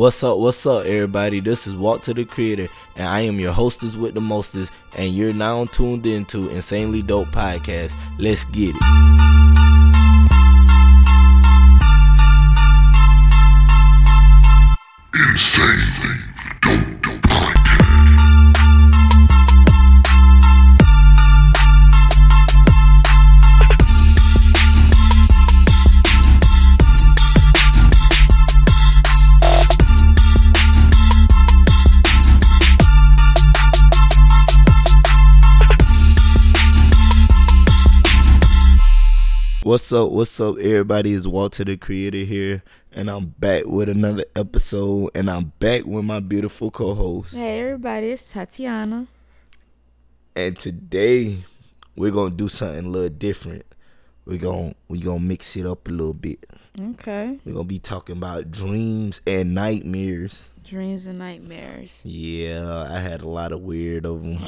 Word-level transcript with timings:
What's 0.00 0.24
up, 0.24 0.38
what's 0.38 0.64
up, 0.64 0.86
everybody? 0.86 1.40
This 1.40 1.66
is 1.66 1.76
Walter 1.76 2.14
the 2.14 2.24
Creator, 2.24 2.68
and 2.96 3.06
I 3.06 3.20
am 3.20 3.38
your 3.38 3.52
hostess 3.52 3.96
with 3.96 4.14
the 4.14 4.20
mostest, 4.22 4.72
and 4.96 5.12
you're 5.12 5.34
now 5.34 5.66
tuned 5.66 6.06
into 6.06 6.48
Insanely 6.48 7.02
Dope 7.02 7.28
Podcast. 7.28 7.92
Let's 8.18 8.44
get 8.44 8.74
it. 8.74 8.82
Insanely 15.14 16.29
What's 39.70 39.92
up, 39.92 40.10
what's 40.10 40.40
up, 40.40 40.58
everybody? 40.58 41.12
It's 41.12 41.28
Walter 41.28 41.62
the 41.62 41.76
Creator 41.76 42.24
here, 42.24 42.64
and 42.90 43.08
I'm 43.08 43.26
back 43.26 43.66
with 43.66 43.88
another 43.88 44.24
episode, 44.34 45.12
and 45.14 45.30
I'm 45.30 45.52
back 45.60 45.84
with 45.86 46.04
my 46.04 46.18
beautiful 46.18 46.72
co 46.72 46.92
host. 46.92 47.36
Hey 47.36 47.60
everybody, 47.60 48.08
it's 48.08 48.34
Tatiyana. 48.34 49.06
And 50.34 50.58
today, 50.58 51.44
we're 51.94 52.10
gonna 52.10 52.34
do 52.34 52.48
something 52.48 52.84
a 52.84 52.88
little 52.88 53.16
different. 53.16 53.64
We're 54.24 54.38
gonna 54.38 54.74
we 54.88 54.98
gonna 54.98 55.20
mix 55.20 55.56
it 55.56 55.66
up 55.66 55.86
a 55.86 55.92
little 55.92 56.14
bit. 56.14 56.44
Okay. 56.76 57.38
We're 57.44 57.52
gonna 57.52 57.62
be 57.62 57.78
talking 57.78 58.16
about 58.16 58.50
dreams 58.50 59.20
and 59.24 59.54
nightmares. 59.54 60.52
Dreams 60.64 61.06
and 61.06 61.20
nightmares. 61.20 62.02
Yeah, 62.04 62.88
I 62.90 62.98
had 62.98 63.20
a 63.20 63.28
lot 63.28 63.52
of 63.52 63.60
weird 63.60 64.04
of 64.04 64.20
them. 64.24 64.40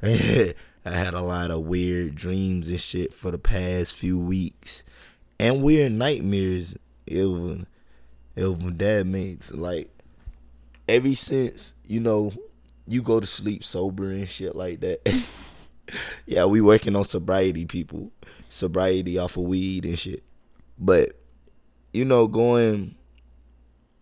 I 0.84 0.92
had 0.92 1.14
a 1.14 1.20
lot 1.20 1.50
of 1.50 1.62
weird 1.62 2.14
dreams 2.14 2.68
and 2.68 2.80
shit 2.80 3.14
for 3.14 3.30
the 3.30 3.38
past 3.38 3.94
few 3.94 4.18
weeks, 4.18 4.82
and 5.38 5.62
weird 5.62 5.92
nightmares. 5.92 6.76
It 7.06 7.24
was, 7.24 7.64
it 8.34 8.46
was 8.46 8.74
that 8.76 9.06
makes 9.06 9.52
like, 9.52 9.90
ever 10.88 11.14
since 11.14 11.74
you 11.86 12.00
know, 12.00 12.32
you 12.86 13.02
go 13.02 13.20
to 13.20 13.26
sleep 13.26 13.62
sober 13.62 14.10
and 14.10 14.28
shit 14.28 14.56
like 14.56 14.80
that. 14.80 15.24
yeah, 16.26 16.44
we 16.46 16.60
working 16.60 16.96
on 16.96 17.04
sobriety, 17.04 17.64
people. 17.64 18.10
Sobriety 18.48 19.18
off 19.18 19.36
of 19.36 19.44
weed 19.44 19.84
and 19.84 19.98
shit, 19.98 20.22
but 20.78 21.12
you 21.92 22.04
know, 22.04 22.26
going 22.26 22.96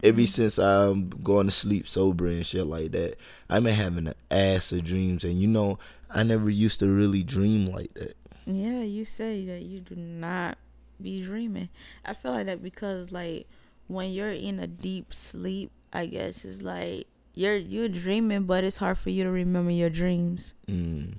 ever 0.03 0.27
since 0.27 0.59
I'm 0.59 1.09
going 1.09 1.47
to 1.47 1.53
sleep 1.53 1.87
sober 1.87 2.27
and 2.27 2.45
shit 2.45 2.67
like 2.67 2.93
that, 2.93 3.17
I've 3.49 3.63
been 3.63 3.75
having 3.75 4.09
an 4.09 4.15
ass 4.31 4.73
of 4.73 4.85
dreams, 4.85 5.25
and 5.25 5.41
you 5.41 5.49
know, 5.49 5.79
I 6.13 6.23
never 6.25 6.51
used 6.51 6.81
to 6.81 6.89
really 6.89 7.23
dream 7.23 7.67
like 7.67 7.95
that. 7.95 8.17
Yeah, 8.47 8.83
you 8.83 9.05
say 9.05 9.45
that 9.47 9.63
you 9.63 9.81
do 9.81 9.95
not 9.97 10.59
be 11.01 11.23
dreaming. 11.23 11.69
I 12.05 12.15
feel 12.15 12.33
like 12.33 12.47
that 12.47 12.63
because 12.63 13.13
like 13.13 13.47
when 13.87 14.11
you're 14.11 14.31
in 14.31 14.59
a 14.59 14.67
deep 14.67 15.15
sleep, 15.15 15.71
I 15.93 16.07
guess 16.07 16.45
it's 16.45 16.63
like 16.63 17.07
you're 17.35 17.57
you're 17.57 17.89
dreaming, 17.89 18.45
but 18.45 18.65
it's 18.65 18.79
hard 18.79 18.99
for 18.99 19.11
you 19.11 19.23
to 19.25 19.31
remember 19.31 19.71
your 19.71 19.91
dreams. 19.91 20.55
Mm. 20.67 21.15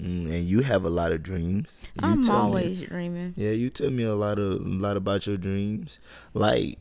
Mm, 0.00 0.24
and 0.30 0.44
you 0.44 0.60
have 0.60 0.84
a 0.84 0.88
lot 0.90 1.12
of 1.12 1.22
dreams. 1.22 1.80
You 2.00 2.08
I'm 2.08 2.22
tell 2.22 2.36
me- 2.36 2.40
always 2.46 2.80
dreaming. 2.82 3.34
yeah, 3.36 3.50
you 3.50 3.68
tell 3.68 3.90
me 3.90 4.04
a 4.04 4.14
lot 4.14 4.38
of 4.38 4.60
a 4.64 4.68
lot 4.68 4.96
about 4.96 5.26
your 5.26 5.36
dreams. 5.36 5.98
Like, 6.34 6.78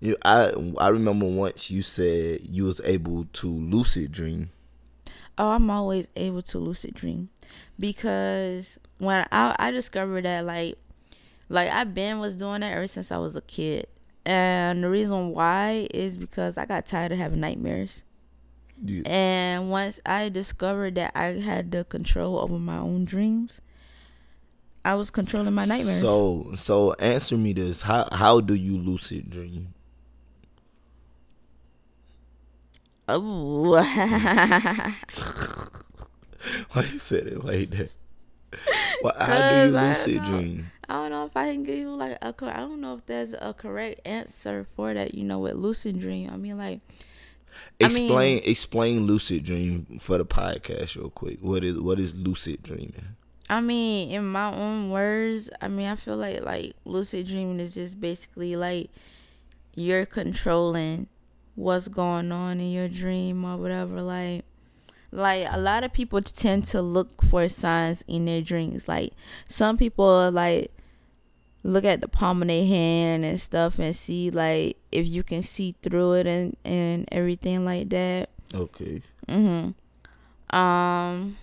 you, 0.00 0.16
I 0.24 0.52
I 0.78 0.88
remember 0.88 1.26
once 1.26 1.70
you 1.70 1.82
said 1.82 2.40
you 2.42 2.64
was 2.64 2.80
able 2.84 3.24
to 3.32 3.48
lucid 3.48 4.12
dream. 4.12 4.50
Oh, 5.42 5.48
I'm 5.50 5.68
always 5.70 6.08
able 6.14 6.40
to 6.42 6.58
lucid 6.60 6.94
dream 6.94 7.28
because 7.76 8.78
when 8.98 9.26
I 9.32 9.56
I 9.58 9.70
discovered 9.72 10.24
that 10.24 10.46
like 10.46 10.78
like 11.48 11.68
I've 11.68 11.92
been 11.94 12.20
was 12.20 12.36
doing 12.36 12.60
that 12.60 12.72
ever 12.72 12.86
since 12.86 13.10
I 13.10 13.18
was 13.18 13.34
a 13.34 13.40
kid. 13.40 13.88
And 14.24 14.84
the 14.84 14.88
reason 14.88 15.32
why 15.32 15.88
is 15.92 16.16
because 16.16 16.56
I 16.56 16.64
got 16.64 16.86
tired 16.86 17.10
of 17.10 17.18
having 17.18 17.40
nightmares. 17.40 18.04
You- 18.86 19.02
And 19.04 19.68
once 19.68 20.00
I 20.06 20.28
discovered 20.28 20.94
that 20.94 21.10
I 21.16 21.40
had 21.40 21.72
the 21.72 21.82
control 21.82 22.38
over 22.38 22.60
my 22.60 22.78
own 22.78 23.04
dreams, 23.04 23.60
I 24.84 24.94
was 24.94 25.10
controlling 25.10 25.54
my 25.54 25.64
nightmares. 25.64 26.02
So 26.02 26.52
so 26.54 26.92
answer 27.00 27.36
me 27.36 27.52
this: 27.52 27.82
How 27.82 28.08
how 28.12 28.40
do 28.40 28.54
you 28.54 28.78
lucid 28.78 29.28
dream? 29.28 29.74
Oh, 33.12 33.72
Why 36.72 36.82
you 36.82 36.98
said 36.98 37.26
it 37.28 37.44
like 37.44 37.68
that? 37.70 37.92
Well, 39.02 39.14
how 39.18 39.36
do 39.64 39.70
you 39.70 39.76
I 39.76 39.88
lucid 39.88 40.16
don't 40.16 40.24
dream? 40.26 40.70
I 40.88 40.94
don't 40.94 41.10
know 41.10 41.26
if 41.26 41.36
I 41.36 41.52
can 41.52 41.62
give 41.62 41.78
you 41.78 41.94
like 41.94 42.18
a. 42.20 42.34
I 42.42 42.56
don't 42.60 42.80
know 42.80 42.94
if 42.94 43.06
there's 43.06 43.32
a 43.32 43.54
correct 43.54 44.00
answer 44.04 44.66
for 44.76 44.92
that. 44.92 45.14
You 45.14 45.24
know, 45.24 45.38
with 45.38 45.54
lucid 45.54 46.00
dream. 46.00 46.30
I 46.30 46.36
mean, 46.36 46.58
like 46.58 46.80
I 47.80 47.88
mean- 47.88 48.02
Explain 48.04 48.42
explain 48.44 49.06
lucid 49.06 49.44
dream 49.44 49.98
for 50.00 50.18
the 50.18 50.24
podcast 50.24 50.96
real 50.96 51.10
quick. 51.10 51.38
What 51.40 51.64
is 51.64 51.78
what 51.78 51.98
is 51.98 52.14
lucid 52.14 52.62
dreaming? 52.62 53.16
I 53.48 53.60
mean, 53.60 54.10
in 54.10 54.26
my 54.26 54.52
own 54.52 54.90
words, 54.90 55.50
I 55.60 55.68
mean, 55.68 55.88
I 55.88 55.96
feel 55.96 56.16
like 56.16 56.42
like 56.42 56.74
lucid 56.84 57.26
dreaming 57.26 57.60
is 57.60 57.74
just 57.74 58.00
basically 58.00 58.56
like 58.56 58.90
you're 59.74 60.06
controlling 60.06 61.08
what's 61.54 61.88
going 61.88 62.32
on 62.32 62.60
in 62.60 62.70
your 62.70 62.88
dream 62.88 63.44
or 63.44 63.56
whatever. 63.56 64.02
Like, 64.02 64.44
like 65.10 65.46
a 65.50 65.58
lot 65.58 65.84
of 65.84 65.92
people 65.92 66.20
tend 66.22 66.64
to 66.68 66.82
look 66.82 67.22
for 67.22 67.48
signs 67.48 68.04
in 68.08 68.24
their 68.24 68.40
dreams. 68.40 68.88
Like, 68.88 69.12
some 69.46 69.76
people 69.76 70.30
like 70.30 70.70
look 71.64 71.84
at 71.84 72.00
the 72.00 72.08
palm 72.08 72.42
of 72.42 72.48
their 72.48 72.66
hand 72.66 73.24
and 73.24 73.40
stuff 73.40 73.78
and 73.78 73.94
see 73.94 74.30
like 74.30 74.76
if 74.90 75.06
you 75.06 75.22
can 75.22 75.42
see 75.42 75.74
through 75.82 76.14
it 76.14 76.26
and 76.26 76.56
and 76.64 77.08
everything 77.12 77.64
like 77.64 77.88
that. 77.90 78.30
Okay. 78.54 79.02
mm-hmm 79.28 80.56
Um. 80.56 81.36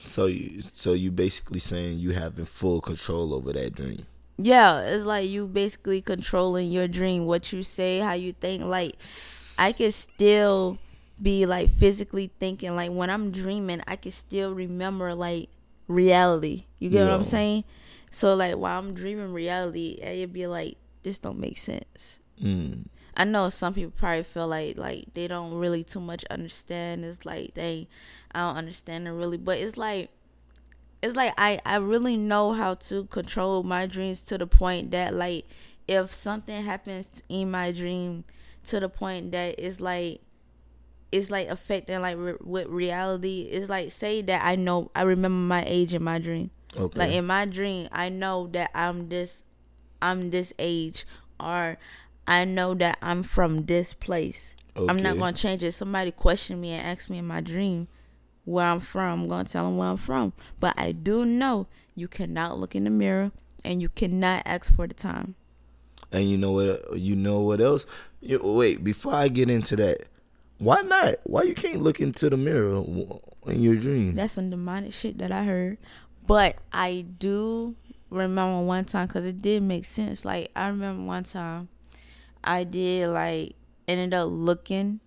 So 0.00 0.26
you 0.26 0.62
so 0.72 0.92
you 0.92 1.10
basically 1.10 1.58
saying 1.58 1.98
you 1.98 2.12
having 2.12 2.44
full 2.44 2.80
control 2.80 3.34
over 3.34 3.52
that 3.52 3.74
dream. 3.74 4.06
Yeah, 4.38 4.80
it's 4.80 5.04
like 5.04 5.28
you 5.28 5.46
basically 5.46 6.02
controlling 6.02 6.70
your 6.70 6.88
dream, 6.88 7.24
what 7.24 7.52
you 7.52 7.62
say, 7.62 8.00
how 8.00 8.12
you 8.12 8.32
think. 8.32 8.64
Like, 8.64 8.96
I 9.58 9.72
could 9.72 9.94
still 9.94 10.78
be 11.20 11.46
like 11.46 11.70
physically 11.70 12.30
thinking. 12.38 12.76
Like 12.76 12.90
when 12.90 13.10
I'm 13.10 13.30
dreaming, 13.30 13.82
I 13.86 13.96
can 13.96 14.12
still 14.12 14.52
remember 14.52 15.12
like 15.12 15.48
reality. 15.88 16.64
You 16.78 16.90
get 16.90 17.04
what 17.04 17.14
I'm 17.14 17.24
saying? 17.24 17.64
So 18.10 18.34
like 18.34 18.56
while 18.56 18.78
I'm 18.78 18.94
dreaming 18.94 19.32
reality, 19.32 19.98
it'd 20.02 20.32
be 20.32 20.46
like 20.46 20.76
this 21.02 21.18
don't 21.18 21.38
make 21.38 21.58
sense. 21.58 22.20
Mm. 22.42 22.86
I 23.16 23.24
know 23.24 23.48
some 23.48 23.72
people 23.72 23.92
probably 23.96 24.24
feel 24.24 24.48
like 24.48 24.76
like 24.76 25.14
they 25.14 25.26
don't 25.26 25.54
really 25.54 25.84
too 25.84 26.00
much 26.00 26.24
understand. 26.26 27.04
It's 27.04 27.24
like 27.24 27.54
they 27.54 27.88
I 28.32 28.40
don't 28.40 28.56
understand 28.56 29.08
it 29.08 29.12
really, 29.12 29.38
but 29.38 29.58
it's 29.58 29.76
like 29.76 30.10
it's 31.06 31.16
like 31.16 31.32
I 31.38 31.60
I 31.64 31.76
really 31.76 32.16
know 32.16 32.52
how 32.52 32.74
to 32.74 33.04
control 33.04 33.62
my 33.62 33.86
dreams 33.86 34.22
to 34.24 34.38
the 34.38 34.46
point 34.46 34.90
that 34.90 35.14
like 35.14 35.46
if 35.88 36.12
something 36.12 36.62
happens 36.64 37.22
in 37.28 37.50
my 37.50 37.72
dream 37.72 38.24
to 38.64 38.80
the 38.80 38.88
point 38.88 39.32
that 39.32 39.54
it's 39.58 39.80
like 39.80 40.20
it's 41.12 41.30
like 41.30 41.48
affecting 41.48 42.00
like 42.02 42.16
re- 42.18 42.34
with 42.42 42.66
reality 42.66 43.42
it's 43.42 43.68
like 43.68 43.92
say 43.92 44.20
that 44.22 44.44
I 44.44 44.56
know 44.56 44.90
I 44.94 45.02
remember 45.02 45.54
my 45.54 45.64
age 45.66 45.94
in 45.94 46.02
my 46.02 46.18
dream 46.18 46.50
Okay. 46.76 46.98
like 46.98 47.12
in 47.12 47.26
my 47.26 47.46
dream, 47.46 47.88
I 47.90 48.10
know 48.10 48.48
that 48.48 48.70
I'm 48.74 49.08
this, 49.08 49.42
I'm 50.02 50.30
this 50.30 50.52
age, 50.58 51.06
or 51.40 51.78
I 52.26 52.44
know 52.44 52.74
that 52.74 52.98
I'm 53.00 53.22
from 53.22 53.64
this 53.64 53.94
place. 53.94 54.56
I'm 54.76 55.00
not 55.02 55.16
gonna 55.18 55.36
change 55.36 55.62
it. 55.62 55.72
Somebody 55.72 56.10
question 56.10 56.60
me 56.60 56.72
and 56.72 56.86
ask 56.86 57.08
me 57.08 57.16
in 57.18 57.26
my 57.26 57.40
dream 57.40 57.88
where 58.46 58.64
I'm 58.64 58.80
from. 58.80 59.24
I'm 59.24 59.28
gonna 59.28 59.44
tell 59.44 59.64
them 59.64 59.76
where 59.76 59.88
I'm 59.88 59.98
from. 59.98 60.32
But 60.58 60.72
I 60.78 60.92
do 60.92 61.26
know 61.26 61.66
you 61.94 62.08
cannot 62.08 62.58
look 62.58 62.74
in 62.74 62.84
the 62.84 62.90
mirror 62.90 63.32
and 63.64 63.82
you 63.82 63.90
cannot 63.90 64.42
ask 64.46 64.74
for 64.74 64.86
the 64.86 64.94
time. 64.94 65.34
and 66.12 66.24
you 66.30 66.38
know 66.38 66.52
what 66.52 66.98
you 66.98 67.14
know 67.14 67.40
what 67.40 67.60
else? 67.60 67.84
You, 68.20 68.40
wait, 68.42 68.82
before 68.82 69.12
I 69.14 69.28
get 69.28 69.50
into 69.50 69.76
that, 69.76 70.04
why 70.58 70.80
not? 70.82 71.16
Why 71.24 71.42
you 71.42 71.54
can't 71.54 71.82
look 71.82 72.00
into 72.00 72.30
the 72.30 72.36
mirror 72.36 72.82
in 73.46 73.60
your 73.60 73.76
dream? 73.76 74.14
That's 74.14 74.32
some 74.32 74.48
demonic 74.50 74.92
shit 74.92 75.18
that 75.18 75.30
I 75.32 75.44
heard. 75.44 75.78
But 76.26 76.56
I 76.72 77.04
do 77.18 77.74
remember 78.10 78.60
one 78.60 78.84
time 78.84 79.06
because 79.08 79.26
it 79.26 79.42
did 79.42 79.62
make 79.62 79.84
sense. 79.84 80.24
Like 80.24 80.50
I 80.56 80.68
remember 80.68 81.02
one 81.02 81.24
time 81.24 81.68
I 82.44 82.64
did 82.64 83.08
like 83.10 83.56
ended 83.88 84.14
up 84.14 84.28
looking 84.30 85.00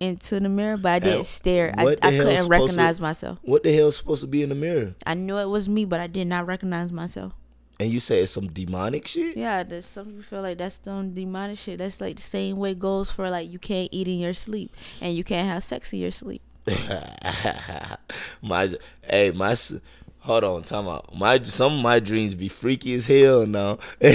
into 0.00 0.38
the 0.40 0.48
mirror, 0.48 0.76
but 0.76 0.92
I 0.92 0.98
didn't 0.98 1.16
And 1.18 1.26
stare. 1.26 1.74
I, 1.76 1.82
I 1.82 1.94
couldn't 1.96 2.18
supposed 2.20 2.42
to- 2.44 2.48
recognize 2.48 3.00
myself. 3.00 3.38
What 3.42 3.62
the 3.62 3.74
hell's 3.74 3.96
supposed 3.96 4.20
to 4.22 4.26
be 4.26 4.42
in 4.42 4.48
the 4.50 4.54
mirror? 4.54 4.94
I 5.06 5.14
knew 5.14 5.36
it 5.38 5.46
was 5.48 5.68
me, 5.68 5.84
but 5.84 6.00
I 6.00 6.06
did 6.06 6.26
not 6.26 6.46
recognize 6.46 6.92
myself. 6.92 7.32
And 7.78 7.90
you 7.90 8.00
say 8.00 8.20
it's 8.22 8.32
some 8.32 8.46
demonic 8.48 9.06
shit? 9.06 9.36
Yeah, 9.36 9.62
there's 9.62 9.84
some 9.84 10.06
people 10.06 10.22
feel 10.22 10.40
like 10.42 10.56
that's 10.58 10.80
some 10.82 11.12
demonic 11.12 11.58
shit. 11.58 11.76
That's 11.78 12.00
like 12.00 12.16
the 12.16 12.22
same 12.22 12.56
way 12.56 12.74
goes 12.74 13.12
for 13.12 13.28
like 13.28 13.50
you 13.50 13.58
can't 13.58 13.90
eat 13.92 14.08
in 14.08 14.18
your 14.18 14.32
sleep 14.32 14.74
and 15.02 15.14
you 15.14 15.22
can't 15.24 15.46
have 15.46 15.62
sex 15.62 15.92
in 15.92 15.98
your 15.98 16.10
sleep. 16.10 16.40
my 18.42 18.74
hey, 19.02 19.30
my 19.30 19.56
hold 20.20 20.44
on, 20.44 20.62
time 20.64 20.88
out. 20.88 21.14
My 21.16 21.42
some 21.44 21.74
of 21.76 21.82
my 21.82 22.00
dreams 22.00 22.34
be 22.34 22.48
freaky 22.48 22.94
as 22.94 23.06
hell 23.06 23.46
now. 23.46 23.78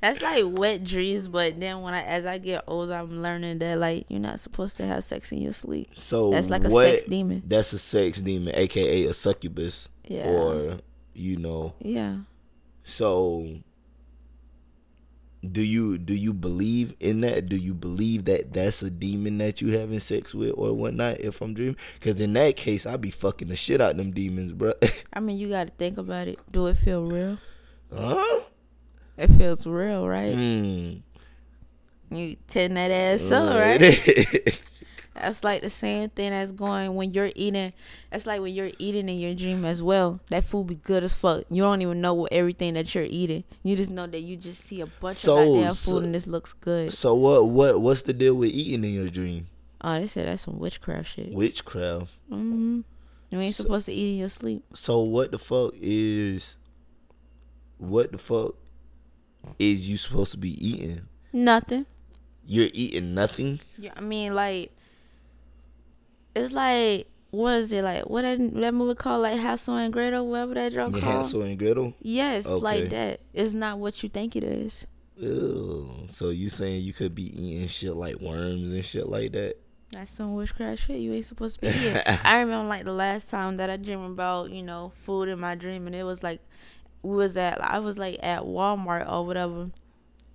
That's 0.00 0.22
like 0.22 0.44
wet 0.46 0.84
dreams, 0.84 1.26
but 1.28 1.58
then 1.58 1.80
when 1.82 1.92
I 1.94 2.02
as 2.02 2.24
I 2.24 2.38
get 2.38 2.64
older, 2.66 2.94
I'm 2.94 3.20
learning 3.20 3.58
that 3.58 3.78
like 3.78 4.06
you're 4.08 4.20
not 4.20 4.38
supposed 4.40 4.76
to 4.78 4.86
have 4.86 5.02
sex 5.04 5.32
in 5.32 5.42
your 5.42 5.52
sleep. 5.52 5.90
so 5.94 6.30
That's 6.30 6.48
like 6.50 6.64
a 6.64 6.68
what- 6.68 6.86
sex 6.88 7.04
demon. 7.04 7.42
That's 7.46 7.72
a 7.72 7.78
sex 7.78 8.20
demon, 8.20 8.54
aka 8.54 9.04
a 9.06 9.12
succubus, 9.12 9.88
Yeah. 10.06 10.28
or 10.28 10.78
you 11.14 11.36
know. 11.36 11.74
Yeah. 11.80 12.18
So 12.84 13.58
do 15.48 15.62
you 15.62 15.98
do 15.98 16.14
you 16.14 16.32
believe 16.34 16.94
in 17.00 17.20
that? 17.20 17.48
Do 17.48 17.56
you 17.56 17.72
believe 17.74 18.24
that 18.24 18.52
that's 18.52 18.82
a 18.82 18.90
demon 18.90 19.38
that 19.38 19.60
you 19.60 19.76
having 19.78 20.00
sex 20.00 20.34
with 20.34 20.52
or 20.56 20.72
whatnot? 20.74 21.20
If 21.20 21.40
I'm 21.40 21.54
dreaming, 21.54 21.76
because 21.98 22.20
in 22.20 22.32
that 22.32 22.56
case, 22.56 22.86
I'd 22.86 23.00
be 23.00 23.10
fucking 23.10 23.48
the 23.48 23.56
shit 23.56 23.80
out 23.80 23.92
of 23.92 23.96
them 23.98 24.10
demons, 24.10 24.52
bro. 24.52 24.72
I 25.12 25.20
mean, 25.20 25.38
you 25.38 25.48
got 25.48 25.68
to 25.68 25.72
think 25.74 25.96
about 25.98 26.26
it. 26.28 26.38
Do 26.50 26.66
it 26.66 26.76
feel 26.76 27.04
real? 27.04 27.38
huh? 27.94 28.40
It 29.18 29.28
feels 29.32 29.66
real, 29.66 30.06
right? 30.08 30.34
Mm. 30.34 31.02
You 32.10 32.36
tend 32.46 32.76
that 32.76 32.90
ass 32.90 33.30
up, 33.32 33.54
right? 33.58 34.60
That's 35.14 35.42
like 35.42 35.62
the 35.62 35.68
same 35.70 36.10
thing 36.10 36.30
that's 36.30 36.52
going 36.52 36.94
when 36.94 37.12
you're 37.12 37.32
eating. 37.34 37.72
That's 38.12 38.24
like 38.24 38.40
when 38.40 38.54
you're 38.54 38.70
eating 38.78 39.08
in 39.08 39.18
your 39.18 39.34
dream 39.34 39.64
as 39.64 39.82
well. 39.82 40.20
That 40.30 40.44
food 40.44 40.68
be 40.68 40.76
good 40.76 41.02
as 41.02 41.16
fuck. 41.16 41.42
You 41.50 41.62
don't 41.62 41.82
even 41.82 42.00
know 42.00 42.14
what 42.14 42.32
everything 42.32 42.74
that 42.74 42.94
you're 42.94 43.02
eating. 43.02 43.42
You 43.64 43.74
just 43.74 43.90
know 43.90 44.06
that 44.06 44.20
you 44.20 44.36
just 44.36 44.60
see 44.62 44.80
a 44.80 44.86
bunch 44.86 45.16
So- 45.16 45.36
of 45.42 45.48
goddamn 45.56 45.72
so- 45.72 45.90
food 45.92 46.04
and 46.04 46.14
this 46.14 46.28
looks 46.28 46.52
good. 46.52 46.92
so 46.92 47.14
what? 47.16 47.48
What? 47.48 47.80
What's 47.80 48.02
the 48.02 48.12
deal 48.12 48.36
with 48.36 48.50
eating 48.50 48.84
in 48.84 48.92
your 48.94 49.08
dream? 49.08 49.48
Oh, 49.80 49.98
they 49.98 50.06
said 50.06 50.28
that's 50.28 50.42
some 50.42 50.60
witchcraft 50.60 51.08
shit. 51.16 51.32
Witchcraft. 51.32 52.12
hmm 52.28 52.82
You 53.30 53.40
ain't 53.40 53.56
So- 53.56 53.64
supposed 53.64 53.86
to 53.86 53.92
eat 53.92 54.12
in 54.12 54.18
your 54.20 54.28
sleep. 54.28 54.62
So 54.72 55.00
what 55.00 55.32
the 55.32 55.38
fuck 55.40 55.74
is? 55.82 56.56
What 57.78 58.12
the 58.12 58.18
fuck 58.18 58.54
is 59.58 59.88
you 59.90 59.96
supposed 59.96 60.32
to 60.32 60.38
be 60.38 60.52
eating? 60.66 61.02
Nothing. 61.32 61.86
You're 62.46 62.68
eating 62.72 63.14
nothing. 63.14 63.60
Yeah, 63.76 63.92
I 63.96 64.00
mean 64.00 64.34
like 64.34 64.72
it's 66.34 66.52
like 66.52 67.08
what 67.30 67.54
is 67.54 67.72
it 67.72 67.82
like? 67.84 68.08
What 68.08 68.22
that 68.22 68.38
that 68.54 68.72
movie 68.74 68.94
called 68.94 69.22
like 69.22 69.38
Hansel 69.38 69.76
and 69.76 69.92
Gretel, 69.92 70.26
whatever 70.26 70.54
that 70.54 70.72
drug 70.72 70.94
Yeah, 70.94 71.00
called? 71.02 71.12
Hansel 71.14 71.42
and 71.42 71.58
Gretel. 71.58 71.94
Yes, 72.00 72.46
Okay. 72.46 72.62
like 72.64 72.90
that. 72.90 73.20
It's 73.34 73.52
not 73.52 73.78
what 73.78 74.02
you 74.02 74.08
think 74.08 74.34
it 74.36 74.44
is. 74.44 74.86
Ew. 75.16 76.06
So 76.08 76.30
you 76.30 76.48
saying 76.48 76.82
you 76.84 76.92
could 76.92 77.14
be 77.14 77.24
eating 77.24 77.66
shit 77.66 77.94
like 77.94 78.16
worms 78.20 78.72
and 78.72 78.84
shit 78.84 79.08
like 79.08 79.32
that? 79.32 79.56
That's 79.90 80.10
some 80.10 80.34
witchcraft 80.34 80.82
shit 80.82 81.00
you 81.00 81.12
ain't 81.14 81.24
supposed 81.24 81.56
to 81.56 81.60
be 81.62 81.68
eating. 81.68 81.96
I 82.24 82.40
remember 82.40 82.68
like 82.68 82.84
the 82.84 82.92
last 82.92 83.28
time 83.30 83.56
that 83.56 83.68
I 83.68 83.76
dreamed 83.76 84.04
about, 84.12 84.50
you 84.50 84.62
know, 84.62 84.92
food 85.02 85.28
in 85.28 85.40
my 85.40 85.54
dream 85.54 85.86
and 85.86 85.94
it 85.96 86.04
was 86.04 86.22
like 86.22 86.40
we 87.02 87.16
was 87.16 87.36
at 87.36 87.62
I 87.62 87.78
was 87.78 87.98
like 87.98 88.18
at 88.22 88.42
Walmart 88.42 89.10
or 89.10 89.26
whatever. 89.26 89.70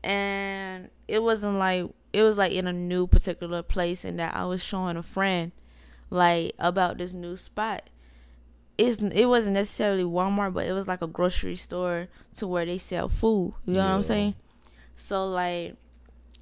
And 0.04 0.90
it 1.08 1.24
wasn't 1.24 1.58
like 1.58 1.90
it 2.12 2.24
was 2.24 2.38
like 2.38 2.52
in 2.52 2.68
a 2.68 2.74
new 2.74 3.08
particular 3.08 3.64
place 3.64 4.06
and 4.06 4.20
that 4.20 4.36
I 4.36 4.46
was 4.46 4.64
showing 4.64 4.98
a 4.98 5.04
friend 5.04 5.52
like 6.10 6.54
about 6.60 6.98
this 6.98 7.14
new 7.14 7.38
spot. 7.38 7.90
It's 8.78 9.02
it 9.02 9.26
wasn't 9.26 9.54
necessarily 9.54 10.04
Walmart, 10.04 10.54
but 10.54 10.66
it 10.66 10.74
was 10.74 10.88
like 10.88 11.02
a 11.02 11.08
grocery 11.08 11.56
store 11.56 12.08
to 12.36 12.48
where 12.48 12.66
they 12.66 12.78
sell 12.78 13.08
food. 13.08 13.54
You 13.66 13.76
know 13.76 13.80
what 13.82 13.96
I'm 13.96 14.04
saying? 14.04 14.36
So 14.96 15.28
like 15.28 15.76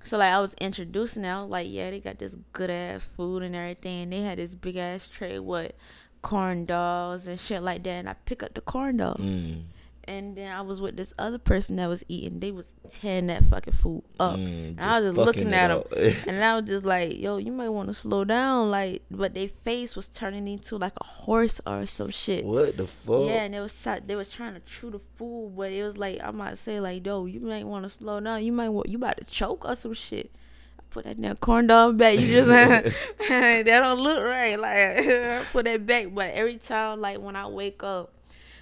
so 0.03 0.17
like 0.17 0.33
I 0.33 0.39
was 0.39 0.53
introducing 0.55 1.23
them, 1.23 1.49
like, 1.49 1.67
yeah, 1.69 1.91
they 1.91 1.99
got 1.99 2.19
this 2.19 2.35
good 2.53 2.69
ass 2.69 3.07
food 3.15 3.43
and 3.43 3.55
everything. 3.55 4.09
They 4.09 4.21
had 4.21 4.39
this 4.39 4.55
big 4.55 4.75
ass 4.75 5.07
tray 5.07 5.39
with 5.39 5.73
corn 6.21 6.65
dogs 6.65 7.27
and 7.27 7.39
shit 7.39 7.61
like 7.61 7.83
that. 7.83 7.89
And 7.89 8.09
I 8.09 8.13
pick 8.25 8.43
up 8.43 8.53
the 8.53 8.61
corn 8.61 8.97
dog. 8.97 9.17
Mm. 9.17 9.63
And 10.11 10.35
then 10.35 10.51
I 10.51 10.59
was 10.59 10.81
with 10.81 10.97
this 10.97 11.13
other 11.17 11.37
person 11.37 11.77
that 11.77 11.87
was 11.87 12.03
eating. 12.09 12.41
They 12.41 12.51
was 12.51 12.73
tearing 12.89 13.27
that 13.27 13.45
fucking 13.45 13.71
food 13.73 14.03
up. 14.19 14.35
Mm, 14.35 14.71
and 14.77 14.81
I 14.81 14.99
was 14.99 15.15
just 15.15 15.25
looking 15.25 15.53
at 15.53 15.67
them. 15.69 16.13
and 16.27 16.43
I 16.43 16.55
was 16.59 16.65
just 16.65 16.83
like, 16.83 17.17
yo, 17.17 17.37
you 17.37 17.51
might 17.53 17.69
want 17.69 17.87
to 17.87 17.93
slow 17.93 18.25
down. 18.25 18.69
Like, 18.69 19.03
but 19.09 19.33
their 19.33 19.47
face 19.47 19.95
was 19.95 20.09
turning 20.09 20.49
into 20.49 20.77
like 20.77 20.93
a 20.99 21.05
horse 21.05 21.61
or 21.65 21.85
some 21.85 22.09
shit. 22.09 22.43
what 22.43 22.75
the 22.75 22.87
fuck? 22.87 23.21
Yeah, 23.25 23.43
and 23.43 23.53
they 23.53 23.61
was 23.61 23.81
try- 23.81 24.01
they 24.01 24.15
was 24.15 24.27
trying 24.29 24.53
to 24.55 24.59
chew 24.61 24.89
the 24.91 24.99
food, 25.15 25.53
but 25.55 25.71
it 25.71 25.83
was 25.83 25.97
like 25.97 26.19
I 26.21 26.31
might 26.31 26.57
say 26.57 26.81
like, 26.81 27.05
yo, 27.05 27.25
you 27.25 27.39
might 27.39 27.65
want 27.65 27.83
to 27.83 27.89
slow 27.89 28.19
down. 28.19 28.43
You 28.43 28.51
might 28.51 28.69
want 28.69 28.89
you 28.89 28.97
about 28.97 29.15
to 29.17 29.23
choke 29.23 29.63
or 29.63 29.75
some 29.75 29.93
shit. 29.93 30.29
I 30.77 30.83
put 30.89 31.05
that 31.05 31.21
damn 31.21 31.37
corn 31.37 31.67
dog 31.67 31.97
back. 31.97 32.19
You 32.19 32.27
just 32.27 32.49
that 33.29 33.63
don't 33.65 33.99
look 33.99 34.21
right. 34.21 34.59
Like 34.59 34.77
I 34.77 35.43
put 35.53 35.63
that 35.65 35.85
back, 35.85 36.07
but 36.13 36.31
every 36.31 36.57
time 36.57 36.99
like 36.99 37.19
when 37.19 37.37
I 37.37 37.47
wake 37.47 37.81
up, 37.81 38.11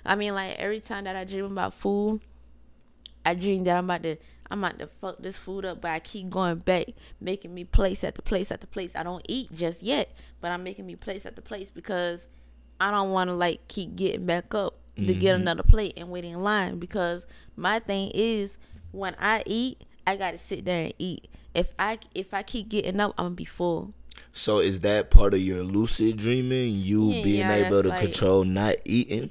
I 0.09 0.15
mean 0.15 0.33
like 0.33 0.57
every 0.57 0.79
time 0.79 1.03
that 1.03 1.15
I 1.15 1.23
dream 1.23 1.45
about 1.45 1.73
food, 1.73 2.21
I 3.23 3.35
dream 3.35 3.63
that 3.65 3.77
I'm 3.77 3.85
about 3.85 4.03
to. 4.03 4.17
I'm 4.51 4.63
about 4.63 4.79
to 4.79 4.87
fuck 4.87 5.19
this 5.19 5.37
food 5.37 5.63
up, 5.63 5.81
but 5.81 5.91
I 5.91 5.99
keep 5.99 6.31
going 6.31 6.57
back, 6.57 6.87
making 7.21 7.53
me 7.53 7.65
place 7.65 8.03
at 8.03 8.15
the 8.15 8.23
place 8.23 8.51
at 8.51 8.61
the 8.61 8.67
place. 8.67 8.95
I 8.95 9.03
don't 9.03 9.23
eat 9.29 9.53
just 9.53 9.83
yet, 9.83 10.11
but 10.41 10.49
I'm 10.49 10.63
making 10.63 10.87
me 10.87 10.95
place 10.95 11.27
at 11.27 11.35
the 11.35 11.43
place 11.43 11.69
because 11.69 12.27
I 12.81 12.89
don't 12.89 13.11
want 13.11 13.29
to 13.29 13.35
like 13.35 13.67
keep 13.67 13.95
getting 13.95 14.25
back 14.25 14.55
up 14.55 14.79
to 14.97 15.13
get 15.13 15.33
mm-hmm. 15.33 15.43
another 15.43 15.61
plate 15.61 15.93
and 15.95 16.09
waiting 16.09 16.33
in 16.33 16.43
line 16.43 16.79
because 16.79 17.27
my 17.55 17.77
thing 17.79 18.11
is 18.15 18.57
when 18.91 19.15
I 19.19 19.43
eat, 19.45 19.83
I 20.07 20.15
got 20.15 20.31
to 20.31 20.39
sit 20.39 20.65
there 20.65 20.85
and 20.85 20.93
eat. 20.97 21.29
If 21.53 21.71
I 21.77 21.99
if 22.15 22.33
I 22.33 22.41
keep 22.41 22.69
getting 22.69 22.99
up, 22.99 23.13
I'm 23.19 23.25
gonna 23.25 23.35
be 23.35 23.45
full. 23.45 23.93
So 24.33 24.59
is 24.59 24.81
that 24.81 25.11
part 25.11 25.35
of 25.35 25.41
your 25.41 25.63
lucid 25.63 26.17
dreaming? 26.17 26.73
You 26.73 27.11
Yeah, 27.11 27.23
being 27.23 27.39
yeah, 27.39 27.53
able 27.53 27.83
to 27.83 27.89
like- 27.89 28.01
control 28.01 28.43
not 28.43 28.77
eating? 28.85 29.29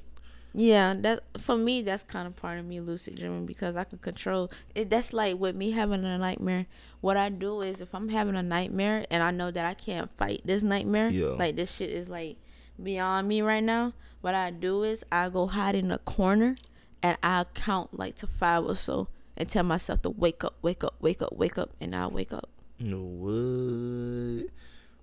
Yeah, 0.61 0.93
that 1.03 1.23
for 1.39 1.57
me 1.57 1.83
that's 1.83 2.03
kind 2.03 2.27
of 2.27 2.35
part 2.35 2.59
of 2.59 2.65
me 2.67 2.81
lucid 2.81 3.15
dreaming 3.15 3.47
because 3.47 3.77
I 3.77 3.85
can 3.85 3.99
control 3.99 4.51
it. 4.75 4.91
That's 4.91 5.13
like 5.13 5.39
with 5.39 5.55
me 5.55 5.71
having 5.71 6.05
a 6.05 6.19
nightmare. 6.19 6.67
What 7.01 7.17
I 7.17 7.29
do 7.29 7.61
is 7.63 7.81
if 7.81 7.95
I'm 7.95 8.09
having 8.09 8.35
a 8.35 8.43
nightmare 8.43 9.07
and 9.09 9.23
I 9.23 9.31
know 9.31 9.53
that 9.53 9.65
I 9.65 9.75
can't 9.75 10.11
fight 10.19 10.43
this 10.45 10.65
nightmare, 10.65 11.11
Yeah. 11.11 11.27
like 11.39 11.55
this 11.55 11.73
shit 11.77 11.91
is 11.91 12.09
like 12.09 12.39
beyond 12.83 13.29
me 13.29 13.41
right 13.41 13.63
now. 13.63 13.93
What 14.21 14.35
I 14.35 14.51
do 14.51 14.83
is 14.83 15.05
I 15.13 15.29
go 15.29 15.47
hide 15.47 15.77
in 15.77 15.93
a 15.93 15.99
corner 15.99 16.57
and 17.05 17.17
I 17.23 17.45
count 17.55 17.97
like 17.97 18.17
to 18.17 18.27
five 18.27 18.65
or 18.65 18.75
so 18.75 19.07
and 19.37 19.49
tell 19.49 19.63
myself 19.63 20.03
to 20.03 20.11
wake 20.11 20.43
up, 20.43 20.57
wake 20.61 20.83
up, 20.83 20.97
wake 21.01 21.23
up, 21.23 21.35
wake 21.37 21.57
up, 21.57 21.71
and 21.81 21.95
I 21.95 22.09
wake 22.09 22.33
up. 22.33 22.49
No 22.81 22.99
what? 22.99 24.51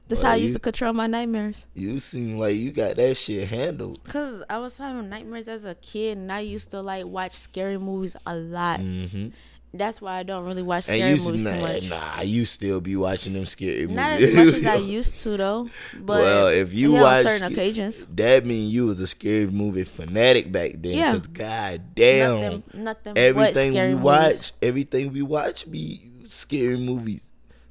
That's 0.07 0.21
Well, 0.21 0.29
how 0.31 0.35
I 0.35 0.37
used 0.39 0.51
you- 0.51 0.55
to 0.55 0.59
control 0.59 0.93
my 0.93 1.07
nightmares. 1.07 1.65
You 1.73 1.99
seem 1.99 2.37
like 2.37 2.55
you 2.55 2.71
got 2.71 2.95
that 2.97 3.17
shit 3.17 3.47
handled. 3.47 4.03
Cause 4.07 4.43
I 4.49 4.59
was 4.59 4.77
having 4.77 5.09
nightmares 5.09 5.47
as 5.47 5.65
a 5.65 5.73
kid, 5.75 6.17
and 6.17 6.31
I 6.31 6.41
used 6.41 6.69
to 6.71 6.81
like 6.81 7.05
watch 7.07 7.31
scary 7.33 7.77
movies 7.79 8.15
a 8.25 8.35
lot. 8.35 8.79
Mm-hmm. 8.81 9.29
That's 9.73 9.99
why 10.01 10.19
I 10.19 10.23
don't 10.23 10.45
really 10.45 10.61
watch 10.61 10.85
scary 10.85 10.99
you 11.01 11.15
s- 11.15 11.25
movies 11.25 11.43
too 11.43 11.51
nah, 11.51 11.59
much. 11.59 11.89
nah, 11.89 12.21
you 12.21 12.45
still 12.45 12.79
be 12.79 12.95
watching 12.95 13.33
them 13.33 13.45
scary 13.45 13.87
Not 13.87 14.21
movies. 14.21 14.29
as 14.37 14.45
much 14.45 14.55
as 14.55 14.65
I 14.67 14.75
used 14.97 15.23
to 15.23 15.35
though. 15.37 15.69
But 15.99 16.21
well, 16.21 16.47
if 16.47 16.73
you 16.73 16.93
yeah, 16.93 17.01
watch 17.01 17.25
on 17.25 17.31
certain 17.33 17.51
occasions, 17.51 18.05
that 18.11 18.45
mean 18.45 18.69
you 18.69 18.85
was 18.85 19.01
a 19.01 19.07
scary 19.07 19.47
movie 19.47 19.83
fanatic 19.83 20.49
back 20.51 20.73
then. 20.77 20.93
Yeah. 20.93 21.11
Cause 21.13 21.27
god 21.27 21.93
damn, 21.95 22.41
nothing, 22.41 22.63
nothing 22.75 23.13
but 23.15 23.17
everything 23.17 23.71
scary 23.73 23.87
we 23.89 23.93
movies. 23.95 24.05
watch, 24.05 24.51
everything 24.61 25.11
we 25.11 25.21
watch 25.23 25.69
be 25.69 26.09
scary 26.23 26.77
movies. 26.77 27.21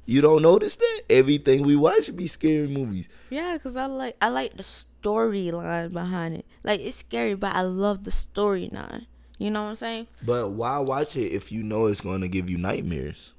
You 0.05 0.21
don't 0.21 0.41
notice 0.43 0.75
that 0.75 1.01
everything 1.09 1.63
we 1.63 1.75
watch 1.75 2.15
be 2.15 2.27
scary 2.27 2.67
movies. 2.67 3.09
Yeah, 3.29 3.57
cause 3.57 3.75
I 3.75 3.87
like 3.87 4.15
I 4.21 4.29
like 4.29 4.55
the 4.55 4.63
storyline 4.63 5.91
behind 5.91 6.35
it. 6.35 6.45
Like 6.63 6.79
it's 6.79 6.97
scary, 6.97 7.33
but 7.35 7.55
I 7.55 7.61
love 7.61 8.03
the 8.03 8.11
storyline. 8.11 9.07
You 9.39 9.51
know 9.51 9.63
what 9.63 9.69
I'm 9.69 9.75
saying? 9.75 10.07
But 10.23 10.51
why 10.51 10.77
watch 10.79 11.15
it 11.17 11.31
if 11.31 11.51
you 11.51 11.63
know 11.63 11.87
it's 11.87 12.01
going 12.01 12.21
to 12.21 12.27
give 12.27 12.49
you 12.49 12.57
nightmares? 12.57 13.33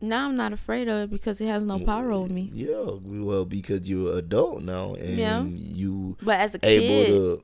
Now 0.00 0.26
I'm 0.28 0.36
not 0.36 0.52
afraid 0.52 0.88
of 0.88 1.02
it 1.04 1.10
because 1.10 1.40
it 1.40 1.46
has 1.46 1.62
no 1.62 1.78
power 1.78 2.10
over 2.10 2.32
me. 2.32 2.50
Yeah, 2.52 2.96
well, 3.02 3.44
because 3.44 3.88
you're 3.88 4.12
an 4.12 4.18
adult 4.18 4.62
now 4.62 4.94
and 4.94 5.16
Yeah. 5.16 5.44
you 5.44 6.16
But 6.22 6.40
as 6.40 6.54
a 6.54 6.58
kid, 6.58 7.06
to. 7.08 7.42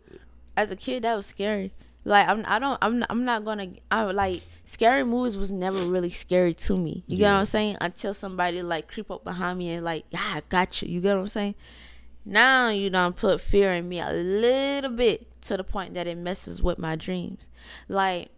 as 0.56 0.70
a 0.70 0.76
kid 0.76 1.04
that 1.04 1.14
was 1.14 1.26
scary 1.26 1.72
like 2.04 2.26
i'm 2.28 2.44
i 2.46 2.58
don't 2.58 2.78
i'm 2.82 3.04
i'm 3.10 3.24
not 3.24 3.44
gonna 3.44 3.68
i 3.90 4.02
like 4.04 4.42
scary 4.64 5.04
movies 5.04 5.36
was 5.36 5.50
never 5.50 5.78
really 5.82 6.10
scary 6.10 6.54
to 6.54 6.76
me 6.76 7.04
you 7.06 7.16
get 7.18 7.30
what 7.30 7.38
i'm 7.40 7.44
saying 7.46 7.76
until 7.80 8.14
somebody 8.14 8.62
like 8.62 8.88
creep 8.88 9.10
up 9.10 9.22
behind 9.24 9.58
me 9.58 9.70
and 9.72 9.84
like 9.84 10.04
yeah 10.10 10.20
i 10.36 10.42
got 10.48 10.80
you 10.80 10.88
you 10.88 11.00
get 11.00 11.14
what 11.14 11.20
i'm 11.22 11.26
saying 11.28 11.54
now 12.24 12.68
you 12.70 12.88
don't 12.90 13.16
put 13.16 13.40
fear 13.40 13.74
in 13.74 13.88
me 13.88 14.00
a 14.00 14.12
little 14.12 14.90
bit 14.90 15.26
to 15.42 15.56
the 15.56 15.64
point 15.64 15.94
that 15.94 16.06
it 16.06 16.16
messes 16.16 16.62
with 16.62 16.78
my 16.78 16.94
dreams 16.96 17.48
like 17.88 18.30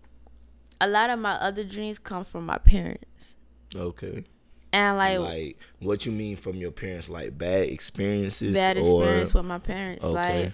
a 0.81 0.89
lot 0.89 1.11
of 1.11 1.19
my 1.19 1.35
other 1.35 1.63
dreams 1.63 1.99
come 1.99 2.25
from 2.25 2.45
my 2.47 2.59
parents 2.59 3.37
Okay. 3.77 4.25
and 4.73 4.99
like, 4.99 5.19
Like, 5.19 5.59
what 5.79 6.05
you 6.05 6.13
mean 6.13 6.37
from 6.37 6.57
your 6.57 6.71
parents? 6.73 7.09
Like 7.09 7.39
bad 7.39 7.69
experiences? 7.69 8.55
bad 8.55 8.77
or- 8.77 8.81
experience 9.03 9.35
with 9.35 9.45
my 9.45 9.59
parents 9.59 10.05
Okay. 10.05 10.53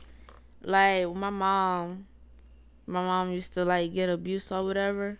like 0.62 1.06
like 1.06 1.16
my 1.16 1.30
mom 1.30 2.06
my 2.88 3.02
mom 3.02 3.32
used 3.32 3.54
to 3.54 3.64
like 3.64 3.92
get 3.92 4.08
abuse 4.08 4.50
or 4.50 4.64
whatever. 4.64 5.18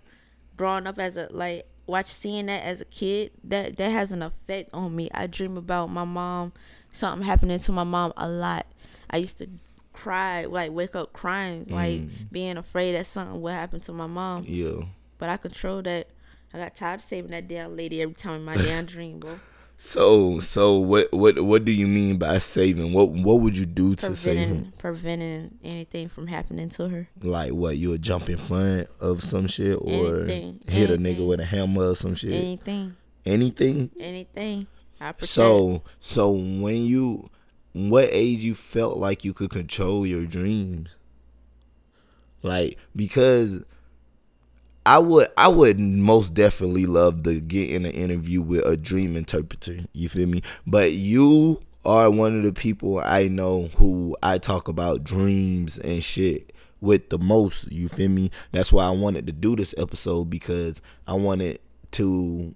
Growing 0.57 0.87
up 0.87 0.99
as 0.99 1.17
a 1.17 1.29
like 1.31 1.67
watch 1.87 2.07
seeing 2.07 2.47
that 2.47 2.65
as 2.65 2.81
a 2.81 2.85
kid, 2.85 3.31
that 3.45 3.77
that 3.77 3.91
has 3.91 4.13
an 4.13 4.23
effect 4.23 4.71
on 4.73 4.97
me. 4.97 5.09
I 5.13 5.27
dream 5.27 5.57
about 5.57 5.91
my 5.91 6.05
mom, 6.05 6.53
something 6.91 7.27
happening 7.27 7.59
to 7.59 7.73
my 7.73 7.85
mom 7.85 8.13
a 8.17 8.29
lot. 8.29 8.67
I 9.11 9.19
used 9.19 9.39
to 9.39 9.49
cry, 9.93 10.45
like 10.45 10.71
wake 10.71 10.95
up 10.95 11.13
crying, 11.13 11.67
like 11.71 12.01
mm. 12.01 12.11
being 12.31 12.57
afraid 12.57 12.93
that 12.93 13.07
something 13.07 13.41
would 13.41 13.53
happen 13.53 13.81
to 13.81 13.93
my 13.93 14.07
mom. 14.07 14.45
Yeah. 14.47 14.83
But 15.19 15.29
I 15.29 15.37
control 15.37 15.83
that. 15.83 16.09
I 16.55 16.59
got 16.59 16.77
tired 16.77 17.01
of 17.01 17.03
saving 17.03 17.33
that 17.33 17.47
damn 17.47 17.77
lady 17.77 18.01
every 18.01 18.15
time 18.15 18.37
in 18.37 18.45
my 18.45 18.57
damn 18.57 18.87
dream, 18.87 19.19
bro. 19.19 19.39
So 19.81 20.41
so 20.41 20.77
what 20.79 21.13
what 21.13 21.41
what 21.45 21.65
do 21.65 21.71
you 21.71 21.87
mean 21.87 22.19
by 22.19 22.39
saving? 22.39 22.93
What 22.93 23.11
what 23.11 23.37
would 23.41 23.57
you 23.57 23.65
do 23.65 23.95
to 23.95 24.17
save 24.17 24.49
him? 24.49 24.73
Preventing, 24.77 24.79
preventing 24.79 25.59
anything 25.63 26.09
from 26.09 26.27
happening 26.27 26.69
to 26.71 26.89
her. 26.89 27.09
Like 27.23 27.53
what? 27.53 27.79
You 27.79 27.91
would 27.91 28.03
jump 28.03 28.29
in 28.29 28.39
front 28.39 28.89
of 28.99 29.23
some 29.23 29.47
shit 29.47 29.79
or 29.81 30.25
Anything, 30.25 30.61
hit 30.67 30.91
a 30.91 30.99
nigga 30.99 31.25
with 31.25 31.39
a 31.39 31.45
hammer 31.45 31.91
or 31.91 31.95
some 31.95 32.17
shit? 32.17 32.33
Anything, 32.33 32.97
Anything? 33.25 33.91
anything. 34.01 34.67
I 35.01 35.13
protect. 35.13 35.31
So 35.31 35.85
so 36.01 36.33
when 36.33 36.85
you 36.85 37.31
what 37.73 38.09
age 38.11 38.41
you 38.41 38.57
felt 38.57 38.99
like 38.99 39.25
you 39.25 39.33
could 39.33 39.51
control 39.51 40.05
your 40.05 40.25
dreams? 40.25 40.97
Like 42.43 42.79
because 42.97 43.63
I 44.89 44.97
would 44.97 45.29
I 45.37 45.49
would 45.49 45.79
most 45.79 46.33
definitely 46.33 46.87
love 46.87 47.23
to 47.25 47.43
get 47.43 47.69
in 47.69 47.85
an 47.85 47.93
interview 47.93 48.41
with 48.41 48.65
a 48.65 48.75
dream 48.75 49.19
interpreter. 49.19 49.81
You 49.93 50.09
feel 50.09 50.27
me? 50.27 50.41
But 50.67 50.93
you 50.93 51.61
are 51.85 52.11
one 52.11 52.39
of 52.39 52.43
the 52.43 52.55
people 52.55 52.99
I 52.99 53.29
know 53.29 53.65
who 53.77 54.17
I 54.23 54.39
talk 54.39 54.67
about 54.67 55.05
dreams 55.05 55.77
and 55.77 56.03
shit 56.03 56.55
with 56.81 57.11
the 57.11 57.19
most. 57.19 57.71
You 57.71 57.89
feel 57.89 58.09
me? 58.09 58.31
That's 58.53 58.73
why 58.73 58.87
I 58.87 58.93
wanted 58.93 59.27
to 59.27 59.33
do 59.33 59.57
this 59.57 59.75
episode 59.77 60.31
because 60.31 60.81
I 61.07 61.13
wanted 61.13 61.61
to 61.93 62.55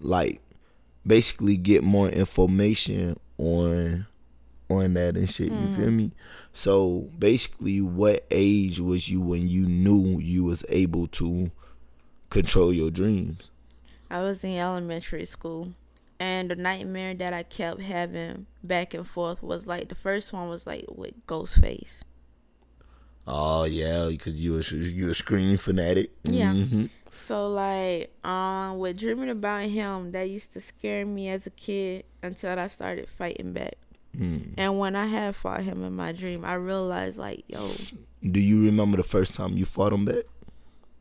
like 0.00 0.40
basically 1.06 1.58
get 1.58 1.84
more 1.84 2.08
information 2.08 3.18
on 3.36 4.06
on 4.70 4.94
that 4.94 5.18
and 5.18 5.28
shit. 5.28 5.52
You 5.52 5.68
feel 5.76 5.88
mm. 5.88 5.96
me? 5.96 6.12
So 6.54 7.10
basically, 7.18 7.82
what 7.82 8.24
age 8.30 8.80
was 8.80 9.10
you 9.10 9.20
when 9.20 9.48
you 9.48 9.66
knew 9.66 10.18
you 10.18 10.44
was 10.44 10.64
able 10.70 11.08
to 11.08 11.50
control 12.30 12.72
your 12.72 12.90
dreams? 12.90 13.50
I 14.10 14.20
was 14.20 14.44
in 14.44 14.56
elementary 14.56 15.24
school, 15.24 15.72
and 16.20 16.50
the 16.50 16.56
nightmare 16.56 17.14
that 17.14 17.32
I 17.32 17.42
kept 17.42 17.80
having 17.80 18.46
back 18.62 18.94
and 18.94 19.06
forth 19.06 19.42
was 19.42 19.66
like 19.66 19.88
the 19.88 19.94
first 19.94 20.32
one 20.32 20.48
was 20.48 20.66
like 20.66 20.84
with 20.88 21.26
Ghostface. 21.26 22.04
Oh 23.26 23.64
yeah, 23.64 24.06
because 24.08 24.34
you 24.42 24.58
a 24.58 24.62
you 24.76 25.10
a 25.10 25.14
Scream 25.14 25.56
fanatic. 25.56 26.10
Yeah. 26.24 26.52
Mm-hmm. 26.52 26.86
So 27.10 27.48
like 27.48 28.12
um 28.24 28.78
with 28.78 28.98
dreaming 28.98 29.30
about 29.30 29.64
him, 29.64 30.12
that 30.12 30.28
used 30.28 30.52
to 30.52 30.60
scare 30.60 31.06
me 31.06 31.28
as 31.30 31.46
a 31.46 31.50
kid 31.50 32.04
until 32.22 32.58
I 32.58 32.66
started 32.66 33.08
fighting 33.08 33.52
back. 33.52 33.74
Mm. 34.16 34.54
And 34.56 34.78
when 34.78 34.94
I 34.94 35.06
had 35.06 35.34
fought 35.34 35.62
him 35.62 35.82
in 35.82 35.94
my 35.94 36.12
dream, 36.12 36.44
I 36.44 36.54
realized 36.54 37.18
like, 37.18 37.44
yo, 37.48 37.68
Do 38.30 38.40
you 38.40 38.62
remember 38.64 38.96
the 38.96 39.02
first 39.02 39.34
time 39.34 39.56
you 39.56 39.64
fought 39.64 39.92
him 39.92 40.04
back? 40.04 40.24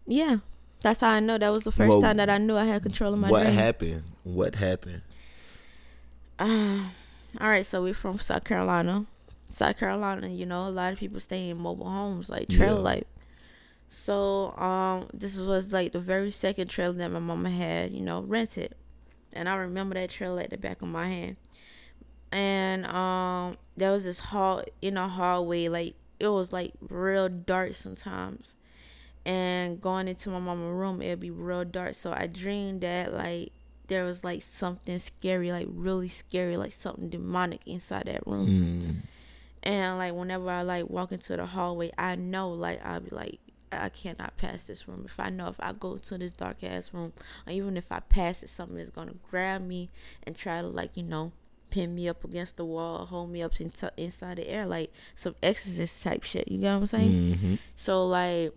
yeah. 0.07 0.37
That's 0.83 0.99
how 1.01 1.09
I 1.11 1.19
know 1.21 1.37
that 1.37 1.49
was 1.51 1.63
the 1.63 1.71
first 1.71 1.89
Well, 1.89 2.01
time 2.01 2.17
that 2.17 2.29
I 2.29 2.37
knew 2.37 2.55
I 2.57 2.65
had 2.65 2.83
control 2.83 3.13
of 3.13 3.19
my 3.19 3.29
what 3.31 3.43
dream. 3.43 3.55
happened? 3.55 4.03
What 4.23 4.55
happened? 4.55 5.01
Uh, 6.37 6.79
all 7.41 7.47
right, 7.49 7.65
so 7.65 7.81
we're 7.81 7.93
from 7.93 8.19
South 8.19 8.43
Carolina. 8.43 9.05
South 9.47 9.77
Carolina, 9.77 10.27
you 10.27 10.45
know, 10.45 10.67
a 10.67 10.69
lot 10.69 10.91
of 10.93 10.99
people 10.99 11.19
stay 11.19 11.49
in 11.49 11.57
mobile 11.57 11.89
homes, 11.89 12.29
like 12.29 12.49
trailer 12.49 12.75
Yeah. 12.75 12.81
life. 12.81 13.03
So, 13.89 14.51
um, 14.57 15.07
this 15.13 15.37
was 15.37 15.71
like 15.71 15.91
the 15.93 15.99
very 15.99 16.31
second 16.31 16.67
trailer 16.67 16.93
that 16.93 17.11
my 17.11 17.19
mama 17.19 17.49
had, 17.49 17.91
you 17.91 18.01
know, 18.01 18.21
rented, 18.21 18.73
and 19.31 19.47
I 19.47 19.55
remember 19.55 19.93
that 19.95 20.09
trailer 20.09 20.41
at 20.41 20.49
the 20.49 20.57
back 20.57 20.81
of 20.81 20.87
my 20.89 21.07
hand. 21.07 21.37
And 22.31 22.85
um, 22.87 23.57
there 23.77 23.91
was 23.91 24.05
this 24.05 24.19
hall 24.19 24.63
in 24.81 24.97
a 24.97 25.07
hallway, 25.07 25.67
like 25.69 25.93
it 26.19 26.27
was 26.27 26.51
like 26.51 26.73
real 26.89 27.29
dark 27.29 27.73
sometimes. 27.73 28.55
And 29.25 29.79
going 29.79 30.07
into 30.07 30.29
my 30.29 30.39
mama 30.39 30.71
room, 30.73 31.01
it'd 31.01 31.19
be 31.19 31.31
real 31.31 31.63
dark. 31.63 31.93
So 31.93 32.11
I 32.11 32.27
dreamed 32.27 32.81
that 32.81 33.13
like 33.13 33.51
there 33.87 34.03
was 34.03 34.23
like 34.23 34.41
something 34.41 34.99
scary, 34.99 35.51
like 35.51 35.67
really 35.69 36.09
scary, 36.09 36.57
like 36.57 36.71
something 36.71 37.09
demonic 37.09 37.61
inside 37.65 38.05
that 38.05 38.25
room. 38.27 38.47
Mm. 38.47 38.95
And 39.63 39.97
like 39.97 40.13
whenever 40.13 40.49
I 40.49 40.61
like 40.63 40.89
walk 40.89 41.11
into 41.13 41.37
the 41.37 41.45
hallway, 41.45 41.91
I 41.97 42.15
know 42.15 42.51
like 42.51 42.85
I'll 42.85 42.99
be 42.99 43.09
like 43.11 43.39
I 43.71 43.89
cannot 43.89 44.37
pass 44.37 44.65
this 44.65 44.87
room. 44.87 45.03
If 45.05 45.19
I 45.19 45.29
know 45.29 45.47
if 45.47 45.55
I 45.59 45.71
go 45.73 45.97
to 45.97 46.17
this 46.17 46.31
dark 46.33 46.63
ass 46.63 46.93
room, 46.93 47.13
or 47.47 47.53
even 47.53 47.77
if 47.77 47.91
I 47.91 48.01
pass 48.01 48.43
it, 48.43 48.49
something 48.49 48.77
is 48.77 48.89
gonna 48.89 49.15
grab 49.29 49.65
me 49.65 49.89
and 50.23 50.35
try 50.35 50.61
to 50.61 50.67
like 50.67 50.95
you 50.95 51.03
know 51.03 51.31
pin 51.69 51.95
me 51.95 52.07
up 52.07 52.23
against 52.23 52.57
the 52.57 52.65
wall, 52.65 53.05
hold 53.05 53.31
me 53.31 53.41
up 53.41 53.53
inside 53.59 54.37
the 54.37 54.47
air, 54.47 54.65
like 54.65 54.91
some 55.15 55.35
exorcist 55.41 56.03
type 56.03 56.23
shit. 56.23 56.47
You 56.47 56.59
get 56.59 56.71
what 56.71 56.79
I'm 56.79 56.85
saying? 56.85 57.35
Mhm. 57.35 57.59
So 57.75 58.05
like 58.05 58.53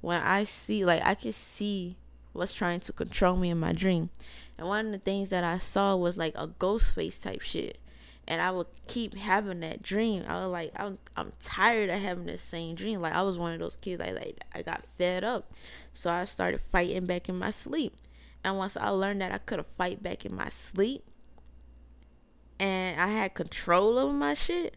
when 0.00 0.20
I 0.20 0.44
see 0.44 0.84
like 0.84 1.02
I 1.04 1.14
can 1.14 1.32
see 1.32 1.96
what's 2.32 2.54
trying 2.54 2.80
to 2.80 2.92
control 2.92 3.36
me 3.36 3.50
in 3.50 3.58
my 3.58 3.72
dream. 3.72 4.10
And 4.58 4.68
one 4.68 4.86
of 4.86 4.92
the 4.92 4.98
things 4.98 5.30
that 5.30 5.44
I 5.44 5.58
saw 5.58 5.96
was 5.96 6.18
like 6.18 6.34
a 6.36 6.46
ghost 6.46 6.94
face 6.94 7.18
type 7.18 7.40
shit. 7.40 7.78
And 8.28 8.40
I 8.40 8.50
would 8.52 8.68
keep 8.86 9.16
having 9.16 9.60
that 9.60 9.82
dream. 9.82 10.24
I 10.28 10.44
was 10.44 10.52
like, 10.52 10.72
I'm, 10.76 10.98
I'm 11.16 11.32
tired 11.40 11.90
of 11.90 12.00
having 12.00 12.26
the 12.26 12.38
same 12.38 12.76
dream. 12.76 13.00
Like 13.00 13.14
I 13.14 13.22
was 13.22 13.38
one 13.38 13.54
of 13.54 13.58
those 13.58 13.76
kids. 13.76 14.00
I 14.00 14.10
like 14.10 14.38
I 14.54 14.62
got 14.62 14.84
fed 14.98 15.24
up, 15.24 15.50
so 15.92 16.10
I 16.10 16.24
started 16.24 16.60
fighting 16.60 17.06
back 17.06 17.28
in 17.28 17.38
my 17.38 17.50
sleep. 17.50 17.94
And 18.44 18.56
once 18.56 18.76
I 18.76 18.88
learned 18.90 19.20
that 19.20 19.32
I 19.32 19.38
could 19.38 19.58
have 19.58 19.66
fight 19.76 20.02
back 20.02 20.24
in 20.24 20.34
my 20.34 20.48
sleep, 20.48 21.02
and 22.60 23.00
I 23.00 23.08
had 23.08 23.34
control 23.34 23.98
over 23.98 24.12
my 24.12 24.34
shit. 24.34 24.76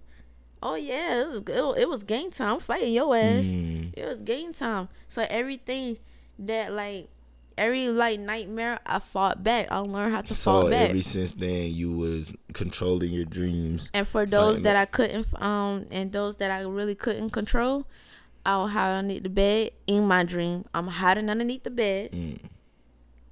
Oh 0.66 0.76
yeah, 0.76 1.22
it 1.22 1.28
was 1.28 1.42
it, 1.46 1.82
it 1.82 1.90
was 1.90 2.04
game 2.04 2.32
time. 2.32 2.54
I'm 2.56 2.60
fighting 2.62 2.94
your 2.94 3.14
ass. 3.16 3.48
Mm. 3.48 3.94
It 3.98 4.06
was 4.06 4.22
game 4.22 4.54
time. 4.54 4.88
So 5.10 5.26
everything 5.30 5.98
that 6.40 6.72
like 6.72 7.10
every 7.58 7.90
like 7.90 8.20
nightmare 8.20 8.80
I 8.86 9.00
fought 9.00 9.44
back. 9.44 9.68
I 9.70 9.80
learned 9.80 10.14
how 10.14 10.22
to 10.22 10.34
So 10.34 10.62
fight 10.64 10.72
back. 10.72 10.90
ever 10.92 11.02
since 11.02 11.34
then, 11.34 11.72
you 11.74 11.92
was 11.92 12.34
controlling 12.54 13.12
your 13.12 13.26
dreams. 13.26 13.92
and 13.94 14.08
for 14.08 14.26
those 14.26 14.62
that 14.62 14.76
I 14.76 14.86
couldn't 14.86 15.28
um 15.42 15.86
and 15.92 16.12
those 16.14 16.38
that 16.38 16.50
I 16.50 16.62
really 16.62 16.96
couldn't 16.96 17.32
control, 17.32 17.86
I 18.46 18.58
would 18.58 18.70
hide 18.72 18.98
underneath 18.98 19.24
the 19.24 19.30
bed 19.30 19.72
in 19.86 20.08
my 20.08 20.24
dream. 20.24 20.64
I'm 20.74 20.88
hiding 20.88 21.30
underneath 21.30 21.64
the 21.64 21.70
bed. 21.72 22.12
Mm. 22.14 22.40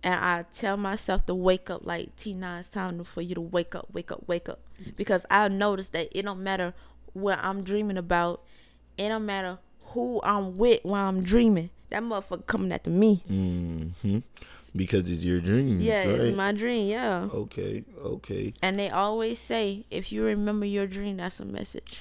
And 0.03 0.15
I 0.15 0.45
tell 0.53 0.77
myself 0.77 1.27
to 1.27 1.35
wake 1.35 1.69
up 1.69 1.85
like 1.85 2.15
T9 2.15 2.59
it's 2.59 2.69
time 2.69 3.03
for 3.03 3.21
you 3.21 3.35
to 3.35 3.41
wake 3.41 3.75
up, 3.75 3.87
wake 3.93 4.11
up, 4.11 4.27
wake 4.27 4.49
up. 4.49 4.59
Because 4.97 5.27
I 5.29 5.47
noticed 5.47 5.91
that 5.93 6.09
it 6.17 6.23
don't 6.23 6.41
matter 6.43 6.73
what 7.13 7.39
I'm 7.41 7.63
dreaming 7.63 7.97
about. 7.97 8.41
It 8.97 9.09
don't 9.09 9.25
matter 9.25 9.57
who 9.93 10.21
I'm 10.23 10.57
with 10.57 10.79
while 10.83 11.07
I'm 11.09 11.23
dreaming. 11.23 11.69
That 11.89 12.03
motherfucker 12.03 12.45
coming 12.45 12.71
after 12.71 12.89
me. 12.89 13.23
hmm 13.27 14.19
Because 14.75 15.09
it's 15.11 15.23
your 15.23 15.39
dream. 15.41 15.79
Yeah, 15.81 16.05
right? 16.07 16.19
it's 16.21 16.35
my 16.35 16.51
dream. 16.53 16.87
Yeah. 16.87 17.27
Okay, 17.33 17.83
okay, 18.01 18.53
And 18.61 18.79
they 18.79 18.89
always 18.89 19.39
say, 19.39 19.85
if 19.91 20.11
you 20.11 20.23
remember 20.23 20.65
your 20.65 20.87
dream, 20.87 21.17
that's 21.17 21.39
a 21.41 21.45
message. 21.45 21.99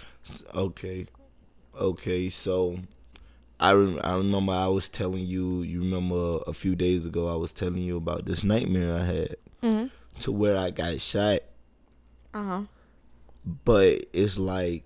okay, 0.55 1.07
okay. 1.77 2.29
So, 2.29 2.79
I 3.59 3.73
rem- 3.73 4.01
I 4.05 4.17
remember 4.17 4.53
I 4.53 4.69
was 4.69 4.89
telling 4.89 5.27
you. 5.27 5.63
You 5.63 5.81
remember 5.81 6.41
a 6.47 6.53
few 6.53 6.77
days 6.77 7.05
ago 7.07 7.27
I 7.29 7.35
was 7.37 7.53
telling 7.53 7.79
you 7.83 7.97
about 7.97 8.25
this 8.27 8.45
nightmare 8.45 8.95
I 8.95 9.05
had 9.05 9.37
Mm-hmm. 9.63 9.87
to 10.21 10.33
where 10.33 10.57
I 10.57 10.71
got 10.71 11.01
shot, 11.01 11.41
Uh 12.33 12.43
huh. 12.45 12.61
but 13.65 14.05
it's 14.13 14.39
like 14.39 14.85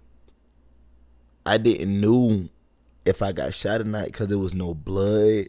I 1.46 1.58
didn't 1.58 2.00
know 2.00 2.48
if 3.04 3.22
I 3.22 3.32
got 3.32 3.54
shot 3.54 3.80
or 3.80 3.84
not 3.84 4.06
because 4.06 4.28
there 4.28 4.38
was 4.38 4.54
no 4.54 4.74
blood. 4.74 5.46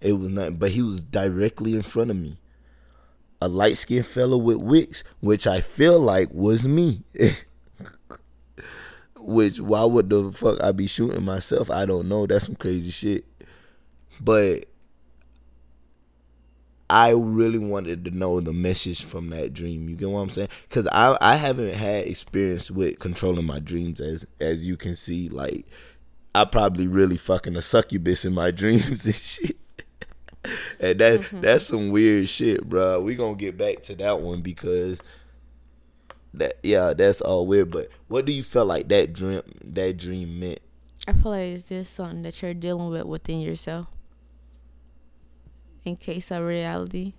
It 0.00 0.12
was 0.12 0.28
nothing, 0.28 0.56
but 0.56 0.70
he 0.70 0.82
was 0.82 1.00
directly 1.00 1.74
in 1.74 1.82
front 1.82 2.10
of 2.10 2.16
me. 2.16 2.38
A 3.40 3.48
light 3.48 3.78
skinned 3.78 4.06
fellow 4.06 4.36
with 4.36 4.58
wicks, 4.58 5.02
which 5.20 5.46
I 5.46 5.60
feel 5.60 5.98
like 5.98 6.32
was 6.32 6.66
me. 6.66 7.02
which 9.16 9.60
why 9.60 9.84
would 9.84 10.10
the 10.10 10.32
fuck 10.32 10.62
I 10.62 10.72
be 10.72 10.86
shooting 10.86 11.24
myself? 11.24 11.70
I 11.70 11.84
don't 11.84 12.08
know. 12.08 12.26
That's 12.26 12.46
some 12.46 12.56
crazy 12.56 12.90
shit. 12.90 13.24
But 14.20 14.66
I 16.90 17.10
really 17.10 17.58
wanted 17.58 18.04
to 18.06 18.10
know 18.10 18.40
the 18.40 18.52
message 18.52 19.04
from 19.04 19.30
that 19.30 19.52
dream. 19.52 19.88
You 19.88 19.96
get 19.96 20.10
what 20.10 20.20
I'm 20.20 20.30
saying? 20.30 20.48
Because 20.68 20.86
I 20.92 21.16
I 21.20 21.36
haven't 21.36 21.74
had 21.74 22.06
experience 22.06 22.70
with 22.70 22.98
controlling 22.98 23.44
my 23.44 23.58
dreams 23.58 24.00
as 24.00 24.26
as 24.40 24.66
you 24.66 24.76
can 24.76 24.96
see. 24.96 25.28
Like 25.28 25.66
I 26.34 26.44
probably 26.44 26.86
really 26.86 27.16
fucking 27.16 27.56
a 27.56 27.62
succubus 27.62 28.24
in 28.24 28.32
my 28.32 28.50
dreams 28.52 29.04
and 29.04 29.14
shit. 29.14 29.56
and 30.80 30.98
that 30.98 31.20
mm-hmm. 31.20 31.40
that's 31.40 31.66
some 31.66 31.90
weird 31.90 32.28
shit, 32.28 32.66
bro. 32.66 33.00
We 33.00 33.16
gonna 33.16 33.36
get 33.36 33.58
back 33.58 33.82
to 33.84 33.94
that 33.96 34.20
one 34.20 34.40
because 34.40 34.98
that 36.34 36.54
yeah, 36.62 36.94
that's 36.94 37.20
all 37.20 37.46
weird. 37.46 37.70
But 37.70 37.88
what 38.08 38.24
do 38.24 38.32
you 38.32 38.42
feel 38.42 38.64
like 38.64 38.88
that 38.88 39.12
dream 39.12 39.42
that 39.62 39.98
dream 39.98 40.40
meant? 40.40 40.60
I 41.06 41.12
feel 41.12 41.32
like 41.32 41.52
it's 41.52 41.68
just 41.68 41.94
something 41.94 42.22
that 42.22 42.40
you're 42.40 42.54
dealing 42.54 42.88
with 42.88 43.04
within 43.04 43.40
yourself. 43.40 43.86
In 45.84 45.96
case 45.96 46.30
of 46.30 46.44
reality. 46.44 47.14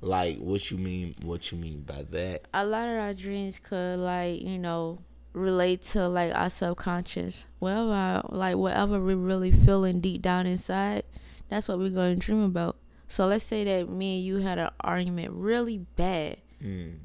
Like 0.00 0.38
what 0.38 0.70
you 0.70 0.78
mean? 0.78 1.14
What 1.22 1.52
you 1.52 1.58
mean 1.58 1.82
by 1.82 2.02
that? 2.10 2.46
a 2.52 2.64
lot 2.64 2.88
of 2.88 2.96
our 2.98 3.14
dreams 3.14 3.58
could 3.60 3.98
like 3.98 4.42
you 4.42 4.58
know 4.58 4.98
relate 5.32 5.80
to 5.80 6.08
like 6.08 6.34
our 6.34 6.50
subconscious 6.50 7.46
whatever 7.58 8.20
like 8.28 8.56
whatever 8.56 9.00
we're 9.00 9.16
really 9.16 9.50
feeling 9.50 9.98
deep 10.00 10.20
down 10.20 10.46
inside 10.46 11.02
that's 11.48 11.68
what 11.68 11.78
we're 11.78 11.88
going 11.88 12.14
to 12.18 12.20
dream 12.26 12.42
about 12.42 12.76
so 13.08 13.26
let's 13.26 13.44
say 13.44 13.64
that 13.64 13.88
me 13.88 14.16
and 14.18 14.26
you 14.26 14.38
had 14.38 14.58
an 14.58 14.68
argument 14.80 15.30
really 15.32 15.78
bad 15.96 16.36
Mm. 16.62 16.98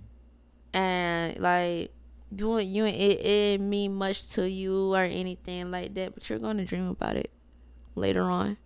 and 0.73 1.39
like 1.39 1.91
doing 2.35 2.67
you 2.69 2.85
it, 2.85 2.89
it 2.91 3.23
didn't 3.23 3.69
mean 3.69 3.95
much 3.95 4.27
to 4.31 4.47
you 4.49 4.93
or 4.93 5.03
anything 5.03 5.71
like 5.71 5.93
that 5.93 6.13
but 6.13 6.29
you're 6.29 6.37
going 6.39 6.57
to 6.57 6.65
dream 6.65 6.87
about 6.89 7.15
it 7.15 7.31
later 7.95 8.23
on 8.23 8.57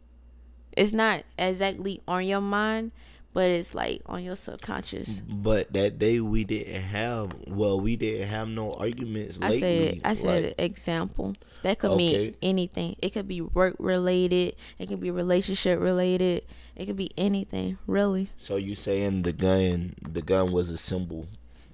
it's 0.82 0.94
not 0.94 1.24
exactly 1.38 2.02
on 2.08 2.26
your 2.26 2.42
mind 2.42 2.92
but 3.34 3.50
it's 3.50 3.74
like 3.74 4.02
on 4.08 4.24
your 4.24 4.36
subconscious 4.36 5.22
But 5.22 5.72
that 5.74 5.98
day 5.98 6.20
we 6.20 6.44
didn't 6.44 6.82
have. 6.82 7.32
Well, 7.48 7.80
we 7.80 7.96
didn't 7.96 8.28
have 8.28 8.50
no 8.50 8.74
arguments 8.74 9.40
I 9.42 9.50
lately. 9.52 9.60
said 9.60 10.02
I 10.04 10.14
said 10.16 10.44
like- 10.44 10.56
example. 10.58 11.36
That 11.64 11.80
could 11.80 11.96
mean 11.96 12.36
anything. 12.42 12.98
It 13.02 13.12
could 13.14 13.28
be 13.28 13.40
work 13.40 13.76
related. 13.80 14.56
It 14.80 14.88
could 14.90 15.00
be 15.00 15.12
relationship 15.12 15.80
related. 15.80 16.44
It 16.76 16.88
could 16.88 16.98
be 16.98 17.12
anything, 17.18 17.78
really. 17.88 18.32
So 18.38 18.58
you 18.58 18.76
saying 18.76 19.22
the 19.22 19.32
gun? 19.32 19.94
The 20.02 20.22
gun 20.22 20.52
was 20.52 20.70
a 20.70 20.78
symbol. 20.78 21.28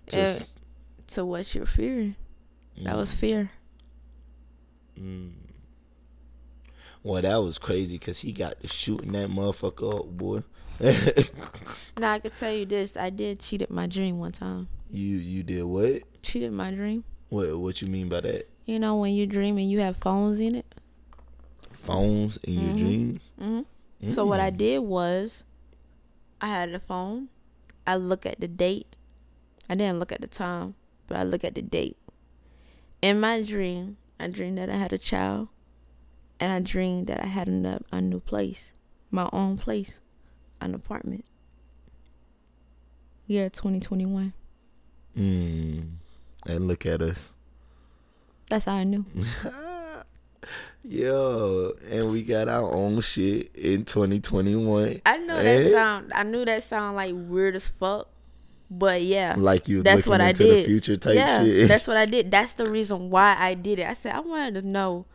To 0.08 0.46
To 1.08 1.26
what 1.26 1.56
you're 1.56 1.66
fearing. 1.66 2.16
That 2.84 2.98
was 2.98 3.16
fear. 3.16 3.50
Mm. 5.00 5.32
Well, 7.08 7.22
that 7.22 7.38
was 7.38 7.58
crazy 7.58 7.98
because 7.98 8.20
he 8.20 8.34
got 8.34 8.60
to 8.60 8.68
shooting 8.68 9.14
that 9.14 9.30
motherfucker 9.30 10.00
up, 10.02 10.08
boy. 10.18 10.44
Now 11.98 12.12
I 12.12 12.20
could 12.20 12.36
tell 12.36 12.52
you 12.52 12.66
this. 12.66 12.98
I 12.98 13.10
did 13.10 13.40
cheat 13.40 13.62
at 13.62 13.72
my 13.72 13.88
dream 13.88 14.20
one 14.20 14.34
time. 14.34 14.68
you 14.90 15.16
you 15.18 15.42
did 15.42 15.64
what? 15.64 16.04
Cheated 16.22 16.52
my 16.52 16.70
dream. 16.72 17.06
What 17.30 17.58
what 17.60 17.82
you 17.82 17.88
mean 17.88 18.10
by 18.10 18.20
that? 18.22 18.50
You 18.66 18.78
know 18.78 18.98
when 18.98 19.14
you 19.14 19.26
dream 19.26 19.58
and 19.58 19.72
you 19.72 19.80
have 19.80 19.96
phones 19.96 20.42
in 20.42 20.54
it. 20.54 20.66
Phones 21.72 22.36
in 22.44 22.60
your 22.60 22.74
Mhm. 22.74 22.78
dreams? 22.78 23.22
hmm 23.40 23.62
So 24.10 24.26
what 24.26 24.42
I 24.42 24.52
Mm. 24.52 24.58
did 24.58 24.80
was, 24.80 25.46
I 26.42 26.48
had 26.48 26.74
the 26.74 26.80
phone. 26.80 27.30
I 27.88 27.96
look 27.96 28.26
at 28.26 28.42
the 28.42 28.50
date. 28.50 28.88
I 29.70 29.76
didn't 29.76 30.00
look 30.00 30.12
at 30.12 30.20
the 30.20 30.28
time, 30.28 30.76
but 31.08 31.16
I 31.18 31.24
look 31.24 31.46
at 31.46 31.56
the 31.56 31.62
date. 31.62 31.96
In 33.02 33.22
my 33.22 33.42
dream, 33.42 33.96
I 34.20 34.28
dreamed 34.28 34.58
that 34.58 34.70
I 34.70 34.76
had 34.76 34.92
a 34.92 34.98
child, 34.98 35.48
and 36.40 36.52
I 36.52 36.60
dreamed 36.60 37.08
that 37.08 37.22
I 37.24 37.28
had 37.28 37.48
a, 37.50 37.80
a 37.92 38.02
new 38.02 38.20
place, 38.20 38.74
my 39.12 39.30
own 39.34 39.58
place, 39.58 40.00
an 40.62 40.74
apartment. 40.76 41.26
Year 43.28 43.50
2021. 43.50 44.34
Mm. 45.18 45.90
And 46.46 46.68
look 46.68 46.86
at 46.86 47.02
us. 47.02 47.34
That's 48.50 48.66
how 48.66 48.76
I 48.76 48.84
knew. 48.86 49.06
Yo, 50.84 51.74
and 51.92 52.10
we 52.12 52.24
got 52.24 52.48
our 52.48 52.72
own 52.74 53.02
shit 53.02 53.54
in 53.56 53.84
2021. 53.84 55.02
I 55.06 55.18
know 55.18 55.36
that 55.36 55.46
Eh? 55.46 55.72
sound. 55.72 56.14
I 56.16 56.24
knew 56.24 56.46
that 56.46 56.64
sound 56.64 56.96
like 56.96 57.14
weird 57.14 57.56
as 57.58 57.68
fuck, 57.68 58.08
but 58.72 59.02
yeah. 59.02 59.36
Like 59.38 59.68
you 59.68 59.84
that's 59.84 60.08
looking 60.08 60.12
what 60.12 60.22
I 60.22 60.30
into 60.30 60.44
did. 60.46 60.64
the 60.64 60.68
future 60.68 60.96
type 60.96 61.16
yeah, 61.16 61.44
shit. 61.44 61.68
that's 61.68 61.88
what 61.88 61.98
I 61.98 62.06
did. 62.06 62.32
That's 62.32 62.54
the 62.54 62.68
reason 62.68 63.10
why 63.10 63.36
I 63.38 63.54
did 63.54 63.80
it. 63.80 63.88
I 63.88 63.94
said 63.94 64.16
I 64.16 64.22
wanted 64.22 64.62
to 64.62 64.68
know 64.68 65.06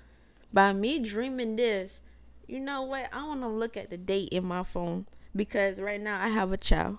by 0.52 0.72
me 0.72 0.98
dreaming 0.98 1.56
this. 1.56 2.00
You 2.46 2.60
know 2.60 2.82
what? 2.82 3.08
I 3.12 3.26
want 3.26 3.40
to 3.42 3.48
look 3.48 3.76
at 3.76 3.90
the 3.90 3.96
date 3.96 4.28
in 4.30 4.44
my 4.44 4.62
phone 4.62 5.06
because 5.34 5.80
right 5.80 6.00
now 6.00 6.20
I 6.22 6.28
have 6.28 6.52
a 6.52 6.56
child. 6.56 6.98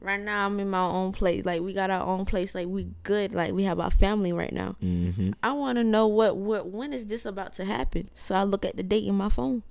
Right 0.00 0.20
now 0.20 0.44
I'm 0.46 0.60
in 0.60 0.68
my 0.68 0.82
own 0.84 1.12
place. 1.12 1.44
Like 1.46 1.62
we 1.62 1.72
got 1.72 1.90
our 1.90 2.06
own 2.06 2.26
place. 2.26 2.54
Like 2.54 2.68
we 2.68 2.88
good. 3.04 3.32
Like 3.32 3.52
we 3.54 3.64
have 3.64 3.80
our 3.80 3.90
family 3.90 4.32
right 4.32 4.52
now. 4.52 4.76
hmm 4.80 5.30
I 5.42 5.52
want 5.52 5.76
to 5.78 5.84
know 5.84 6.06
what 6.06 6.36
what 6.36 6.68
when 6.68 6.92
is 6.92 7.06
this 7.06 7.24
about 7.24 7.54
to 7.54 7.64
happen? 7.64 8.10
So 8.14 8.34
I 8.34 8.42
look 8.44 8.64
at 8.64 8.76
the 8.76 8.82
date 8.82 9.04
in 9.04 9.14
my 9.14 9.30
phone. 9.30 9.62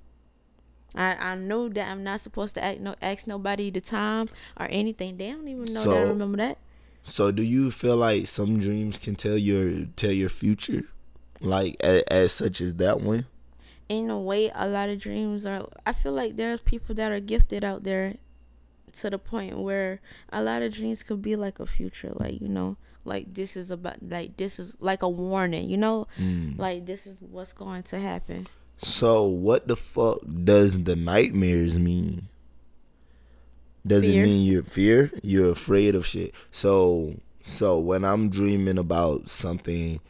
I 0.94 1.14
I 1.14 1.34
know 1.36 1.68
that 1.68 1.88
I'm 1.88 2.02
not 2.04 2.20
supposed 2.20 2.54
to 2.56 2.64
act 2.64 2.80
no 2.80 2.94
ask 3.00 3.26
nobody 3.26 3.70
the 3.70 3.80
time 3.80 4.28
or 4.58 4.66
anything. 4.70 5.16
They 5.16 5.30
don't 5.30 5.46
even 5.48 5.72
know 5.72 5.84
that 5.84 5.90
I 5.90 6.02
So- 6.04 6.08
remember 6.08 6.38
that. 6.38 6.58
So, 7.06 7.30
do 7.30 7.42
you 7.42 7.70
feel 7.70 7.98
like 7.98 8.26
some 8.26 8.58
dreams 8.58 8.96
can 8.96 9.14
tell 9.14 9.36
your 9.36 9.84
tell 9.94 10.10
your 10.10 10.30
future, 10.30 10.84
like 11.40 11.76
as, 11.80 12.02
as 12.08 12.32
such 12.32 12.60
as 12.60 12.74
that 12.76 13.00
one? 13.00 13.26
in 13.88 14.08
a 14.08 14.18
way 14.18 14.50
a 14.54 14.66
lot 14.66 14.88
of 14.88 14.98
dreams 14.98 15.44
are 15.44 15.68
i 15.84 15.92
feel 15.92 16.12
like 16.12 16.36
there's 16.36 16.58
people 16.62 16.94
that 16.94 17.12
are 17.12 17.20
gifted 17.20 17.62
out 17.62 17.84
there 17.84 18.14
to 18.94 19.10
the 19.10 19.18
point 19.18 19.58
where 19.58 20.00
a 20.32 20.42
lot 20.42 20.62
of 20.62 20.72
dreams 20.72 21.02
could 21.02 21.20
be 21.20 21.36
like 21.36 21.60
a 21.60 21.66
future 21.66 22.10
like 22.14 22.40
you 22.40 22.48
know 22.48 22.76
like 23.04 23.34
this 23.34 23.58
is 23.58 23.70
about 23.70 23.96
like 24.08 24.38
this 24.38 24.58
is 24.58 24.74
like 24.80 25.02
a 25.02 25.08
warning 25.08 25.68
you 25.68 25.76
know 25.76 26.06
Mm. 26.18 26.58
like 26.58 26.86
this 26.86 27.06
is 27.06 27.18
what's 27.20 27.52
going 27.52 27.82
to 27.84 27.98
happen 27.98 28.46
So, 28.78 29.24
what 29.24 29.68
the 29.68 29.76
fuck 29.76 30.20
does 30.44 30.82
the 30.84 30.96
nightmares 30.96 31.78
mean? 31.78 32.28
Does 33.86 34.04
Fear. 34.04 34.22
it 34.22 34.24
mean 34.24 34.42
you're 34.50 34.62
fear? 34.62 35.12
You're 35.22 35.50
afraid 35.50 35.94
of 35.94 36.06
shit. 36.06 36.32
So, 36.50 37.14
so 37.42 37.78
when 37.78 38.04
I'm 38.04 38.30
dreaming 38.30 38.78
about 38.78 39.28
something 39.28 40.00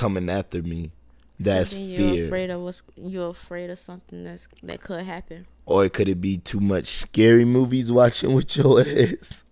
coming 0.00 0.28
after 0.30 0.62
me, 0.62 0.90
that's 1.38 1.74
fear. 1.74 2.00
you're 2.14 2.26
afraid 2.26 2.50
of 2.50 2.60
what's 2.60 2.82
you're 2.96 3.30
afraid 3.30 3.68
of 3.70 3.78
something 3.78 4.24
that's 4.24 4.48
that 4.62 4.80
could 4.80 5.02
happen 5.04 5.46
Or 5.66 5.88
could 5.88 6.08
it 6.08 6.20
be 6.20 6.36
too 6.38 6.60
much 6.60 6.86
scary 6.88 7.44
movies 7.44 7.90
watching 7.92 8.32
with 8.34 8.56
your 8.56 8.80
ass? 9.04 9.44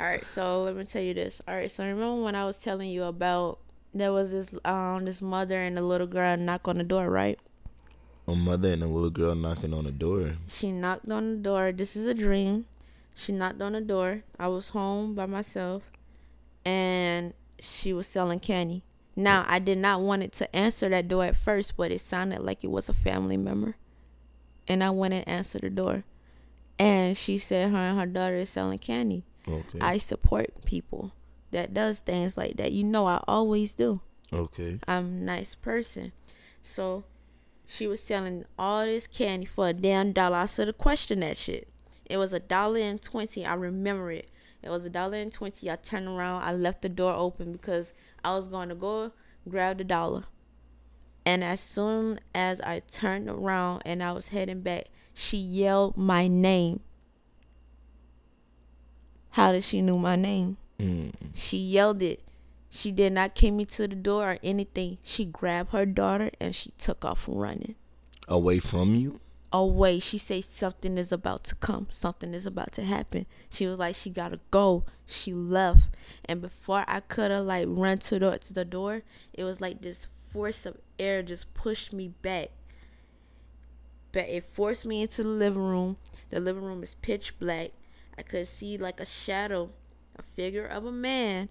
all 0.00 0.06
right 0.06 0.24
so 0.26 0.62
let 0.64 0.74
me 0.74 0.84
tell 0.84 1.02
you 1.02 1.14
this 1.14 1.42
all 1.46 1.54
right 1.54 1.70
so 1.70 1.84
remember 1.84 2.22
when 2.24 2.34
i 2.34 2.44
was 2.46 2.56
telling 2.56 2.88
you 2.88 3.02
about 3.04 3.58
there 3.92 4.10
was 4.10 4.32
this 4.32 4.48
um 4.64 5.04
this 5.04 5.20
mother 5.20 5.60
and 5.60 5.78
a 5.78 5.82
little 5.82 6.06
girl 6.06 6.34
knock 6.36 6.66
on 6.66 6.76
the 6.78 6.84
door 6.94 7.10
right 7.10 7.38
A 8.26 8.34
mother 8.34 8.72
and 8.72 8.82
a 8.82 8.86
little 8.86 9.10
girl 9.10 9.34
knocking 9.34 9.74
on 9.74 9.84
the 9.84 9.90
door. 9.92 10.38
She 10.46 10.70
knocked 10.72 11.10
on 11.10 11.24
the 11.30 11.40
door. 11.50 11.72
This 11.72 11.96
is 11.98 12.06
a 12.06 12.14
dream. 12.14 12.64
She 13.14 13.32
knocked 13.34 13.60
on 13.60 13.72
the 13.74 13.80
door. 13.82 14.22
I 14.38 14.46
was 14.48 14.70
home 14.70 15.14
by 15.18 15.26
myself 15.26 15.82
and 16.64 17.34
she 17.58 17.92
was 17.92 18.06
selling 18.06 18.38
candy. 18.38 18.82
Now, 19.14 19.44
I 19.46 19.58
did 19.58 19.78
not 19.78 20.00
want 20.00 20.22
it 20.22 20.32
to 20.32 20.56
answer 20.56 20.88
that 20.88 21.08
door 21.08 21.24
at 21.24 21.36
first, 21.36 21.76
but 21.76 21.90
it 21.90 22.00
sounded 22.00 22.40
like 22.42 22.64
it 22.64 22.70
was 22.70 22.88
a 22.88 22.94
family 22.94 23.36
member. 23.36 23.76
And 24.66 24.82
I 24.82 24.90
went 24.90 25.14
and 25.14 25.28
answered 25.28 25.62
the 25.62 25.70
door. 25.70 26.04
And 26.78 27.16
she 27.16 27.36
said 27.38 27.70
her 27.70 27.76
and 27.76 27.98
her 27.98 28.06
daughter 28.06 28.36
is 28.36 28.50
selling 28.50 28.78
candy. 28.78 29.24
Okay. 29.46 29.78
I 29.80 29.98
support 29.98 30.64
people 30.64 31.12
that 31.50 31.74
does 31.74 32.00
things 32.00 32.36
like 32.36 32.56
that. 32.56 32.72
You 32.72 32.84
know 32.84 33.06
I 33.06 33.22
always 33.28 33.74
do. 33.74 34.00
okay. 34.32 34.78
I'm 34.88 35.04
a 35.04 35.24
nice 35.24 35.54
person. 35.54 36.12
So 36.62 37.04
she 37.66 37.86
was 37.86 38.02
selling 38.02 38.44
all 38.58 38.84
this 38.86 39.06
candy 39.06 39.46
for 39.46 39.68
a 39.68 39.72
damn 39.72 40.12
dollar. 40.12 40.36
I 40.38 40.46
should 40.46 40.68
have 40.68 40.78
questioned 40.78 41.22
that 41.22 41.36
shit. 41.36 41.68
It 42.06 42.16
was 42.16 42.32
a 42.32 42.40
dollar 42.40 42.78
and 42.80 43.00
twenty. 43.00 43.44
I 43.44 43.54
remember 43.54 44.10
it. 44.10 44.28
It 44.62 44.70
was 44.70 44.84
a 44.84 44.90
dollar 44.90 45.18
and 45.18 45.32
twenty. 45.32 45.70
I 45.70 45.76
turned 45.76 46.08
around. 46.08 46.42
I 46.42 46.52
left 46.52 46.82
the 46.82 46.88
door 46.88 47.12
open 47.14 47.52
because 47.52 47.92
I 48.24 48.34
was 48.34 48.48
going 48.48 48.68
to 48.68 48.74
go 48.74 49.12
grab 49.48 49.78
the 49.78 49.84
dollar. 49.84 50.24
And 51.24 51.44
as 51.44 51.60
soon 51.60 52.20
as 52.34 52.60
I 52.60 52.80
turned 52.80 53.28
around 53.28 53.82
and 53.84 54.02
I 54.02 54.12
was 54.12 54.28
heading 54.28 54.60
back, 54.60 54.86
she 55.14 55.36
yelled 55.36 55.96
my 55.96 56.26
name. 56.26 56.80
How 59.30 59.52
did 59.52 59.62
she 59.62 59.80
know 59.80 59.98
my 59.98 60.16
name? 60.16 60.56
Mm. 60.78 61.12
She 61.32 61.58
yelled 61.58 62.02
it. 62.02 62.22
She 62.70 62.90
did 62.90 63.12
not 63.12 63.34
kick 63.34 63.52
me 63.52 63.64
to 63.66 63.86
the 63.86 63.94
door 63.94 64.32
or 64.32 64.38
anything. 64.42 64.98
She 65.02 65.24
grabbed 65.24 65.72
her 65.72 65.86
daughter 65.86 66.30
and 66.40 66.54
she 66.54 66.70
took 66.78 67.04
off 67.04 67.24
running 67.28 67.76
Away 68.28 68.60
from 68.60 68.94
you? 68.94 69.20
Away. 69.52 69.98
She 69.98 70.18
said 70.18 70.44
something 70.44 70.96
is 70.96 71.12
about 71.12 71.44
to 71.44 71.54
come. 71.54 71.86
Something 71.90 72.34
is 72.34 72.46
about 72.46 72.72
to 72.72 72.84
happen. 72.84 73.26
She 73.50 73.66
was 73.66 73.78
like 73.78 73.94
she 73.94 74.10
gotta 74.10 74.40
go. 74.50 74.84
She 75.06 75.32
left, 75.32 75.90
and 76.24 76.40
before 76.40 76.84
I 76.88 77.00
could 77.00 77.30
have 77.30 77.44
like 77.44 77.66
run 77.68 77.98
to 77.98 78.18
the 78.18 78.38
to 78.38 78.52
the 78.52 78.64
door, 78.64 79.02
it 79.32 79.44
was 79.44 79.60
like 79.60 79.82
this 79.82 80.08
force 80.28 80.64
of 80.64 80.78
air 80.98 81.22
just 81.22 81.52
pushed 81.54 81.92
me 81.92 82.08
back. 82.22 82.50
But 84.12 84.28
it 84.28 84.48
forced 84.48 84.84
me 84.84 85.02
into 85.02 85.22
the 85.22 85.28
living 85.28 85.62
room. 85.62 85.96
The 86.30 86.40
living 86.40 86.64
room 86.64 86.82
is 86.82 86.94
pitch 86.94 87.38
black. 87.38 87.70
I 88.16 88.22
could 88.22 88.46
see 88.46 88.76
like 88.76 89.00
a 89.00 89.06
shadow, 89.06 89.70
a 90.16 90.22
figure 90.22 90.66
of 90.66 90.84
a 90.84 90.92
man 90.92 91.48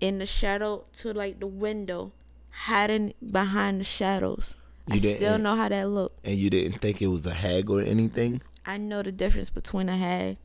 in 0.00 0.18
the 0.18 0.26
shadow 0.26 0.84
to 0.92 1.12
like 1.12 1.40
the 1.40 1.46
window, 1.46 2.12
hiding 2.50 3.14
behind 3.30 3.80
the 3.80 3.84
shadows. 3.84 4.56
I 4.88 4.94
You 4.94 5.00
still 5.00 5.18
didn't- 5.18 5.42
know 5.42 5.56
how 5.56 5.68
that 5.68 5.88
looked. 5.88 6.18
And 6.24 6.36
you 6.38 6.48
didn't 6.50 6.80
think 6.80 7.02
it 7.02 7.08
was 7.08 7.26
a 7.26 7.34
hag 7.34 7.68
or 7.70 7.80
anything? 7.80 8.40
I 8.64 8.76
know 8.78 9.02
the 9.02 9.12
difference 9.12 9.50
between 9.50 9.88
a 9.88 9.96
hag 9.96 10.36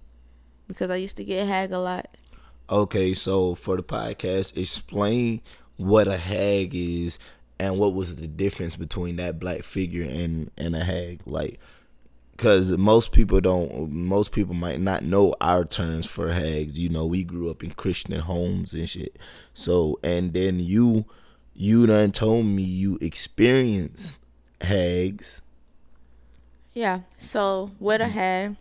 because 0.67 0.89
I 0.89 0.95
used 0.95 1.17
to 1.17 1.23
get 1.23 1.47
hag 1.47 1.71
a 1.71 1.79
lot. 1.79 2.15
Okay, 2.69 3.13
so 3.13 3.53
for 3.55 3.75
the 3.75 3.83
podcast, 3.83 4.55
explain 4.57 5.41
what 5.77 6.07
a 6.07 6.17
hag 6.17 6.73
is 6.73 7.19
and 7.59 7.77
what 7.77 7.93
was 7.93 8.15
the 8.15 8.27
difference 8.27 8.75
between 8.75 9.17
that 9.17 9.39
black 9.39 9.63
figure 9.63 10.03
and 10.07 10.49
and 10.57 10.75
a 10.75 10.83
hag 10.83 11.21
like 11.25 11.59
because 12.35 12.71
most 12.71 13.11
people 13.11 13.39
don't 13.41 13.89
most 13.91 14.31
people 14.31 14.53
might 14.55 14.79
not 14.79 15.03
know 15.03 15.33
our 15.41 15.63
terms 15.65 16.05
for 16.05 16.31
hags 16.31 16.77
you 16.77 16.87
know 16.89 17.05
we 17.05 17.23
grew 17.23 17.49
up 17.49 17.63
in 17.63 17.71
christian 17.71 18.19
homes 18.19 18.73
and 18.73 18.87
shit 18.89 19.17
so 19.53 19.99
and 20.03 20.33
then 20.33 20.59
you 20.59 21.05
you 21.53 21.85
done 21.87 22.11
told 22.11 22.45
me 22.45 22.61
you 22.63 22.97
experienced 23.01 24.17
hags 24.61 25.41
Yeah. 26.73 27.01
So 27.17 27.71
with 27.79 28.01
a 28.01 28.07
hag, 28.07 28.55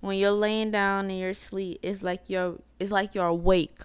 when 0.00 0.18
you're 0.18 0.30
laying 0.30 0.70
down 0.70 1.10
in 1.10 1.18
your 1.18 1.34
sleep, 1.34 1.78
it's 1.82 2.02
like 2.02 2.22
you're 2.28 2.58
it's 2.78 2.90
like 2.90 3.14
you're 3.14 3.26
awake, 3.26 3.78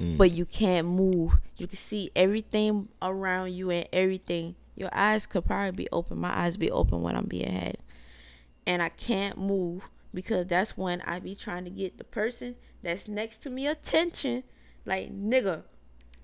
mm. 0.00 0.16
but 0.16 0.32
you 0.32 0.44
can't 0.44 0.86
move. 0.86 1.34
You 1.56 1.66
can 1.66 1.76
see 1.76 2.10
everything 2.16 2.88
around 3.00 3.52
you 3.52 3.70
and 3.70 3.88
everything. 3.92 4.56
Your 4.74 4.90
eyes 4.92 5.26
could 5.26 5.44
probably 5.44 5.72
be 5.72 5.88
open. 5.92 6.18
My 6.18 6.36
eyes 6.36 6.56
be 6.56 6.70
open 6.70 7.02
when 7.02 7.16
I'm 7.16 7.26
being 7.26 7.52
had, 7.52 7.78
and 8.66 8.82
I 8.82 8.88
can't 8.88 9.38
move 9.38 9.82
because 10.12 10.46
that's 10.46 10.76
when 10.76 11.00
I 11.02 11.18
be 11.20 11.34
trying 11.34 11.64
to 11.64 11.70
get 11.70 11.98
the 11.98 12.04
person 12.04 12.56
that's 12.82 13.06
next 13.06 13.38
to 13.38 13.50
me 13.50 13.66
attention. 13.66 14.42
Like 14.84 15.12
nigga, 15.12 15.62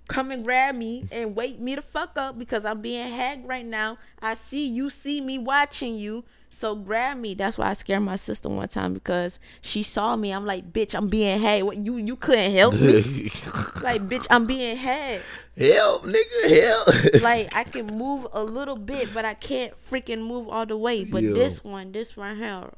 come 0.09 0.31
and 0.31 0.43
grab 0.43 0.75
me 0.75 1.07
and 1.13 1.37
wake 1.37 1.61
me 1.61 1.75
the 1.75 1.83
fuck 1.83 2.17
up 2.17 2.39
because 2.39 2.65
I'm 2.65 2.81
being 2.81 3.07
hacked 3.07 3.47
right 3.47 3.65
now. 3.65 3.99
I 4.21 4.35
see 4.35 4.67
you 4.67 4.91
see 4.91 5.21
me 5.21 5.39
watching 5.39 5.95
you. 5.95 6.25
So 6.51 6.75
grab 6.75 7.19
me. 7.19 7.35
That's 7.35 7.59
why 7.59 7.69
I 7.69 7.75
scared 7.75 8.03
my 8.03 8.17
sister 8.17 8.49
one 8.49 8.69
time 8.69 8.95
because 8.95 9.39
she 9.61 9.83
saw 9.83 10.17
me. 10.17 10.33
I'm 10.33 10.47
like, 10.47 10.73
bitch, 10.73 10.95
I'm 10.95 11.09
being 11.09 11.39
hacked. 11.41 11.67
What 11.67 11.77
you 11.85 11.99
you 11.99 12.17
couldn't 12.17 12.53
help 12.53 12.75
me? 12.75 13.03
like, 13.83 14.01
bitch, 14.03 14.27
I'm 14.31 14.47
being 14.47 14.77
hacked. 14.79 15.25
help 15.57 16.05
nigga 16.05 16.63
help 16.63 17.23
Like 17.23 17.55
I 17.55 17.65
can 17.65 17.87
move 17.87 18.27
a 18.33 18.43
little 18.43 18.77
bit, 18.77 19.13
but 19.13 19.27
I 19.27 19.35
can't 19.35 19.75
freaking 19.91 20.27
move 20.27 20.49
all 20.49 20.65
the 20.65 20.77
way. 20.77 21.05
But 21.05 21.23
Yo. 21.23 21.35
this 21.35 21.63
one, 21.63 21.93
this 21.93 22.17
one 22.17 22.39
here, 22.39 22.71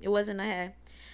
it 0.00 0.10
wasn't 0.10 0.40
a 0.40 0.44
hag. 0.44 0.72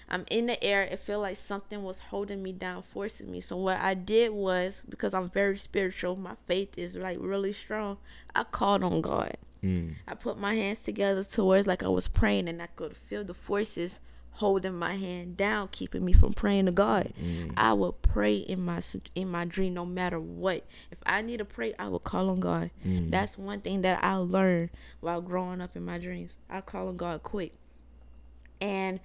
I'm 0.09 0.25
in 0.31 0.47
the 0.47 0.63
air. 0.63 0.83
It 0.83 0.99
felt 0.99 1.23
like 1.23 1.37
something 1.37 1.83
was 1.83 1.99
holding 1.99 2.43
me 2.43 2.53
down, 2.53 2.83
forcing 2.83 3.31
me. 3.31 3.41
So 3.41 3.57
what 3.57 3.79
I 3.79 3.95
did 3.95 4.33
was 4.33 4.83
because 4.89 5.15
I'm 5.15 5.31
very 5.31 5.57
spiritual, 5.57 6.17
my 6.17 6.37
faith 6.47 6.79
is 6.79 6.97
like 6.97 7.19
really 7.21 7.53
strong. 7.53 7.99
I 8.35 8.45
called 8.45 8.83
on 8.83 9.01
God. 9.01 9.37
Mm. 9.63 9.95
I 10.07 10.15
put 10.15 10.39
my 10.39 10.55
hands 10.55 10.83
together 10.83 11.25
towards 11.25 11.67
like 11.67 11.83
I 11.83 11.89
was 11.89 12.09
praying, 12.09 12.49
and 12.49 12.61
I 12.61 12.67
could 12.67 12.97
feel 12.97 13.25
the 13.25 13.35
forces 13.35 14.01
holding 14.33 14.75
my 14.75 14.95
hand 14.95 15.37
down, 15.37 15.69
keeping 15.69 16.05
me 16.05 16.13
from 16.13 16.33
praying 16.33 16.67
to 16.67 16.73
God. 16.73 17.13
Mm. 17.21 17.53
I 17.57 17.73
will 17.73 17.93
pray 17.93 18.37
in 18.37 18.65
my 18.65 18.81
in 19.15 19.31
my 19.31 19.45
dream, 19.45 19.75
no 19.75 19.87
matter 19.87 20.21
what. 20.21 20.67
If 20.91 20.99
I 21.07 21.23
need 21.23 21.39
to 21.39 21.45
pray, 21.45 21.75
I 21.79 21.89
will 21.89 22.01
call 22.01 22.31
on 22.31 22.41
God. 22.41 22.71
Mm. 22.87 23.11
That's 23.11 23.39
one 23.39 23.61
thing 23.61 23.83
that 23.83 24.03
I 24.05 24.17
learned 24.17 24.71
while 25.01 25.21
growing 25.21 25.61
up 25.61 25.77
in 25.77 25.85
my 25.85 25.99
dreams. 25.99 26.37
I 26.51 26.61
call 26.61 26.89
on 26.89 26.97
God 26.97 27.23
quick, 27.23 27.53
and 28.61 29.01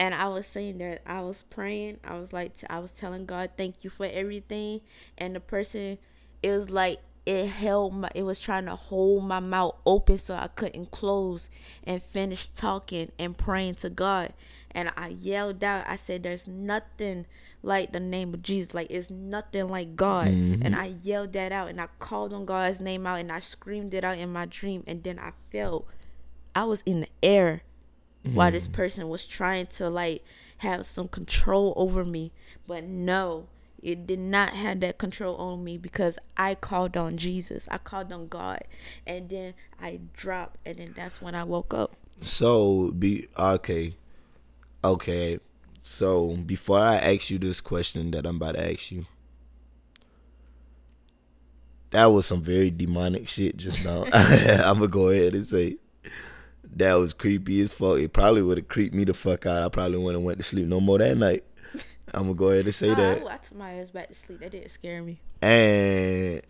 and 0.00 0.14
I 0.14 0.28
was 0.28 0.46
saying 0.46 0.78
that 0.78 1.02
I 1.04 1.20
was 1.20 1.42
praying. 1.42 1.98
I 2.02 2.18
was 2.18 2.32
like, 2.32 2.52
I 2.70 2.78
was 2.78 2.90
telling 2.90 3.26
God, 3.26 3.50
thank 3.58 3.84
you 3.84 3.90
for 3.90 4.06
everything. 4.06 4.80
And 5.18 5.36
the 5.36 5.40
person, 5.40 5.98
it 6.42 6.50
was 6.50 6.70
like 6.70 7.00
it 7.26 7.48
held 7.48 7.92
my, 7.92 8.10
it 8.14 8.22
was 8.22 8.38
trying 8.38 8.64
to 8.64 8.76
hold 8.76 9.24
my 9.24 9.40
mouth 9.40 9.76
open 9.84 10.16
so 10.16 10.36
I 10.36 10.48
couldn't 10.48 10.90
close 10.90 11.50
and 11.84 12.02
finish 12.02 12.48
talking 12.48 13.12
and 13.18 13.36
praying 13.36 13.74
to 13.74 13.90
God. 13.90 14.32
And 14.70 14.90
I 14.96 15.08
yelled 15.08 15.62
out, 15.62 15.84
I 15.86 15.96
said, 15.96 16.22
there's 16.22 16.48
nothing 16.48 17.26
like 17.62 17.92
the 17.92 18.00
name 18.00 18.32
of 18.32 18.40
Jesus. 18.40 18.72
Like 18.72 18.90
it's 18.90 19.10
nothing 19.10 19.68
like 19.68 19.96
God. 19.96 20.28
Mm-hmm. 20.28 20.62
And 20.64 20.74
I 20.74 20.94
yelled 21.02 21.34
that 21.34 21.52
out 21.52 21.68
and 21.68 21.78
I 21.78 21.88
called 21.98 22.32
on 22.32 22.46
God's 22.46 22.80
name 22.80 23.06
out 23.06 23.20
and 23.20 23.30
I 23.30 23.40
screamed 23.40 23.92
it 23.92 24.02
out 24.02 24.16
in 24.16 24.32
my 24.32 24.46
dream. 24.46 24.82
And 24.86 25.04
then 25.04 25.18
I 25.18 25.32
felt 25.52 25.86
I 26.54 26.64
was 26.64 26.80
in 26.86 27.00
the 27.00 27.08
air 27.22 27.64
while 28.22 28.50
this 28.50 28.68
mm. 28.68 28.72
person 28.72 29.08
was 29.08 29.26
trying 29.26 29.66
to 29.66 29.88
like 29.88 30.24
have 30.58 30.84
some 30.84 31.08
control 31.08 31.72
over 31.76 32.04
me. 32.04 32.32
But 32.66 32.84
no, 32.84 33.46
it 33.82 34.06
did 34.06 34.18
not 34.18 34.50
have 34.50 34.80
that 34.80 34.98
control 34.98 35.36
on 35.36 35.64
me 35.64 35.78
because 35.78 36.18
I 36.36 36.54
called 36.54 36.96
on 36.96 37.16
Jesus. 37.16 37.68
I 37.70 37.78
called 37.78 38.12
on 38.12 38.28
God. 38.28 38.62
And 39.06 39.28
then 39.28 39.54
I 39.80 40.00
dropped 40.12 40.58
and 40.64 40.78
then 40.78 40.92
that's 40.94 41.22
when 41.22 41.34
I 41.34 41.44
woke 41.44 41.72
up. 41.72 41.96
So 42.20 42.90
be 42.92 43.28
okay, 43.38 43.94
okay. 44.84 45.40
So 45.80 46.36
before 46.36 46.80
I 46.80 46.96
ask 46.96 47.30
you 47.30 47.38
this 47.38 47.62
question 47.62 48.10
that 48.10 48.26
I'm 48.26 48.36
about 48.36 48.56
to 48.56 48.72
ask 48.72 48.92
you, 48.92 49.06
that 51.90 52.06
was 52.06 52.26
some 52.26 52.42
very 52.42 52.70
demonic 52.70 53.28
shit 53.28 53.56
just 53.56 53.84
now. 53.84 54.04
I'm 54.12 54.76
gonna 54.76 54.88
go 54.88 55.08
ahead 55.08 55.34
and 55.34 55.46
say 55.46 55.78
that 56.76 56.94
was 56.94 57.12
creepy 57.12 57.60
as 57.60 57.72
fuck. 57.72 57.98
It 57.98 58.12
probably 58.12 58.42
would 58.42 58.58
have 58.58 58.68
creeped 58.68 58.94
me 58.94 59.04
the 59.04 59.14
fuck 59.14 59.46
out. 59.46 59.62
I 59.62 59.68
probably 59.68 59.98
wouldn't 59.98 60.20
have 60.22 60.26
went 60.26 60.38
to 60.38 60.42
sleep 60.44 60.66
no 60.66 60.80
more 60.80 60.98
that 60.98 61.16
night. 61.16 61.44
I'm 62.12 62.22
gonna 62.24 62.34
go 62.34 62.48
ahead 62.50 62.64
and 62.64 62.74
say 62.74 62.88
Nah, 62.88 62.94
that. 62.96 63.22
I, 63.22 63.34
I 63.34 63.36
took 63.36 63.54
my 63.56 63.72
ass 63.74 63.90
back 63.90 64.08
to 64.08 64.14
sleep. 64.14 64.40
That 64.40 64.50
didn't 64.50 64.70
scare 64.70 65.02
me. 65.02 65.20
And 65.42 66.42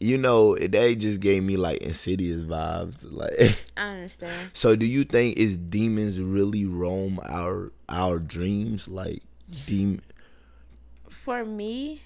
you 0.00 0.16
know, 0.16 0.56
they 0.56 0.94
just 0.94 1.20
gave 1.20 1.42
me 1.42 1.56
like 1.56 1.78
insidious 1.78 2.42
vibes. 2.42 3.04
Like 3.10 3.58
I 3.76 3.88
understand. 3.90 4.50
So 4.52 4.76
do 4.76 4.86
you 4.86 5.04
think 5.04 5.36
is 5.36 5.56
demons 5.58 6.20
really 6.20 6.66
roam 6.66 7.20
our 7.28 7.72
our 7.88 8.18
dreams 8.18 8.88
like 8.88 9.22
demon 9.66 10.00
For 11.10 11.44
me, 11.44 12.02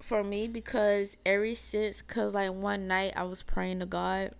for 0.00 0.22
me, 0.24 0.46
because 0.48 1.16
ever 1.26 1.54
since, 1.54 2.00
cause 2.00 2.32
like 2.32 2.52
one 2.52 2.86
night 2.86 3.12
I 3.16 3.24
was 3.24 3.42
praying 3.42 3.80
to 3.80 3.86
God, 3.86 4.32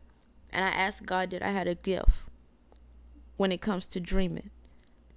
and 0.53 0.65
I 0.65 0.69
asked 0.69 1.07
God 1.07 1.31
that 1.31 1.43
I 1.43 1.51
had 1.51 1.67
a 1.67 1.75
gift 1.75 2.11
when 3.37 3.53
it 3.53 3.61
comes 3.61 3.87
to 3.89 4.01
dreaming. 4.01 4.51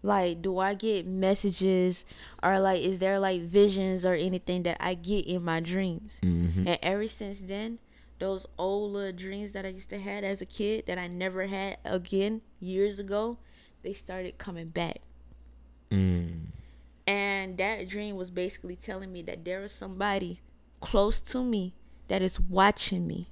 Like, 0.01 0.41
do 0.41 0.59
I 0.59 0.75
get 0.75 1.07
messages 1.07 2.05
or 2.43 2.59
like, 2.59 2.81
is 2.81 2.99
there 2.99 3.19
like 3.19 3.41
visions 3.41 4.05
or 4.05 4.13
anything 4.13 4.63
that 4.63 4.77
I 4.79 4.93
get 4.93 5.25
in 5.25 5.43
my 5.43 5.59
dreams? 5.59 6.19
Mm-hmm. 6.23 6.67
And 6.67 6.79
ever 6.81 7.07
since 7.07 7.39
then, 7.39 7.79
those 8.19 8.45
old 8.57 8.93
little 8.93 9.11
dreams 9.11 9.51
that 9.53 9.65
I 9.65 9.69
used 9.69 9.89
to 9.89 9.99
had 9.99 10.23
as 10.23 10.41
a 10.41 10.45
kid 10.45 10.85
that 10.85 10.97
I 10.97 11.07
never 11.07 11.47
had 11.47 11.77
again 11.83 12.41
years 12.59 12.99
ago, 12.99 13.39
they 13.81 13.93
started 13.93 14.37
coming 14.37 14.67
back. 14.67 15.01
Mm. 15.89 16.47
And 17.07 17.57
that 17.57 17.87
dream 17.87 18.15
was 18.15 18.31
basically 18.31 18.75
telling 18.75 19.11
me 19.11 19.21
that 19.23 19.43
there 19.43 19.63
is 19.63 19.71
somebody 19.71 20.41
close 20.79 21.19
to 21.21 21.43
me 21.43 21.73
that 22.07 22.21
is 22.21 22.39
watching 22.39 23.07
me. 23.07 23.29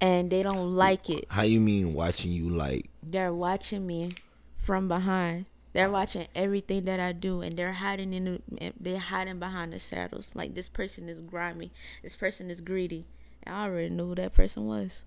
And 0.00 0.30
they 0.30 0.42
don't 0.42 0.74
like 0.76 1.08
it. 1.08 1.24
How 1.30 1.42
you 1.42 1.60
mean 1.60 1.94
watching 1.94 2.30
you 2.32 2.50
like 2.50 2.90
They're 3.02 3.32
watching 3.32 3.86
me 3.86 4.10
from 4.56 4.88
behind. 4.88 5.46
They're 5.72 5.90
watching 5.90 6.26
everything 6.34 6.84
that 6.86 7.00
I 7.00 7.12
do 7.12 7.42
and 7.42 7.56
they're 7.56 7.74
hiding 7.74 8.12
in 8.14 8.24
the, 8.50 8.72
they're 8.78 8.98
hiding 8.98 9.38
behind 9.38 9.72
the 9.72 9.78
saddles. 9.78 10.32
Like 10.34 10.54
this 10.54 10.68
person 10.68 11.08
is 11.08 11.20
grimy. 11.20 11.70
This 12.02 12.16
person 12.16 12.50
is 12.50 12.60
greedy. 12.60 13.06
And 13.42 13.54
I 13.54 13.64
already 13.64 13.90
knew 13.90 14.08
who 14.08 14.14
that 14.16 14.32
person 14.32 14.66
was. 14.66 15.02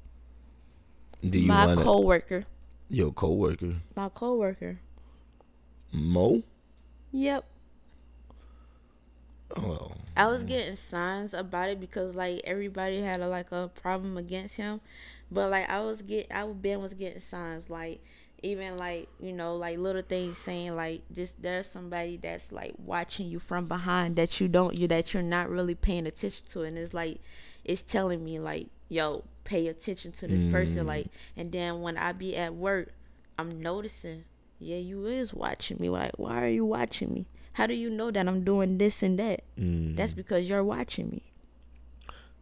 do 1.27 1.39
you 1.39 1.47
my 1.47 1.65
want 1.67 1.81
coworker. 1.81 2.45
your 2.89 3.11
coworker 3.11 3.75
My 3.95 4.09
coworker. 4.09 4.79
Mo? 5.91 6.43
Yep. 7.11 7.45
Oh, 9.55 9.91
I 10.15 10.27
was 10.27 10.43
getting 10.43 10.75
signs 10.75 11.33
about 11.33 11.69
it 11.69 11.79
because 11.79 12.15
like 12.15 12.41
everybody 12.43 13.01
had 13.01 13.21
a, 13.21 13.27
like 13.27 13.51
a 13.51 13.69
problem 13.81 14.17
against 14.17 14.57
him, 14.57 14.81
but 15.31 15.49
like 15.49 15.69
I 15.69 15.81
was 15.81 16.01
get 16.01 16.27
I 16.31 16.45
Ben 16.47 16.81
was 16.81 16.93
getting 16.93 17.21
signs 17.21 17.69
like 17.69 18.03
even 18.41 18.77
like 18.77 19.09
you 19.19 19.33
know 19.33 19.55
like 19.55 19.77
little 19.77 20.01
things 20.01 20.37
saying 20.37 20.75
like 20.75 21.01
this 21.09 21.33
there's 21.33 21.67
somebody 21.67 22.17
that's 22.17 22.51
like 22.51 22.73
watching 22.77 23.27
you 23.27 23.39
from 23.39 23.67
behind 23.67 24.15
that 24.15 24.39
you 24.39 24.47
don't 24.47 24.75
you 24.75 24.87
that 24.87 25.13
you're 25.13 25.23
not 25.23 25.49
really 25.49 25.75
paying 25.75 26.07
attention 26.07 26.45
to. 26.47 26.63
And 26.63 26.77
it's 26.77 26.93
like 26.93 27.19
it's 27.65 27.81
telling 27.81 28.23
me 28.23 28.39
like 28.39 28.67
yo 28.87 29.23
pay 29.43 29.67
attention 29.67 30.11
to 30.11 30.27
this 30.27 30.43
person 30.51 30.85
mm. 30.85 30.89
like 30.89 31.07
and 31.35 31.51
then 31.51 31.81
when 31.81 31.97
I 31.97 32.11
be 32.11 32.35
at 32.35 32.53
work 32.53 32.91
I'm 33.37 33.61
noticing 33.61 34.25
yeah 34.59 34.77
you 34.77 35.05
is 35.07 35.33
watching 35.33 35.77
me. 35.79 35.89
Like 35.89 36.13
why 36.17 36.43
are 36.43 36.49
you 36.49 36.65
watching 36.65 37.13
me 37.13 37.25
how 37.53 37.67
do 37.67 37.73
you 37.73 37.89
know 37.89 38.11
that 38.11 38.27
I'm 38.27 38.43
doing 38.43 38.77
this 38.77 39.03
and 39.03 39.19
that 39.19 39.43
mm. 39.59 39.95
that's 39.95 40.13
because 40.13 40.49
you're 40.49 40.63
watching 40.63 41.09
me 41.09 41.29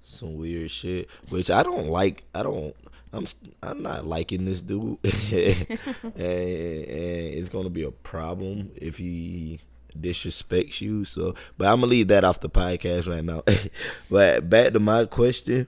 some 0.07 0.37
weird 0.37 0.71
shit. 0.71 1.09
Which 1.31 1.49
I 1.51 1.63
don't 1.63 1.87
like. 1.87 2.23
I 2.33 2.43
don't. 2.43 2.75
I'm. 3.13 3.27
I'm 3.61 3.83
not 3.83 4.05
liking 4.05 4.45
this 4.45 4.61
dude, 4.61 4.97
and, 5.03 5.67
and 6.03 6.15
it's 6.15 7.49
gonna 7.49 7.69
be 7.69 7.83
a 7.83 7.91
problem 7.91 8.71
if 8.75 8.97
he 8.97 9.59
disrespects 9.97 10.81
you. 10.81 11.05
So, 11.05 11.35
but 11.57 11.67
I'm 11.67 11.81
gonna 11.81 11.87
leave 11.87 12.07
that 12.07 12.23
off 12.23 12.41
the 12.41 12.49
podcast 12.49 13.07
right 13.07 13.23
now. 13.23 13.43
but 14.09 14.49
back 14.49 14.73
to 14.73 14.79
my 14.79 15.05
question. 15.05 15.67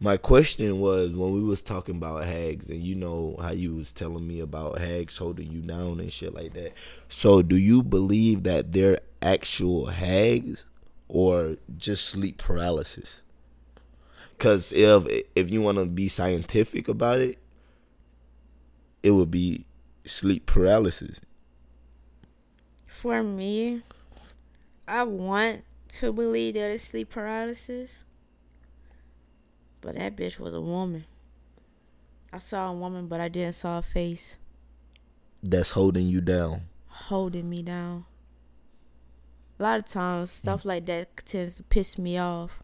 My 0.00 0.16
question 0.16 0.78
was 0.78 1.10
when 1.10 1.32
we 1.32 1.42
was 1.42 1.60
talking 1.60 1.96
about 1.96 2.24
hags, 2.24 2.68
and 2.68 2.82
you 2.82 2.94
know 2.94 3.36
how 3.40 3.50
you 3.50 3.74
was 3.74 3.92
telling 3.92 4.26
me 4.28 4.38
about 4.38 4.78
hags 4.78 5.16
holding 5.16 5.50
you 5.50 5.60
down 5.60 5.98
and 5.98 6.12
shit 6.12 6.34
like 6.34 6.52
that. 6.54 6.72
So, 7.08 7.42
do 7.42 7.56
you 7.56 7.82
believe 7.82 8.44
that 8.44 8.72
they're 8.72 9.00
actual 9.20 9.86
hags 9.86 10.66
or 11.08 11.56
just 11.76 12.04
sleep 12.06 12.38
paralysis? 12.38 13.24
Cause 14.38 14.72
if 14.72 15.24
if 15.34 15.50
you 15.50 15.62
want 15.62 15.78
to 15.78 15.86
be 15.86 16.06
scientific 16.06 16.86
about 16.86 17.20
it, 17.20 17.38
it 19.02 19.10
would 19.10 19.32
be 19.32 19.66
sleep 20.04 20.46
paralysis. 20.46 21.20
For 22.86 23.24
me, 23.24 23.82
I 24.86 25.02
want 25.02 25.64
to 25.88 26.12
believe 26.12 26.54
that 26.54 26.70
it's 26.70 26.84
sleep 26.84 27.10
paralysis. 27.10 28.04
But 29.80 29.96
that 29.96 30.16
bitch 30.16 30.38
was 30.38 30.52
a 30.54 30.60
woman. 30.60 31.04
I 32.32 32.38
saw 32.38 32.70
a 32.70 32.74
woman, 32.74 33.06
but 33.06 33.20
I 33.20 33.28
didn't 33.28 33.54
saw 33.54 33.78
a 33.78 33.82
face 33.82 34.36
That's 35.42 35.70
holding 35.70 36.06
you 36.08 36.20
down. 36.20 36.62
holding 36.88 37.48
me 37.48 37.62
down. 37.62 38.04
A 39.58 39.62
lot 39.62 39.78
of 39.78 39.86
times, 39.86 40.30
hmm. 40.30 40.42
stuff 40.42 40.64
like 40.64 40.86
that 40.86 41.24
tends 41.24 41.56
to 41.56 41.62
piss 41.62 41.98
me 41.98 42.18
off. 42.18 42.62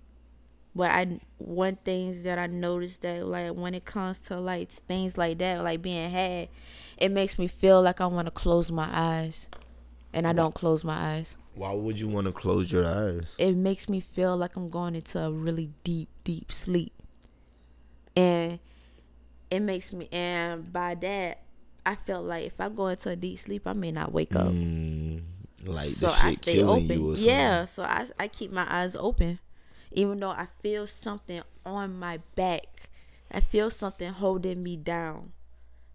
But 0.77 0.90
I 0.90 1.20
one 1.38 1.77
things 1.77 2.24
that 2.24 2.37
I 2.38 2.48
noticed 2.48 3.03
that 3.03 3.24
like 3.27 3.53
when 3.53 3.74
it 3.74 3.85
comes 3.85 4.18
to 4.20 4.40
like 4.40 4.70
things 4.70 5.16
like 5.16 5.38
that, 5.38 5.62
like 5.62 5.83
being 5.83 6.11
had, 6.11 6.48
it 6.98 7.11
makes 7.11 7.38
me 7.38 7.46
feel 7.46 7.81
like 7.81 8.00
I 8.00 8.07
want 8.07 8.27
to 8.27 8.33
close 8.33 8.72
my 8.72 8.88
eyes, 8.92 9.48
and 10.12 10.27
I 10.27 10.33
don't 10.33 10.55
close 10.55 10.85
my 10.85 11.14
eyes. 11.14 11.37
Why 11.55 11.72
would 11.72 12.00
you 12.00 12.09
want 12.09 12.27
to 12.27 12.33
close 12.33 12.72
your 12.72 12.85
eyes? 12.85 13.37
it 13.38 13.57
makes 13.57 13.88
me 13.88 14.00
feel 14.00 14.37
like 14.37 14.57
I'm 14.57 14.68
going 14.68 14.96
into 14.96 15.20
a 15.22 15.31
really 15.31 15.70
deep, 15.85 16.09
deep 16.24 16.50
sleep. 16.50 16.92
And 18.16 18.59
it 19.50 19.61
makes 19.61 19.92
me, 19.92 20.09
and 20.12 20.72
by 20.72 20.94
that, 20.96 21.40
I 21.87 21.96
felt 21.96 22.24
like 22.24 22.46
if 22.46 22.61
I 22.61 22.68
go 22.68 22.87
into 22.88 23.11
a 23.11 23.16
deep 23.16 23.38
sleep, 23.38 23.66
I 23.66 23.72
may 23.72 23.92
not 23.92 24.12
wake 24.12 24.35
up. 24.35 24.48
Mm, 24.48 25.22
like 25.64 25.81
so 25.81 26.07
the 26.07 26.12
shit 26.14 26.24
I 26.24 26.35
stay 26.35 26.55
killing 26.55 26.90
open. 26.90 27.14
yeah, 27.16 27.64
so 27.64 27.83
I, 27.83 28.07
I 28.18 28.29
keep 28.29 28.53
my 28.53 28.66
eyes 28.68 28.96
open. 28.96 29.38
Even 29.92 30.18
though 30.18 30.31
I 30.31 30.48
feel 30.62 30.87
something 30.87 31.42
on 31.64 31.98
my 31.98 32.18
back, 32.35 32.88
I 33.31 33.40
feel 33.40 33.70
something 33.70 34.12
holding 34.12 34.62
me 34.62 34.77
down. 34.77 35.33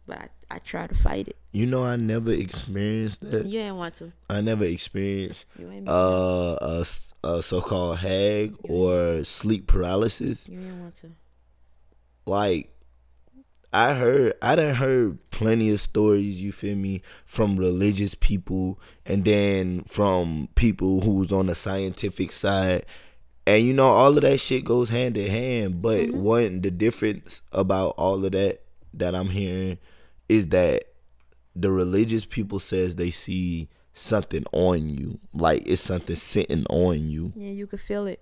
But 0.06 0.18
I, 0.18 0.56
I 0.56 0.60
try 0.60 0.88
to 0.88 0.96
fight 0.96 1.28
it. 1.28 1.38
You 1.52 1.66
know, 1.66 1.84
I 1.84 1.96
never 1.96 2.32
experienced 2.32 3.30
that. 3.32 3.46
You 3.46 3.60
ain't 3.60 3.76
want 3.76 3.96
to. 3.96 4.12
I 4.30 4.42
never 4.42 4.64
experienced 4.66 5.46
You 5.58 5.70
ain't, 5.72 5.90
uh, 5.90 6.58
a, 6.62 6.86
a 7.24 7.42
so-called 7.44 7.98
hag 7.98 8.56
or 8.64 9.24
sleep 9.24 9.68
paralysis. 9.68 10.48
you 10.48 10.60
ain't 10.60 10.80
want 10.82 10.96
to. 10.96 11.12
Like, 12.30 12.72
I 13.74 13.96
heard, 13.96 14.34
I 14.40 14.56
done 14.56 14.76
heard 14.76 15.32
plenty 15.32 15.72
of 15.72 15.80
stories. 15.80 16.42
You 16.42 16.52
feel 16.52 16.76
me 16.76 17.02
from 17.26 17.58
religious 17.58 18.14
people, 18.14 18.80
and 19.04 19.26
then 19.26 19.84
from 19.86 20.48
people 20.54 21.02
who's 21.02 21.32
on 21.32 21.48
the 21.48 21.56
scientific 21.56 22.32
side. 22.32 22.86
And 23.48 23.66
you 23.66 23.74
know, 23.74 23.88
all 23.88 24.16
of 24.16 24.22
that 24.22 24.40
shit 24.40 24.64
goes 24.64 24.90
hand 24.90 25.18
in 25.18 25.30
hand. 25.30 25.82
But 25.82 26.02
mm-hmm. 26.02 26.22
one, 26.22 26.62
the 26.62 26.70
difference 26.70 27.42
about 27.52 27.96
all 27.98 28.24
of 28.24 28.32
that 28.34 28.62
that 28.94 29.16
I'm 29.16 29.30
hearing 29.30 29.80
is 30.28 30.50
that 30.50 30.84
the 31.56 31.72
religious 31.72 32.26
people 32.26 32.60
says 32.60 32.96
they 32.96 33.10
see 33.10 33.70
something 33.94 34.46
on 34.52 34.88
you, 34.88 35.20
like 35.34 35.64
it's 35.66 35.82
something 35.82 36.16
sitting 36.16 36.66
on 36.70 37.10
you. 37.10 37.34
Yeah, 37.36 37.52
you 37.52 37.66
could 37.66 37.82
feel 37.82 38.06
it. 38.06 38.22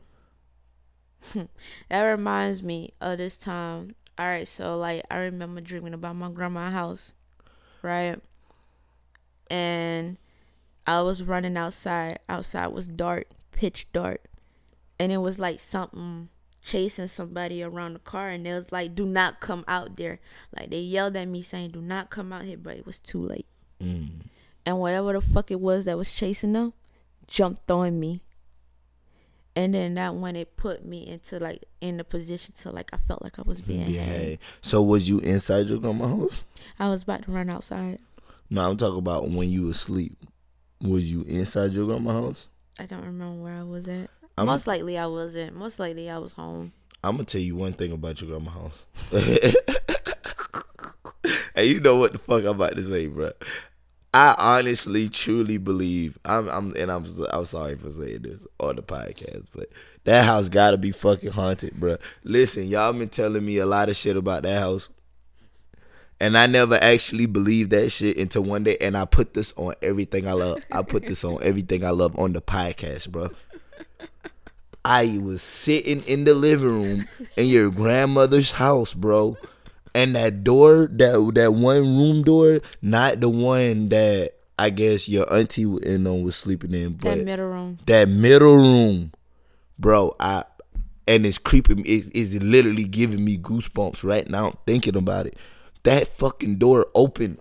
that 1.89 2.01
reminds 2.01 2.63
me 2.63 2.93
of 3.01 3.17
this 3.17 3.37
time. 3.37 3.95
All 4.17 4.25
right, 4.25 4.47
so 4.47 4.77
like 4.77 5.03
I 5.11 5.17
remember 5.17 5.61
dreaming 5.61 5.93
about 5.93 6.15
my 6.15 6.29
grandma's 6.31 6.73
house, 6.73 7.13
right? 7.81 8.19
And 9.49 10.17
I 10.85 11.01
was 11.01 11.23
running 11.23 11.57
outside. 11.57 12.19
Outside 12.27 12.67
was 12.67 12.87
dark, 12.87 13.27
pitch 13.51 13.87
dark, 13.93 14.25
and 14.99 15.11
it 15.11 15.17
was 15.17 15.37
like 15.37 15.59
something 15.59 16.29
chasing 16.63 17.07
somebody 17.07 17.63
around 17.63 17.93
the 17.93 17.99
car, 17.99 18.29
and 18.29 18.47
it 18.47 18.53
was 18.53 18.71
like, 18.71 18.95
"Do 18.95 19.05
not 19.05 19.39
come 19.39 19.63
out 19.67 19.97
there!" 19.97 20.19
Like 20.57 20.71
they 20.71 20.79
yelled 20.79 21.15
at 21.15 21.27
me 21.27 21.41
saying, 21.41 21.71
"Do 21.71 21.81
not 21.81 22.09
come 22.09 22.33
out 22.33 22.45
here," 22.45 22.57
but 22.57 22.77
it 22.77 22.85
was 22.85 22.99
too 22.99 23.21
late. 23.21 23.47
Mm. 23.81 24.25
And 24.65 24.79
whatever 24.79 25.13
the 25.13 25.21
fuck 25.21 25.51
it 25.51 25.61
was 25.61 25.85
that 25.85 25.97
was 25.97 26.13
chasing 26.13 26.53
them, 26.53 26.73
jumped 27.27 27.69
on 27.69 27.99
me. 27.99 28.19
And 29.57 29.73
then 29.73 29.95
that 29.95 30.13
when 30.13 30.35
it 30.35 30.55
put 30.55 30.85
me 30.85 31.07
into 31.07 31.39
like 31.39 31.63
in 31.81 31.97
the 31.97 32.03
position 32.03 32.53
to 32.57 32.69
like 32.71 32.91
I 32.93 32.97
felt 33.07 33.23
like 33.23 33.39
I 33.39 33.41
was 33.41 33.59
being 33.59 33.89
Yeah. 33.89 34.35
So 34.61 34.83
was 34.83 35.09
you 35.09 35.17
inside 35.17 35.67
your 35.67 35.79
grandma's 35.79 36.09
house? 36.09 36.43
I 36.77 36.89
was 36.89 37.01
about 37.01 37.23
to 37.23 37.31
run 37.31 37.49
outside. 37.49 37.97
No, 38.51 38.69
I'm 38.69 38.77
talking 38.77 38.99
about 38.99 39.27
when 39.31 39.49
you 39.49 39.63
was 39.63 39.77
asleep. 39.77 40.15
Was 40.79 41.11
you 41.11 41.23
inside 41.23 41.71
your 41.71 41.87
grandma's 41.87 42.13
house? 42.13 42.47
I 42.79 42.85
don't 42.85 43.03
remember 43.03 43.41
where 43.41 43.55
I 43.55 43.63
was 43.63 43.87
at. 43.87 44.11
I'm- 44.37 44.45
Most 44.45 44.67
likely 44.67 44.95
I 44.95 45.07
wasn't. 45.07 45.55
Most 45.55 45.79
likely 45.79 46.07
I 46.07 46.19
was 46.19 46.33
home. 46.33 46.71
I'm 47.03 47.15
gonna 47.15 47.25
tell 47.25 47.41
you 47.41 47.55
one 47.55 47.73
thing 47.73 47.91
about 47.91 48.21
your 48.21 48.29
grandma's 48.29 48.53
house. 48.53 48.85
and 51.55 51.67
you 51.67 51.79
know 51.79 51.95
what 51.95 52.11
the 52.11 52.19
fuck 52.19 52.41
I'm 52.43 52.49
about 52.49 52.75
to 52.75 52.83
say, 52.83 53.07
bro. 53.07 53.31
I 54.17 54.33
honestly, 54.39 55.09
truly 55.09 55.59
believe 55.59 56.17
I'm, 56.25 56.49
I'm, 56.49 56.75
and 56.75 56.91
I'm, 56.91 57.05
I'm 57.29 57.45
sorry 57.45 57.75
for 57.75 57.91
saying 57.91 58.23
this 58.23 58.47
on 58.59 58.77
the 58.77 58.81
podcast, 58.81 59.45
but 59.55 59.69
that 60.05 60.25
house 60.25 60.49
gotta 60.49 60.79
be 60.79 60.89
fucking 60.89 61.29
haunted, 61.29 61.79
bro. 61.79 61.97
Listen, 62.23 62.67
y'all 62.67 62.93
been 62.93 63.09
telling 63.09 63.45
me 63.45 63.57
a 63.57 63.67
lot 63.67 63.89
of 63.89 63.95
shit 63.95 64.17
about 64.17 64.41
that 64.41 64.59
house, 64.59 64.89
and 66.19 66.35
I 66.35 66.47
never 66.47 66.79
actually 66.81 67.27
believed 67.27 67.69
that 67.69 67.91
shit 67.91 68.17
until 68.17 68.41
one 68.41 68.63
day, 68.63 68.75
and 68.81 68.97
I 68.97 69.05
put 69.05 69.35
this 69.35 69.53
on 69.55 69.75
everything 69.83 70.27
I 70.27 70.31
love. 70.31 70.63
I 70.71 70.81
put 70.81 71.05
this 71.05 71.23
on 71.23 71.37
everything 71.43 71.85
I 71.85 71.91
love 71.91 72.17
on 72.17 72.33
the 72.33 72.41
podcast, 72.41 73.09
bro. 73.09 73.29
I 74.83 75.19
was 75.21 75.43
sitting 75.43 76.01
in 76.07 76.23
the 76.23 76.33
living 76.33 76.69
room 76.69 77.07
in 77.35 77.45
your 77.45 77.69
grandmother's 77.69 78.53
house, 78.53 78.95
bro. 78.95 79.37
And 79.93 80.15
that 80.15 80.43
door, 80.43 80.87
that 80.93 81.31
that 81.35 81.53
one 81.53 81.97
room 81.97 82.23
door, 82.23 82.61
not 82.81 83.19
the 83.19 83.29
one 83.29 83.89
that 83.89 84.33
I 84.59 84.69
guess 84.69 85.07
your 85.07 85.31
auntie 85.33 85.63
and 85.63 86.05
them 86.05 86.23
was 86.23 86.35
sleeping 86.35 86.73
in, 86.73 86.93
but 86.93 87.03
that 87.17 87.25
middle 87.25 87.47
room. 87.47 87.79
that 87.85 88.09
middle 88.09 88.55
room, 88.57 89.11
bro. 89.77 90.15
I 90.19 90.43
and 91.07 91.25
it's 91.25 91.37
creeping. 91.37 91.83
It's 91.85 92.33
literally 92.33 92.83
giving 92.83 93.23
me 93.23 93.37
goosebumps 93.37 94.03
right 94.03 94.29
now 94.29 94.53
thinking 94.65 94.97
about 94.97 95.27
it. 95.27 95.37
That 95.83 96.07
fucking 96.07 96.57
door 96.57 96.87
opened. 96.93 97.39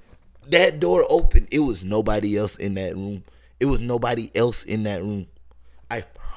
That 0.48 0.78
door 0.78 1.04
opened. 1.11 1.48
It 1.50 1.61
was 1.61 1.85
nobody 1.85 2.37
else 2.37 2.56
in 2.56 2.74
that 2.74 2.94
room. 2.94 3.24
It 3.59 3.66
was 3.66 3.80
nobody 3.80 4.30
else 4.35 4.62
in 4.62 4.85
that 4.85 5.02
room. 5.02 5.26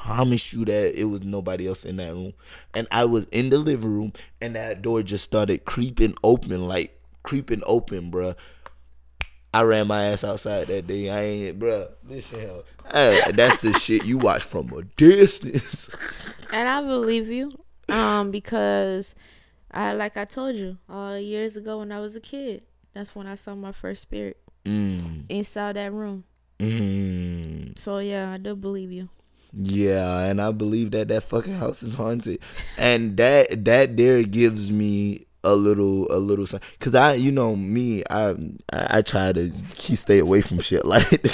Promise 0.03 0.53
you 0.53 0.65
that 0.65 0.99
it 0.99 1.05
was 1.05 1.23
nobody 1.23 1.67
else 1.67 1.83
in 1.85 1.97
that 1.97 2.13
room. 2.13 2.33
And 2.73 2.87
I 2.91 3.05
was 3.05 3.25
in 3.25 3.49
the 3.49 3.57
living 3.59 3.91
room, 3.93 4.13
and 4.41 4.55
that 4.55 4.81
door 4.81 5.03
just 5.03 5.23
started 5.23 5.65
creeping 5.65 6.15
open, 6.23 6.67
like 6.67 6.99
creeping 7.23 7.61
open, 7.65 8.09
bruh. 8.09 8.35
I 9.53 9.61
ran 9.63 9.87
my 9.87 10.03
ass 10.05 10.23
outside 10.23 10.67
that 10.67 10.87
day. 10.87 11.09
I 11.09 11.21
ain't, 11.21 11.59
bruh. 11.59 11.89
Listen, 12.07 12.39
hell, 12.39 12.63
I- 12.85 13.31
that's 13.33 13.57
the 13.57 13.73
shit 13.79 14.05
you 14.05 14.17
watch 14.17 14.43
from 14.43 14.71
a 14.73 14.83
distance. 14.83 15.89
And 16.51 16.67
I 16.67 16.81
believe 16.81 17.27
you. 17.27 17.51
Um, 17.89 18.31
because 18.31 19.13
I 19.71 19.93
like 19.93 20.17
I 20.17 20.25
told 20.25 20.55
you, 20.55 20.77
uh 20.89 21.19
years 21.21 21.55
ago 21.55 21.77
when 21.79 21.91
I 21.91 21.99
was 21.99 22.15
a 22.15 22.19
kid, 22.19 22.63
that's 22.93 23.15
when 23.15 23.27
I 23.27 23.35
saw 23.35 23.53
my 23.53 23.71
first 23.71 24.01
spirit 24.01 24.37
Mm, 24.65 25.25
inside 25.29 25.75
that 25.75 25.93
room. 25.93 26.23
mm, 26.59 27.77
So 27.77 27.99
yeah, 27.99 28.31
I 28.31 28.37
do 28.37 28.55
believe 28.55 28.91
you. 28.91 29.09
Yeah, 29.53 30.25
and 30.25 30.41
I 30.41 30.51
believe 30.51 30.91
that 30.91 31.07
that 31.07 31.23
fucking 31.23 31.55
house 31.55 31.81
is 31.83 31.95
haunted, 31.95 32.39
and 32.77 33.17
that 33.17 33.65
that 33.65 33.97
there 33.97 34.23
gives 34.23 34.71
me 34.71 35.25
a 35.43 35.55
little 35.55 36.11
a 36.11 36.17
little 36.17 36.45
because 36.77 36.95
I 36.95 37.13
you 37.13 37.31
know 37.31 37.55
me 37.55 38.03
I 38.09 38.31
I, 38.71 38.97
I 38.97 39.01
try 39.01 39.31
to 39.33 39.51
keep 39.73 39.97
stay 39.97 40.19
away 40.19 40.41
from 40.41 40.59
shit 40.59 40.85
like. 40.85 41.25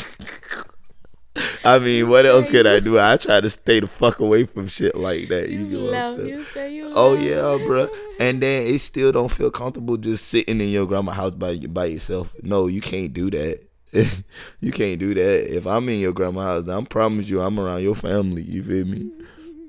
I 1.65 1.79
mean, 1.79 2.07
what 2.07 2.25
else 2.25 2.47
could 2.49 2.65
I 2.65 2.79
do? 2.79 2.97
I 2.97 3.17
try 3.17 3.41
to 3.41 3.49
stay 3.49 3.81
the 3.81 3.87
fuck 3.87 4.19
away 4.19 4.45
from 4.45 4.67
shit 4.67 4.95
like 4.95 5.27
that. 5.29 5.49
You, 5.49 5.65
know 5.65 5.85
what 5.85 5.93
I'm 5.95 6.17
saying? 6.17 6.29
you 6.29 6.43
say 6.45 6.73
you 6.73 6.91
Oh 6.93 7.15
yeah, 7.15 7.57
bro. 7.65 7.89
And 8.19 8.41
then 8.41 8.67
it 8.67 8.79
still 8.79 9.11
don't 9.11 9.31
feel 9.31 9.51
comfortable 9.51 9.97
just 9.97 10.27
sitting 10.27 10.61
in 10.61 10.69
your 10.69 10.85
grandma's 10.85 11.15
house 11.15 11.31
by 11.31 11.57
by 11.57 11.85
yourself. 11.85 12.33
No, 12.41 12.67
you 12.67 12.79
can't 12.79 13.11
do 13.11 13.29
that. 13.31 13.67
you 14.59 14.71
can't 14.71 14.99
do 14.99 15.13
that. 15.13 15.55
If 15.55 15.65
I'm 15.65 15.87
in 15.89 15.99
your 15.99 16.13
grandma's 16.13 16.67
house, 16.67 16.69
I 16.69 16.83
promise 16.85 17.29
you, 17.29 17.41
I'm 17.41 17.59
around 17.59 17.83
your 17.83 17.95
family. 17.95 18.41
You 18.43 18.63
feel 18.63 18.85
me? 18.85 19.11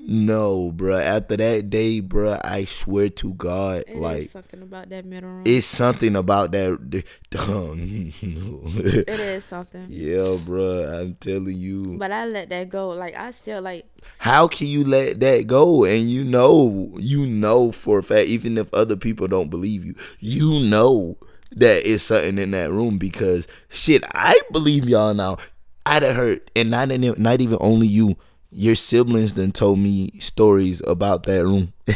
No, 0.09 0.71
bro. 0.71 0.97
After 0.99 1.37
that 1.37 1.69
day, 1.69 1.99
bro, 1.99 2.39
I 2.45 2.65
swear 2.65 3.09
to 3.09 3.35
God, 3.35 3.85
like, 3.89 3.89
It 3.89 3.97
like 3.97 4.23
something 4.29 4.63
about 4.63 4.89
that 4.91 5.05
middle 5.05 5.29
room. 5.29 5.43
it's 5.45 5.67
something 5.67 6.15
about 6.15 6.53
that. 6.53 7.05
Um, 7.37 8.13
it 8.17 9.09
is 9.09 9.45
something. 9.45 9.87
yeah, 9.91 10.39
bro. 10.45 10.85
I'm 10.85 11.15
telling 11.17 11.57
you. 11.57 11.97
But 11.99 12.13
I 12.13 12.25
let 12.25 12.49
that 12.51 12.69
go. 12.69 12.91
Like 12.91 13.15
I 13.15 13.31
still 13.33 13.61
like 13.61 13.85
How 14.19 14.49
can 14.49 14.69
you 14.69 14.85
let 14.85 15.21
that 15.21 15.47
go? 15.47 15.85
And 15.85 16.09
you 16.09 16.25
know, 16.25 16.93
you 16.97 17.27
know 17.27 17.73
for 17.73 17.99
a 17.99 18.03
fact, 18.03 18.29
even 18.29 18.57
if 18.57 18.73
other 18.73 18.97
people 18.97 19.27
don't 19.27 19.51
believe 19.51 19.85
you, 19.85 19.97
you 20.21 20.61
know 20.71 21.19
that 21.53 21.89
it's 21.89 22.05
something 22.05 22.39
in 22.39 22.51
that 22.53 22.71
room 22.71 22.99
because 22.99 23.47
shit, 23.69 24.05
I 24.13 24.41
believe 24.53 24.89
y'all 24.89 25.15
now. 25.15 25.37
I'd 25.85 26.03
have 26.03 26.17
heard, 26.17 26.51
and 26.57 26.71
not 26.71 26.91
in, 26.91 27.15
not 27.17 27.41
even 27.41 27.59
only 27.61 27.87
you, 27.87 28.17
your 28.51 28.75
siblings 28.75 29.35
then 29.35 29.53
told 29.53 29.79
me 29.79 30.19
stories 30.19 30.83
about 30.87 31.25
that 31.25 31.45
room. 31.45 31.73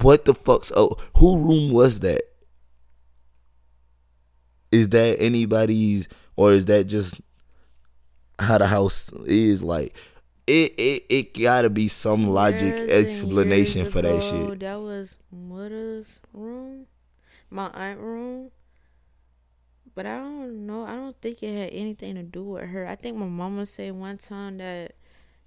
What 0.00 0.24
the 0.24 0.34
fuck's 0.34 0.72
oh 0.74 0.96
who 1.16 1.38
room 1.38 1.70
was 1.70 2.00
that? 2.00 2.22
Is 4.70 4.88
that 4.90 5.20
anybody's 5.20 6.08
or 6.34 6.52
is 6.52 6.64
that 6.66 6.84
just 6.84 7.20
how 8.38 8.58
the 8.58 8.66
house 8.66 9.12
is 9.26 9.62
like? 9.62 9.94
It 10.46 10.74
it 10.78 11.04
it 11.08 11.34
gotta 11.40 11.70
be 11.70 11.88
some 11.88 12.26
logic 12.26 12.76
Years 12.76 12.90
explanation 12.90 13.90
for 13.90 14.02
that 14.02 14.08
ago, 14.08 14.20
shit. 14.48 14.60
That 14.60 14.80
was 14.80 15.18
mother's 15.30 16.18
room, 16.32 16.86
my 17.52 17.68
aunt 17.68 18.00
room. 18.00 18.50
But 19.94 20.06
I 20.06 20.18
don't 20.18 20.66
know. 20.66 20.84
I 20.84 20.94
don't 20.94 21.20
think 21.20 21.42
it 21.42 21.54
had 21.54 21.70
anything 21.72 22.14
to 22.14 22.22
do 22.22 22.42
with 22.44 22.64
her. 22.68 22.86
I 22.86 22.94
think 22.96 23.16
my 23.16 23.26
mama 23.26 23.66
said 23.66 23.92
one 23.92 24.16
time 24.16 24.58
that 24.58 24.94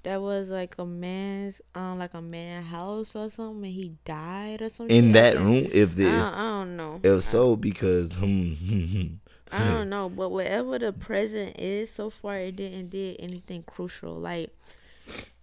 that 0.04 0.22
was 0.22 0.52
like 0.52 0.76
a 0.78 0.86
man's 0.86 1.62
um 1.74 1.98
like 1.98 2.14
a 2.14 2.22
man 2.22 2.62
house 2.62 3.16
or 3.16 3.28
something, 3.30 3.66
and 3.66 3.74
he 3.74 3.94
died 4.06 4.62
or 4.62 4.70
something. 4.70 4.96
In 4.96 5.12
that 5.14 5.38
room, 5.38 5.68
if 5.74 5.96
the 5.96 6.04
don't- 6.04 6.34
I 6.34 6.40
don't 6.42 6.78
know. 6.78 7.00
if 7.02 7.24
so, 7.24 7.56
because 7.56 8.14
hmm, 8.14 8.54
I 9.52 9.68
don't 9.68 9.90
know, 9.90 10.10
but 10.10 10.30
whatever 10.30 10.78
the 10.78 10.94
present 10.94 11.60
is 11.60 11.90
so 11.90 12.12
far, 12.12 12.38
it 12.38 12.56
didn't 12.56 12.90
did 12.92 13.16
anything 13.20 13.64
crucial. 13.64 14.14
Like, 14.16 14.56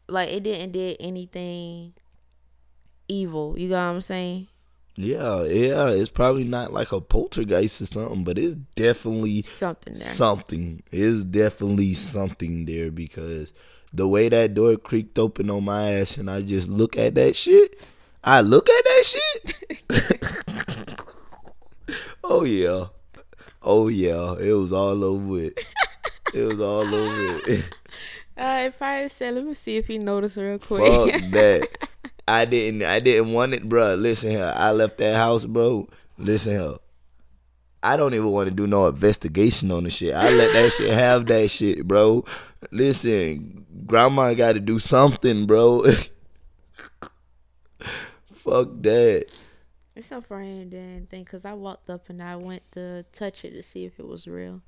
like 0.09 0.29
it 0.29 0.45
didn't 0.45 0.73
did 0.73 0.97
anything 1.01 1.95
evil. 3.09 3.59
You 3.59 3.69
got 3.69 3.89
what 3.89 3.95
I'm 3.95 4.01
saying? 4.01 4.47
Yeah, 4.97 5.43
yeah, 5.45 5.89
it's 5.89 6.11
probably 6.11 6.45
not 6.45 6.73
like 6.73 6.93
a 6.93 7.01
poltergeist 7.01 7.81
or 7.81 7.87
something, 7.87 8.25
but 8.25 8.39
it's 8.39 8.57
definitely 8.75 9.43
Something 9.43 9.95
there. 9.95 10.03
something. 10.05 10.83
It's 10.93 11.25
definitely 11.25 11.95
something 11.95 12.65
there 12.67 12.91
because 12.91 13.53
the 13.93 14.07
way 14.09 14.29
that 14.29 14.55
door 14.55 14.77
creaked 14.77 15.19
open 15.19 15.51
on 15.51 15.65
my 15.65 15.93
ass 15.93 16.17
and 16.17 16.31
I 16.31 16.43
just 16.43 16.69
look 16.69 16.97
at 16.97 17.15
that 17.15 17.37
shit. 17.37 17.79
I 18.25 18.41
look 18.41 18.69
at 18.69 18.85
that 18.85 19.05
shit. 19.05 20.97
oh 22.25 22.45
yeah. 22.45 22.87
Oh 23.63 23.89
yeah. 23.89 24.35
It 24.39 24.53
was 24.53 24.73
all 24.73 25.03
over 25.05 25.39
it. 25.41 25.59
It 26.35 26.41
was 26.43 26.61
all 26.61 26.95
over 26.95 27.41
it. 27.47 27.71
Uh, 28.37 28.63
if 28.67 28.81
I 28.81 29.07
said, 29.09 29.35
let 29.35 29.45
me 29.45 29.53
see 29.55 29.77
if 29.77 29.87
he 29.87 29.99
noticed 29.99 30.37
real 30.39 30.59
quick. 30.59 30.83
Fuck 31.13 31.31
that. 31.33 31.69
I 32.27 32.45
didn't 32.45 32.83
I 32.83 32.99
didn't 32.99 33.33
want 33.33 33.55
it, 33.55 33.69
bro. 33.69 33.95
Listen 33.95 34.31
here. 34.31 34.53
I 34.57 34.71
left 34.73 34.99
that 34.99 35.17
house, 35.17 35.45
bro. 35.45 35.89
Listen 36.19 36.53
here. 36.61 36.77
I 37.83 37.97
don't 37.97 38.15
even 38.15 38.31
want 38.31 38.49
to 38.49 38.55
do 38.55 38.67
no 38.69 38.87
investigation 38.87 39.73
on 39.73 39.85
the 39.85 39.91
shit. 39.91 40.15
I 40.15 40.31
let 40.31 40.53
that 40.53 40.73
shit 40.73 40.93
have 40.93 41.27
that 41.27 41.51
shit, 41.51 41.87
bro. 41.87 42.25
Listen, 42.71 43.67
grandma 43.87 44.35
got 44.35 44.53
to 44.53 44.61
do 44.61 44.79
something, 44.79 45.47
bro. 45.47 45.83
Fuck 48.35 48.69
that. 48.83 49.27
it's 49.97 50.07
so 50.07 50.23
I 50.31 50.43
ain't 50.43 50.71
did 50.71 51.09
because 51.09 51.45
I 51.45 51.53
walked 51.55 51.91
up 51.91 52.09
and 52.09 52.23
I 52.23 52.37
went 52.37 52.63
to 52.73 53.05
touch 53.13 53.45
it 53.45 53.51
to 53.51 53.63
see 53.63 53.85
if 53.85 53.99
it 53.99 54.07
was 54.07 54.29
real. 54.29 54.63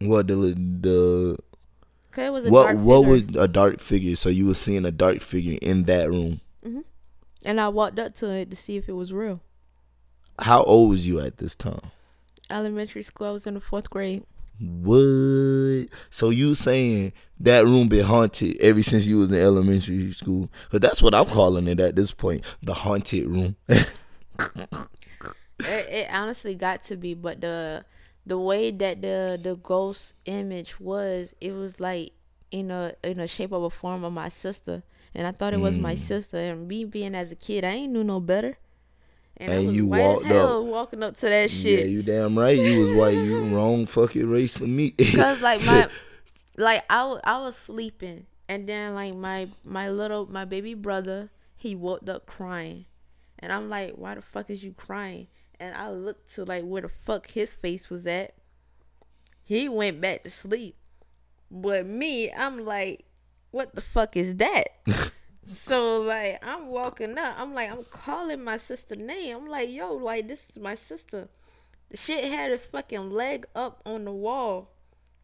What 0.00 0.26
the 0.26 0.34
the 0.36 1.38
Cause 2.10 2.26
it 2.26 2.32
was 2.32 2.46
a 2.46 2.50
what 2.50 2.76
what 2.76 3.04
figure. 3.04 3.26
was 3.26 3.44
a 3.44 3.48
dark 3.48 3.80
figure? 3.80 4.16
So 4.16 4.28
you 4.28 4.46
were 4.46 4.54
seeing 4.54 4.84
a 4.84 4.92
dark 4.92 5.20
figure 5.20 5.58
in 5.62 5.84
that 5.84 6.08
room. 6.08 6.40
Mm-hmm. 6.64 6.80
and 7.44 7.60
I 7.60 7.68
walked 7.68 7.98
up 7.98 8.14
to 8.14 8.30
it 8.30 8.50
to 8.50 8.56
see 8.56 8.76
if 8.76 8.88
it 8.88 8.92
was 8.94 9.12
real. 9.12 9.40
How 10.38 10.62
old 10.64 10.90
was 10.90 11.06
you 11.06 11.20
at 11.20 11.38
this 11.38 11.54
time? 11.54 11.80
Elementary 12.50 13.02
school. 13.02 13.28
I 13.28 13.30
was 13.30 13.46
in 13.46 13.54
the 13.54 13.60
fourth 13.60 13.90
grade. 13.90 14.24
What? 14.60 15.88
So 16.10 16.30
you 16.30 16.54
saying 16.54 17.12
that 17.40 17.64
room 17.64 17.88
been 17.88 18.04
haunted 18.04 18.58
ever 18.60 18.82
since 18.82 19.06
you 19.06 19.18
was 19.18 19.32
in 19.32 19.38
elementary 19.38 20.12
school? 20.12 20.48
Cause 20.70 20.80
that's 20.80 21.02
what 21.02 21.14
I'm 21.14 21.26
calling 21.26 21.68
it 21.68 21.80
at 21.80 21.96
this 21.96 22.14
point, 22.14 22.44
the 22.62 22.74
haunted 22.74 23.26
room. 23.26 23.56
it, 23.68 23.88
it 25.58 26.08
honestly 26.10 26.54
got 26.54 26.82
to 26.84 26.96
be 26.96 27.14
but 27.14 27.40
the 27.40 27.84
the 28.26 28.38
way 28.38 28.70
that 28.70 29.02
the 29.02 29.38
the 29.42 29.54
ghost 29.56 30.14
image 30.24 30.80
was 30.80 31.34
it 31.40 31.52
was 31.52 31.78
like 31.78 32.12
in 32.50 32.70
a 32.70 32.94
in 33.02 33.20
a 33.20 33.26
shape 33.26 33.52
of 33.52 33.62
a 33.62 33.70
form 33.70 34.04
of 34.04 34.12
my 34.12 34.28
sister 34.28 34.82
and 35.14 35.26
i 35.26 35.30
thought 35.30 35.54
it 35.54 35.60
was 35.60 35.76
Mm. 35.76 35.82
my 35.82 35.94
sister 35.94 36.36
and 36.38 36.66
me 36.68 36.84
being 36.84 37.14
as 37.14 37.30
a 37.32 37.36
kid 37.36 37.64
i 37.64 37.70
ain't 37.70 37.92
knew 37.92 38.04
no 38.04 38.20
better 38.20 38.56
and, 39.36 39.50
I 39.50 39.56
And 39.56 39.66
was 39.66 39.76
you 39.76 39.86
walked 39.86 40.26
hell 40.26 40.60
up. 40.60 40.66
walking 40.66 41.02
up 41.02 41.14
to 41.16 41.28
that 41.28 41.50
shit. 41.50 41.80
yeah, 41.80 41.84
you 41.86 42.04
damn 42.04 42.38
right. 42.38 42.56
You 42.56 42.78
was 42.78 42.92
white. 42.92 43.16
You 43.16 43.42
wrong 43.56 43.84
fucking 43.84 44.30
race 44.30 44.56
for 44.56 44.62
me. 44.68 44.90
Cause 45.16 45.40
like 45.40 45.60
my, 45.66 45.88
like 46.56 46.84
I, 46.88 47.18
I 47.24 47.40
was 47.40 47.56
sleeping, 47.56 48.26
and 48.48 48.68
then 48.68 48.94
like 48.94 49.12
my 49.16 49.48
my 49.64 49.90
little 49.90 50.26
my 50.30 50.44
baby 50.44 50.74
brother, 50.74 51.30
he 51.56 51.74
woke 51.74 52.08
up 52.08 52.26
crying, 52.26 52.84
and 53.40 53.52
I'm 53.52 53.68
like, 53.68 53.94
why 53.96 54.14
the 54.14 54.22
fuck 54.22 54.50
is 54.50 54.62
you 54.62 54.72
crying? 54.72 55.26
And 55.58 55.74
I 55.74 55.90
looked 55.90 56.32
to 56.36 56.44
like 56.44 56.62
where 56.62 56.82
the 56.82 56.88
fuck 56.88 57.26
his 57.30 57.54
face 57.54 57.90
was 57.90 58.06
at. 58.06 58.34
He 59.42 59.68
went 59.68 60.00
back 60.00 60.22
to 60.22 60.30
sleep, 60.30 60.76
but 61.50 61.86
me, 61.86 62.30
I'm 62.32 62.64
like, 62.64 63.04
what 63.54 63.72
the 63.76 63.80
fuck 63.80 64.16
is 64.16 64.34
that? 64.36 64.66
so 65.52 66.00
like 66.00 66.44
I'm 66.44 66.66
walking 66.66 67.16
up, 67.16 67.36
I'm 67.38 67.54
like 67.54 67.70
I'm 67.70 67.84
calling 67.84 68.42
my 68.42 68.56
sister 68.56 68.96
name. 68.96 69.36
I'm 69.36 69.48
like, 69.48 69.70
yo, 69.70 69.94
like 69.94 70.26
this 70.26 70.50
is 70.50 70.58
my 70.58 70.74
sister. 70.74 71.28
The 71.90 71.96
shit 71.96 72.24
had 72.24 72.50
his 72.50 72.66
fucking 72.66 73.10
leg 73.10 73.46
up 73.54 73.80
on 73.86 74.06
the 74.06 74.12
wall. 74.12 74.72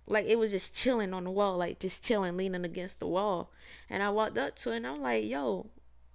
Like 0.06 0.26
it 0.26 0.38
was 0.38 0.52
just 0.52 0.72
chilling 0.72 1.12
on 1.12 1.24
the 1.24 1.30
wall, 1.32 1.58
like 1.58 1.80
just 1.80 2.04
chilling, 2.04 2.36
leaning 2.36 2.64
against 2.64 3.00
the 3.00 3.08
wall. 3.08 3.50
And 3.88 4.00
I 4.00 4.10
walked 4.10 4.38
up 4.38 4.54
to 4.56 4.72
it 4.72 4.76
and 4.76 4.86
I'm 4.86 5.02
like, 5.02 5.24
yo, 5.24 5.66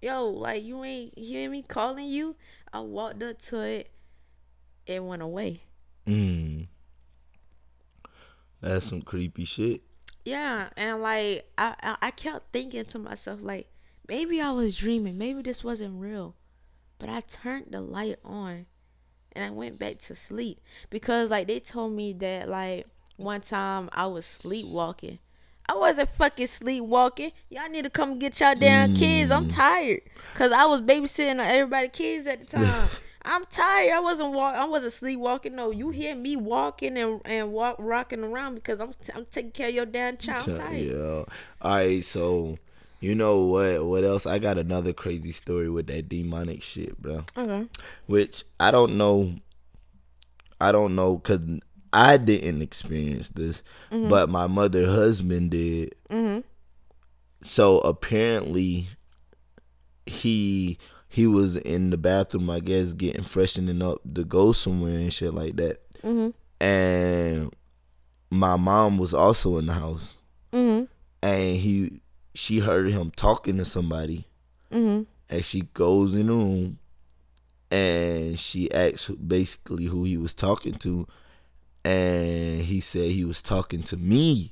yo, 0.02 0.26
like 0.30 0.64
you 0.64 0.86
ain't 0.86 1.18
hearing 1.18 1.52
me 1.52 1.64
calling 1.64 2.08
you? 2.08 2.38
I 2.72 2.80
walked 2.80 3.22
up 3.24 3.42
to 3.44 3.60
it, 3.60 3.92
it 4.86 5.04
went 5.04 5.22
away. 5.22 5.64
mm. 6.08 6.68
That's 8.62 8.86
some 8.86 9.02
creepy 9.02 9.44
shit. 9.44 9.82
Yeah, 10.26 10.70
and 10.76 11.04
like 11.04 11.48
I, 11.58 11.76
I 11.82 11.98
I 12.02 12.12
kept 12.12 12.52
thinking 12.52 12.84
to 12.86 13.00
myself 13.00 13.42
like 13.44 13.70
maybe 14.10 14.42
I 14.42 14.52
was 14.52 14.76
dreaming, 14.76 15.18
maybe 15.20 15.44
this 15.44 15.64
wasn't 15.64 16.02
real. 16.02 16.36
But 16.98 17.10
I 17.10 17.20
turned 17.20 17.68
the 17.70 17.82
light 17.82 18.18
on 18.26 18.66
and 19.34 19.46
I 19.46 19.50
went 19.52 19.78
back 19.78 20.00
to 20.00 20.16
sleep 20.16 20.60
because 20.90 21.30
like 21.30 21.48
they 21.48 21.60
told 21.60 21.94
me 21.94 22.14
that 22.14 22.50
like 22.50 22.88
one 23.18 23.42
time 23.42 23.90
I 23.94 24.08
was 24.08 24.26
sleepwalking. 24.26 25.20
I 25.68 25.76
wasn't 25.76 26.10
fucking 26.10 26.48
sleepwalking. 26.48 27.32
Y'all 27.50 27.70
need 27.70 27.84
to 27.84 27.90
come 27.90 28.18
get 28.18 28.40
y'all 28.40 28.56
damn 28.56 28.94
kids. 28.94 29.32
I'm 29.32 29.48
mm. 29.48 29.56
tired 29.56 30.02
cuz 30.34 30.52
I 30.52 30.66
was 30.66 30.82
babysitting 30.82 31.34
on 31.34 31.40
everybody 31.42 31.90
kids 31.90 32.26
at 32.26 32.40
the 32.40 32.46
time. 32.46 32.90
I'm 33.26 33.44
tired. 33.46 33.94
I 33.94 34.00
wasn't 34.00 34.34
walk. 34.34 34.56
I 34.56 34.66
wasn't 34.66 34.94
sleepwalking. 34.94 35.56
No, 35.56 35.72
you 35.72 35.90
hear 35.90 36.16
me 36.16 36.36
walking 36.36 36.98
and 36.98 37.22
and 37.26 37.52
walk 37.52 37.76
rocking 37.80 38.24
around 38.24 38.56
because 38.56 38.80
I'm 38.80 38.92
I'm 39.16 39.26
taking 39.32 39.52
care 39.52 39.70
of 39.70 39.76
your 39.76 39.86
damn 39.86 40.18
child. 40.18 40.48
I'm 40.50 40.58
tired. 40.58 40.78
yeah. 40.78 41.24
All 41.62 41.76
right. 41.76 42.04
So 42.04 42.58
you 43.02 43.16
know 43.16 43.42
what? 43.42 43.86
What 43.86 44.04
else? 44.04 44.26
I 44.26 44.40
got 44.40 44.58
another 44.58 44.94
crazy 44.94 45.32
story 45.32 45.70
with 45.70 45.88
that 45.88 46.08
demonic 46.10 46.62
shit, 46.64 47.02
bro. 47.02 47.24
Okay. 47.38 47.68
which 48.06 48.44
I 48.60 48.72
don't 48.72 48.98
know. 48.98 49.36
I 50.62 50.72
don't 50.72 50.96
know 50.96 51.18
because 51.18 51.42
I 51.92 52.18
didn't 52.18 52.62
experience 52.62 53.30
this, 53.30 53.64
but 53.90 54.30
my 54.30 54.48
mother 54.48 54.86
husband 54.86 55.52
did. 55.52 55.96
Mhm. 56.10 56.44
So 57.42 57.80
apparently, 57.80 58.88
he 60.06 60.78
he 61.16 61.26
was 61.28 61.56
in 61.56 61.92
the 61.92 61.98
bathroom, 61.98 62.50
I 62.50 62.60
guess, 62.60 62.92
getting 62.92 63.24
freshening 63.24 63.82
up 63.82 64.00
to 64.16 64.26
go 64.26 64.52
somewhere 64.52 64.98
and 64.98 65.14
shit 65.14 65.34
like 65.34 65.56
that. 65.56 65.80
Mhm. 66.04 66.34
And 66.60 67.54
my 68.30 68.58
mom 68.58 68.98
was 68.98 69.14
also 69.14 69.58
in 69.58 69.68
the 69.68 69.74
house, 69.74 70.16
Mhm. 70.52 70.90
and 71.24 71.56
he 71.58 72.02
she 72.34 72.60
heard 72.60 72.92
him 72.92 73.12
talking 73.16 73.56
to 73.56 73.64
somebody 73.64 74.26
Mhm. 74.70 75.06
and 75.30 75.46
she 75.46 75.62
goes 75.74 76.14
in 76.14 76.28
the 76.28 76.34
room 76.34 76.80
and 77.72 78.38
she 78.38 78.70
asks 78.74 79.08
basically 79.12 79.86
who 79.86 80.04
he 80.04 80.18
was 80.18 80.36
talking 80.36 80.74
to 80.74 81.08
and 81.86 82.64
he 82.64 82.82
said 82.82 83.12
he 83.12 83.24
was 83.24 83.42
talking 83.42 83.84
to 83.84 83.96
me 83.96 84.52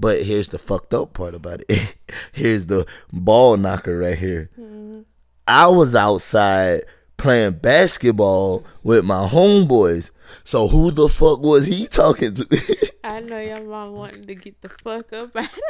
but 0.00 0.22
here's 0.22 0.48
the 0.48 0.58
fucked 0.58 0.94
up 0.94 1.12
part 1.12 1.34
about 1.34 1.62
it 1.68 1.96
here's 2.32 2.66
the 2.66 2.86
ball 3.12 3.56
knocker 3.56 3.98
right 3.98 4.18
here 4.18 4.50
mm-hmm. 4.58 5.00
i 5.46 5.66
was 5.66 5.94
outside 5.94 6.82
playing 7.16 7.52
basketball 7.52 8.64
with 8.82 9.04
my 9.04 9.28
homeboys 9.28 10.10
so 10.44 10.68
who 10.68 10.90
the 10.90 11.08
fuck 11.08 11.40
was 11.40 11.66
he 11.66 11.86
talking 11.86 12.32
to 12.32 12.46
I 13.02 13.20
know 13.20 13.38
your 13.40 13.64
mom 13.64 13.92
wanted 13.92 14.26
to 14.28 14.34
get 14.34 14.60
the 14.60 14.68
fuck 14.68 15.12
up 15.12 15.34
out 15.34 15.44
of. 15.44 15.60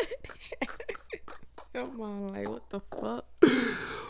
Your 1.74 1.86
mom 1.96 2.28
like, 2.28 2.48
what 2.48 2.68
the 2.68 2.80
fuck? 2.80 3.24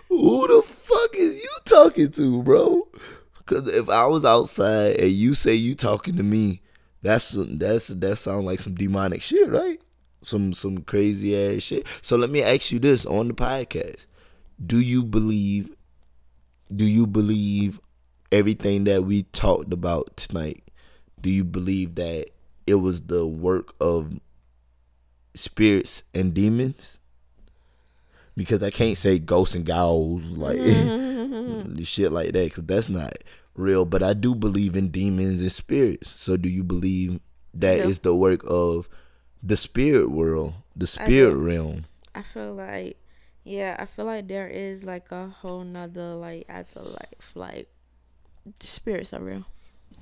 Who 0.09 0.49
the 0.49 0.63
fuck 0.63 1.15
is 1.15 1.43
you 1.43 1.51
talking 1.67 2.11
to, 2.13 2.43
bro? 2.43 2.89
Because 3.37 3.69
if 3.69 3.91
I 3.91 4.07
was 4.07 4.25
outside 4.25 4.97
and 4.97 5.11
you 5.11 5.35
say 5.35 5.55
you 5.55 5.75
talking 5.75 6.17
to 6.17 6.23
me, 6.23 6.63
that's 7.03 7.37
that's 7.37 7.89
that 7.89 8.17
sound 8.17 8.47
like 8.47 8.61
some 8.61 8.75
demonic 8.75 9.21
shit, 9.21 9.51
right? 9.51 9.79
Some 10.23 10.53
some 10.53 10.79
crazy 10.79 11.37
ass 11.37 11.63
shit. 11.63 11.87
So 12.03 12.17
let 12.17 12.31
me 12.31 12.43
ask 12.43 12.73
you 12.73 12.79
this 12.79 13.07
on 13.07 13.29
the 13.29 13.35
podcast: 13.35 14.07
Do 14.65 14.79
you 14.81 15.03
believe 15.03 15.71
do 16.75 16.85
you 16.85 17.07
believe 17.07 17.81
everything 18.31 18.85
that 18.85 19.05
we 19.05 19.25
talked 19.25 19.73
about 19.73 20.17
tonight? 20.17 20.63
Do 21.21 21.31
you 21.31 21.45
believe 21.45 21.97
that 21.97 22.27
it 22.67 22.77
was 22.77 23.03
the 23.03 23.27
work 23.27 23.75
of 23.81 24.21
spirits 25.35 26.05
and 26.15 26.33
demons? 26.33 26.99
Because 28.37 28.63
I 28.63 28.71
can't 28.71 28.97
say 28.97 29.19
ghosts 29.19 29.55
and 29.55 29.67
ghouls 29.67 30.25
like 30.31 30.59
mm-hmm. 30.59 31.83
shit 31.83 32.13
like 32.13 32.33
that 32.33 32.45
because 32.45 32.65
that's 32.65 32.89
not 32.89 33.19
real. 33.55 33.85
But 33.85 34.03
I 34.03 34.15
do 34.15 34.35
believe 34.35 34.77
in 34.77 34.91
demons 34.91 35.41
and 35.41 35.53
spirits. 35.53 36.09
So 36.21 36.37
do 36.37 36.49
you 36.49 36.63
believe 36.63 37.21
that 37.53 37.79
Yeah. 37.79 37.89
is 37.89 37.99
the 37.99 38.15
work 38.15 38.43
of 38.47 38.89
the 39.43 39.57
spirit 39.57 40.11
world, 40.11 40.55
the 40.77 40.87
spirit 40.87 41.33
do. 41.33 41.43
realm? 41.43 41.87
I 42.15 42.23
feel 42.23 42.55
like, 42.55 42.97
yeah, 43.45 43.77
I 43.79 43.87
feel 43.87 44.05
like 44.05 44.29
there 44.29 44.49
is 44.49 44.85
like 44.85 45.11
a 45.13 45.29
whole 45.29 45.65
nother 45.65 46.15
like 46.15 46.47
afterlife. 46.49 47.33
Like 47.35 47.69
spirits 48.61 49.13
are 49.13 49.21
real. 49.23 49.45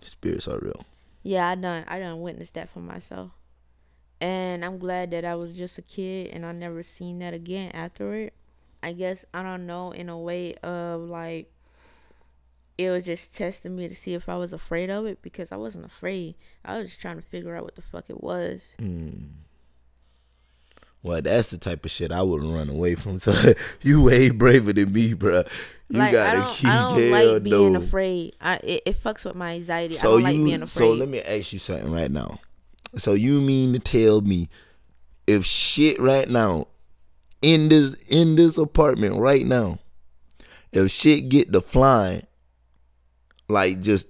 Spirits 0.02 0.48
are 0.48 0.58
real. 0.58 0.84
Yeah, 1.22 1.48
I 1.48 1.54
done 1.54 1.84
I 1.88 1.98
done 1.98 2.20
witnessed 2.20 2.54
that 2.54 2.70
for 2.70 2.80
myself. 2.80 3.30
And 4.20 4.64
I'm 4.64 4.78
glad 4.78 5.12
that 5.12 5.24
I 5.24 5.36
was 5.36 5.52
just 5.52 5.78
a 5.78 5.82
kid 5.82 6.30
and 6.32 6.44
I 6.44 6.52
never 6.52 6.82
seen 6.82 7.20
that 7.20 7.34
again 7.34 7.70
after 7.72 8.14
it. 8.14 8.34
I 8.82 8.92
guess 8.92 9.24
I 9.32 9.42
don't 9.42 9.66
know 9.66 9.92
in 9.92 10.08
a 10.08 10.18
way 10.18 10.54
of 10.54 11.02
like 11.02 11.52
it 12.78 12.90
was 12.90 13.04
just 13.04 13.36
testing 13.36 13.74
me 13.74 13.88
to 13.88 13.94
see 13.94 14.14
if 14.14 14.28
I 14.28 14.36
was 14.36 14.52
afraid 14.52 14.88
of 14.88 15.04
it 15.04 15.20
because 15.20 15.50
I 15.50 15.56
wasn't 15.56 15.84
afraid. 15.84 16.36
I 16.64 16.78
was 16.78 16.88
just 16.88 17.00
trying 17.00 17.16
to 17.16 17.22
figure 17.22 17.56
out 17.56 17.64
what 17.64 17.74
the 17.74 17.82
fuck 17.82 18.08
it 18.08 18.22
was. 18.22 18.76
Mm. 18.78 19.30
Well, 21.02 21.20
that's 21.20 21.50
the 21.50 21.58
type 21.58 21.84
of 21.84 21.90
shit 21.90 22.12
I 22.12 22.22
would 22.22 22.42
run 22.42 22.70
away 22.70 22.94
from. 22.94 23.18
So 23.18 23.32
you 23.82 24.02
way 24.02 24.30
braver 24.30 24.72
than 24.72 24.92
me, 24.92 25.12
bro. 25.14 25.42
You 25.88 25.98
like 25.98 26.12
gotta 26.12 26.38
I 26.38 26.40
don't, 26.42 26.54
keep 26.54 26.70
I 26.70 26.78
don't 26.78 27.10
like 27.10 27.42
being 27.42 27.72
no. 27.72 27.78
afraid. 27.78 28.36
I 28.40 28.54
it, 28.56 28.82
it 28.86 29.02
fucks 29.02 29.24
with 29.24 29.34
my 29.34 29.54
anxiety. 29.54 29.98
I 29.98 30.02
don't 30.02 30.22
like 30.22 30.36
being 30.36 30.62
afraid. 30.62 30.68
so 30.68 30.92
let 30.92 31.08
me 31.08 31.20
ask 31.20 31.52
you 31.52 31.58
something 31.58 31.90
right 31.90 32.10
now. 32.10 32.38
So 32.96 33.14
you 33.14 33.40
mean 33.40 33.72
to 33.72 33.78
tell 33.78 34.20
me 34.20 34.48
if 35.26 35.44
shit 35.44 35.98
right 35.98 36.28
now 36.28 36.68
in 37.42 37.68
this 37.68 37.94
in 38.02 38.36
this 38.36 38.58
apartment 38.58 39.16
right 39.16 39.46
now, 39.46 39.78
if 40.72 40.90
shit 40.90 41.28
get 41.28 41.52
to 41.52 41.60
flying, 41.60 42.26
like 43.48 43.80
just 43.80 44.08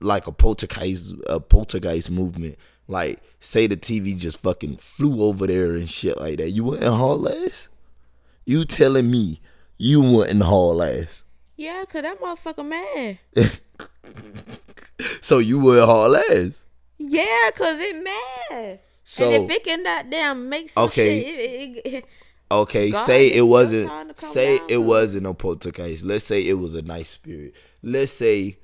like 0.00 0.26
a 0.26 0.32
poltergeist 0.32 1.14
a 1.28 1.38
poltergeist 1.40 2.10
movement, 2.10 2.56
like 2.88 3.20
say 3.40 3.66
the 3.66 3.76
TV 3.76 4.16
just 4.18 4.38
fucking 4.40 4.76
flew 4.78 5.22
over 5.22 5.46
there 5.46 5.72
and 5.74 5.88
shit 5.88 6.18
like 6.18 6.38
that, 6.38 6.50
you 6.50 6.64
wouldn't 6.64 6.92
haul 6.94 7.28
ass? 7.28 7.68
You 8.44 8.64
telling 8.64 9.10
me 9.10 9.40
you 9.78 10.00
wouldn't 10.00 10.42
haul 10.42 10.82
ass? 10.82 11.24
yeah, 11.56 11.84
cause 11.88 12.02
that 12.02 12.20
motherfucker 12.20 12.66
mad. 12.66 13.18
So 15.20 15.38
you 15.38 15.58
would 15.60 15.82
haul 15.84 16.14
ass? 16.16 16.66
Yeah, 16.98 17.50
cause 17.54 17.78
it 17.80 18.02
mad. 18.02 18.80
So 19.04 19.24
and 19.32 19.44
if 19.44 19.50
it 19.56 19.64
can 19.64 19.82
goddamn 19.82 20.48
make 20.48 20.70
some 20.70 20.84
Okay. 20.84 21.22
shit, 21.24 21.40
it, 21.40 21.78
it, 21.86 21.94
it, 21.94 22.04
Okay, 22.50 22.90
God, 22.90 23.04
say 23.06 23.28
it 23.28 23.42
wasn't. 23.42 23.88
time 23.88 24.08
to 24.08 24.14
come 24.14 24.30
Say 24.30 24.60
it 24.68 24.78
wasn't 24.78 25.26
a 25.26 25.34
poltergeist. 25.34 26.04
Let's 26.04 26.24
say 26.24 26.46
it 26.46 26.54
was 26.54 26.74
a 26.74 26.82
nice 26.82 27.10
spirit. 27.10 27.54
Let's 27.82 28.12
say, 28.12 28.58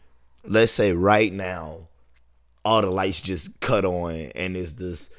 let's 0.45 0.73
say 0.73 0.93
right 0.93 1.33
now, 1.33 1.89
all 2.65 2.83
the 2.83 2.91
lights 2.91 3.21
just 3.21 3.61
cut 3.61 3.85
on, 3.85 4.15
and 4.35 4.57
it's 4.57 4.75
this 4.75 5.11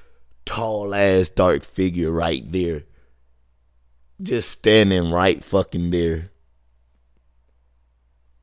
tall 0.45 0.93
ass 0.93 1.29
dark 1.29 1.63
figure 1.63 2.11
right 2.11 2.43
there, 2.51 2.83
just 4.21 4.49
standing 4.49 5.11
right 5.11 5.43
fucking 5.43 5.91
there. 5.91 6.29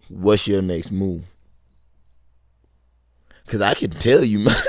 What's 0.09 0.49
your 0.49 0.63
next 0.63 0.91
move? 0.91 1.23
Cause 3.47 3.61
I 3.63 3.75
can 3.75 3.91
tell 3.91 4.23
you 4.25 4.41
my. 4.41 4.55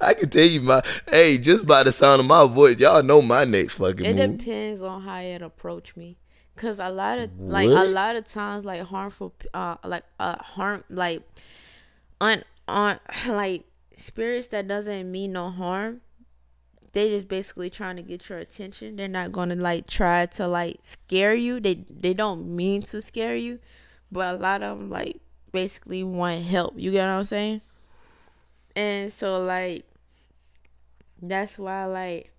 I 0.00 0.12
can 0.12 0.28
tell 0.28 0.44
you 0.44 0.60
my 0.60 0.82
hey, 1.08 1.38
just 1.38 1.66
by 1.66 1.82
the 1.82 1.90
sound 1.90 2.20
of 2.20 2.26
my 2.26 2.46
voice, 2.46 2.78
y'all 2.78 3.02
know 3.02 3.22
my 3.22 3.44
next 3.44 3.76
fucking 3.76 4.04
it 4.04 4.14
move. 4.14 4.38
depends 4.38 4.82
on 4.82 5.00
how 5.02 5.20
it 5.20 5.40
approach 5.40 5.96
me. 5.96 6.18
Cause 6.56 6.78
a 6.78 6.88
lot 6.88 7.18
of 7.18 7.30
like 7.40 7.68
a 7.68 7.84
lot 7.84 8.14
of 8.14 8.28
times 8.28 8.64
like 8.64 8.80
harmful 8.82 9.34
uh 9.52 9.76
like 9.84 10.04
uh 10.20 10.36
harm 10.40 10.84
like 10.88 11.22
on 12.20 12.44
on 12.68 13.00
like 13.28 13.64
spirits 13.96 14.48
that 14.48 14.68
doesn't 14.68 15.10
mean 15.10 15.32
no 15.32 15.50
harm. 15.50 16.00
They 16.92 17.10
just 17.10 17.26
basically 17.26 17.70
trying 17.70 17.96
to 17.96 18.02
get 18.02 18.28
your 18.28 18.38
attention. 18.38 18.94
They're 18.94 19.08
not 19.08 19.32
gonna 19.32 19.56
like 19.56 19.88
try 19.88 20.26
to 20.26 20.46
like 20.46 20.78
scare 20.82 21.34
you. 21.34 21.58
They 21.58 21.74
they 21.90 22.14
don't 22.14 22.54
mean 22.54 22.82
to 22.82 23.00
scare 23.02 23.34
you, 23.34 23.58
but 24.12 24.36
a 24.36 24.38
lot 24.38 24.62
of 24.62 24.78
them 24.78 24.90
like 24.90 25.20
basically 25.50 26.04
want 26.04 26.44
help. 26.44 26.74
You 26.76 26.92
get 26.92 27.06
what 27.06 27.14
I'm 27.14 27.24
saying? 27.24 27.62
And 28.76 29.12
so 29.12 29.42
like 29.42 29.86
that's 31.20 31.58
why 31.58 31.84
like 31.86 32.30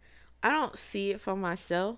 I 0.44 0.50
don't 0.52 0.78
see 0.78 1.12
it 1.12 1.22
for 1.22 1.36
myself, 1.36 1.98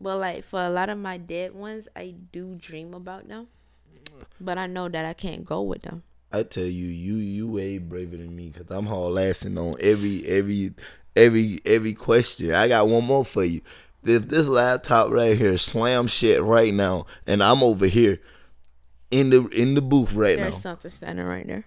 but 0.00 0.18
like 0.18 0.44
for 0.44 0.62
a 0.62 0.70
lot 0.70 0.88
of 0.90 0.98
my 0.98 1.16
dead 1.18 1.54
ones, 1.54 1.88
I 1.96 2.14
do 2.32 2.54
dream 2.56 2.94
about 2.94 3.28
them. 3.28 3.48
But 4.40 4.58
I 4.58 4.66
know 4.66 4.88
that 4.88 5.04
I 5.04 5.12
can't 5.12 5.44
go 5.44 5.62
with 5.62 5.82
them. 5.82 6.02
I 6.32 6.42
tell 6.42 6.64
you, 6.64 6.86
you 6.86 7.14
you 7.16 7.48
way 7.48 7.78
braver 7.78 8.16
than 8.16 8.34
me 8.34 8.50
because 8.50 8.70
I'm 8.70 8.88
all 8.88 9.12
assing 9.14 9.58
on 9.58 9.76
every 9.80 10.24
every 10.26 10.74
every 11.14 11.58
every 11.64 11.94
question. 11.94 12.52
I 12.52 12.68
got 12.68 12.88
one 12.88 13.04
more 13.04 13.24
for 13.24 13.44
you. 13.44 13.60
If 14.04 14.28
this 14.28 14.46
laptop 14.46 15.10
right 15.10 15.36
here 15.36 15.56
slam 15.58 16.06
shit 16.06 16.42
right 16.42 16.72
now, 16.72 17.06
and 17.26 17.42
I'm 17.42 17.62
over 17.62 17.86
here 17.86 18.20
in 19.10 19.30
the 19.30 19.46
in 19.48 19.74
the 19.74 19.82
booth 19.82 20.14
right 20.14 20.36
now, 20.36 20.44
There's 20.44 20.54
now, 20.56 20.60
something 20.70 20.90
standing 20.90 21.26
right 21.26 21.46
there. 21.46 21.64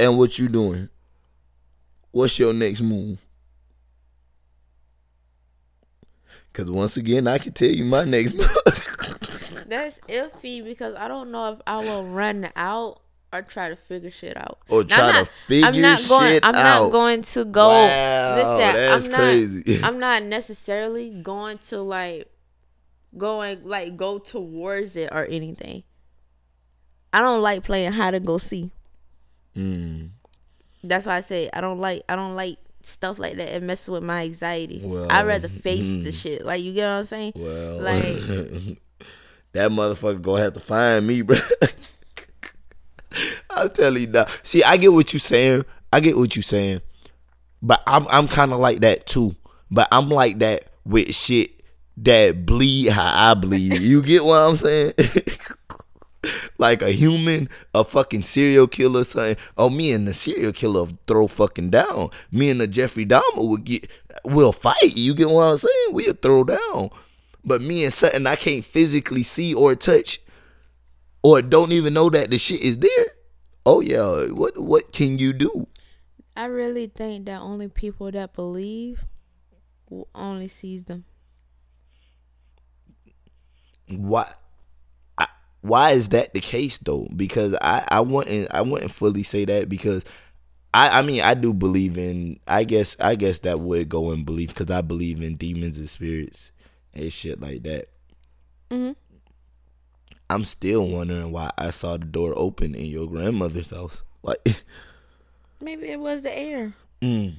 and 0.00 0.18
what 0.18 0.38
you 0.38 0.48
doing? 0.48 0.88
What's 2.12 2.38
your 2.38 2.52
next 2.52 2.80
move? 2.80 3.18
Cause 6.54 6.70
once 6.70 6.96
again, 6.96 7.26
I 7.26 7.36
can 7.38 7.52
tell 7.52 7.68
you 7.68 7.84
my 7.84 8.04
next 8.04 8.32
move. 8.36 8.48
That's 9.68 9.98
iffy 10.08 10.64
because 10.64 10.94
I 10.94 11.08
don't 11.08 11.30
know 11.30 11.52
if 11.52 11.58
I 11.66 11.78
will 11.84 12.04
run 12.04 12.48
out 12.56 13.00
or 13.32 13.42
try 13.42 13.68
to 13.68 13.76
figure 13.76 14.10
shit 14.10 14.36
out. 14.36 14.58
Or 14.68 14.84
Now, 14.84 14.96
try 14.96 15.04
I'm 15.08 15.12
to 15.12 15.18
not- 15.20 15.28
figure 15.48 15.66
I'm 15.66 15.80
not 15.82 16.08
going, 16.08 16.32
shit 16.32 16.44
I'm 16.44 16.54
out. 16.54 16.82
not 16.84 16.92
going 16.92 17.22
to 17.22 17.44
go. 17.44 17.68
Wow, 17.68 18.34
listen, 18.36 18.74
that's 18.74 19.04
I'm 19.06 19.10
not, 19.10 19.18
crazy. 19.18 19.80
I'm 19.82 19.98
not 19.98 20.22
necessarily 20.22 21.10
going 21.10 21.58
to 21.58 21.82
like 21.82 22.30
going 23.18 23.64
like 23.64 23.96
go 23.96 24.18
towards 24.18 24.94
it 24.96 25.08
or 25.12 25.24
anything. 25.26 25.82
I 27.12 27.20
don't 27.20 27.42
like 27.42 27.62
playing 27.64 27.92
hide 27.92 28.14
and 28.14 28.26
go 28.26 28.38
see. 28.38 28.70
Mm, 29.56 30.10
That's 30.82 31.06
why 31.06 31.16
I 31.16 31.20
say 31.20 31.48
I 31.52 31.60
don't 31.60 31.80
like 31.80 32.02
I 32.08 32.16
don't 32.16 32.34
like 32.36 32.58
stuff 32.84 33.18
like 33.18 33.36
that. 33.36 33.54
It 33.54 33.62
messes 33.62 33.90
with 33.90 34.02
my 34.02 34.24
anxiety. 34.24 34.80
Well, 34.82 35.06
I'd 35.10 35.26
rather 35.26 35.48
face 35.48 35.90
the 35.90 36.10
mm. 36.10 36.22
shit. 36.22 36.44
Like 36.44 36.62
you 36.62 36.72
get 36.72 36.86
what 36.86 36.92
I'm 36.92 37.04
saying? 37.04 37.32
well, 37.36 37.78
Like 37.78 38.02
that 39.52 39.70
motherfucker 39.70 40.22
gonna 40.22 40.42
have 40.42 40.54
to 40.54 40.60
find 40.60 41.06
me, 41.06 41.22
bro. 41.22 41.36
I'm 43.50 43.70
telling 43.70 44.02
you 44.02 44.08
now. 44.08 44.26
See, 44.42 44.62
I 44.62 44.76
get 44.76 44.92
what 44.92 45.12
you 45.12 45.18
saying. 45.18 45.64
I 45.92 46.00
get 46.00 46.16
what 46.16 46.34
you 46.34 46.42
saying, 46.42 46.80
but 47.62 47.82
I'm 47.86 48.06
I'm 48.08 48.28
kind 48.28 48.52
of 48.52 48.60
like 48.60 48.80
that 48.80 49.06
too. 49.06 49.36
But 49.70 49.88
I'm 49.92 50.08
like 50.08 50.38
that 50.40 50.66
with 50.84 51.14
shit 51.14 51.62
that 51.98 52.44
bleed 52.44 52.88
how 52.88 53.30
I 53.30 53.34
bleed. 53.34 53.80
You 53.80 54.02
get 54.02 54.24
what 54.24 54.40
I'm 54.40 54.56
saying? 54.56 54.94
like 56.64 56.80
a 56.80 56.92
human, 56.92 57.50
a 57.74 57.84
fucking 57.84 58.22
serial 58.22 58.66
killer, 58.66 59.04
something. 59.04 59.36
"Oh, 59.58 59.68
me 59.68 59.92
and 59.92 60.08
the 60.08 60.14
serial 60.14 60.52
killer 60.52 60.86
throw 61.06 61.26
fucking 61.26 61.68
down. 61.68 62.08
Me 62.32 62.48
and 62.48 62.58
the 62.58 62.66
Jeffrey 62.66 63.04
Dahmer 63.04 63.46
would 63.46 63.64
get, 63.64 63.86
we'll 64.24 64.52
fight. 64.52 64.96
You 64.96 65.14
get 65.14 65.28
what 65.28 65.42
I'm 65.42 65.58
saying? 65.58 65.90
We'll 65.90 66.14
throw 66.14 66.42
down. 66.44 66.88
But 67.44 67.60
me 67.60 67.84
and 67.84 67.92
something 67.92 68.26
I 68.26 68.36
can't 68.36 68.64
physically 68.64 69.22
see 69.22 69.52
or 69.52 69.74
touch, 69.74 70.20
or 71.22 71.42
don't 71.42 71.72
even 71.72 71.92
know 71.92 72.08
that 72.08 72.30
the 72.30 72.38
shit 72.38 72.62
is 72.62 72.78
there. 72.78 73.06
Oh 73.66 73.82
yeah, 73.82 74.32
what 74.32 74.56
what 74.56 74.90
can 74.92 75.18
you 75.18 75.34
do? 75.34 75.66
I 76.34 76.46
really 76.46 76.86
think 76.86 77.26
that 77.26 77.42
only 77.42 77.68
people 77.68 78.10
that 78.10 78.32
believe 78.32 79.04
will 79.90 80.08
only 80.14 80.48
sees 80.48 80.84
them. 80.84 81.04
Why? 83.86 84.32
Why 85.64 85.92
is 85.92 86.10
that 86.10 86.34
the 86.34 86.40
case 86.42 86.76
though? 86.76 87.08
Because 87.16 87.54
I 87.54 87.86
I 87.88 88.00
wouldn't 88.02 88.48
I 88.52 88.60
wouldn't 88.60 88.92
fully 88.92 89.22
say 89.22 89.46
that 89.46 89.70
because 89.70 90.04
I 90.74 90.98
I 90.98 91.00
mean 91.00 91.22
I 91.22 91.32
do 91.32 91.54
believe 91.54 91.96
in 91.96 92.38
I 92.46 92.64
guess 92.64 92.96
I 93.00 93.14
guess 93.14 93.38
that 93.40 93.60
would 93.60 93.88
go 93.88 94.12
in 94.12 94.24
belief 94.24 94.50
because 94.50 94.70
I 94.70 94.82
believe 94.82 95.22
in 95.22 95.36
demons 95.36 95.78
and 95.78 95.88
spirits 95.88 96.52
and 96.92 97.10
shit 97.10 97.40
like 97.40 97.62
that. 97.62 97.88
Mm-hmm. 98.70 98.92
I'm 100.28 100.44
still 100.44 100.86
wondering 100.86 101.32
why 101.32 101.50
I 101.56 101.70
saw 101.70 101.96
the 101.96 102.04
door 102.04 102.34
open 102.36 102.74
in 102.74 102.84
your 102.84 103.08
grandmother's 103.08 103.70
house. 103.70 104.02
Like, 104.22 104.38
Maybe 105.62 105.88
it 105.88 106.00
was 106.00 106.24
the 106.24 106.38
air. 106.38 106.74
mm, 107.00 107.34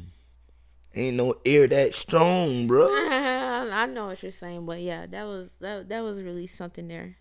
ain't 0.95 1.17
no 1.17 1.36
air 1.45 1.67
that 1.67 1.93
strong, 1.93 2.65
bro. 2.65 2.88
I 2.91 3.86
know 3.86 4.07
what 4.07 4.23
you're 4.23 4.32
saying, 4.32 4.65
but 4.65 4.82
yeah, 4.82 5.05
that 5.05 5.26
was 5.26 5.53
that 5.59 5.89
that 5.89 6.01
was 6.03 6.23
really 6.23 6.47
something 6.47 6.88
there. 6.88 7.17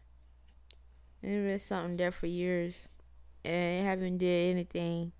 It's 1.26 1.30
been 1.46 1.58
something 1.58 1.96
there 1.96 2.10
for 2.12 2.26
years, 2.26 2.86
and 3.46 3.80
it 3.80 3.84
haven't 3.84 4.18
did 4.18 4.50
anything 4.50 5.12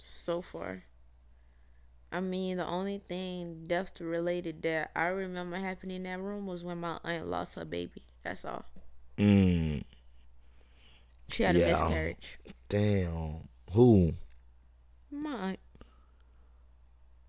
so 0.00 0.42
far. 0.42 0.82
I 2.10 2.18
mean, 2.20 2.56
the 2.56 2.66
only 2.66 2.98
thing 2.98 3.64
death 3.68 3.92
related 4.00 4.62
that 4.62 4.90
I 4.96 5.06
remember 5.06 5.56
happening 5.56 5.98
in 5.98 6.02
that 6.02 6.20
room 6.20 6.46
was 6.46 6.64
when 6.64 6.78
my 6.78 6.98
aunt 7.04 7.28
lost 7.28 7.54
her 7.54 7.64
baby. 7.64 8.02
That's 8.24 8.44
all. 8.44 8.64
Mm, 9.18 9.84
She 11.28 11.44
had 11.44 11.54
Yeah. 11.56 11.66
a 11.66 11.70
miscarriage. 11.70 12.38
damn. 12.68 13.48
Who? 13.72 14.14
My 15.10 15.30
aunt. 15.50 15.60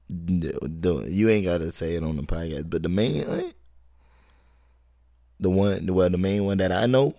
The, 0.10 0.58
the- 0.64 1.08
you 1.10 1.30
ain't 1.30 1.46
gotta 1.46 1.72
say 1.72 1.96
it 1.96 2.04
on 2.04 2.16
the 2.18 2.24
podcast, 2.24 2.68
but 2.70 2.82
the 2.84 2.90
main 2.90 3.24
aunt, 3.24 3.54
the 5.44 5.50
one, 5.50 5.86
well, 5.94 6.10
the 6.10 6.18
main 6.18 6.46
one 6.46 6.58
that 6.58 6.72
I 6.72 6.86
know. 6.88 7.14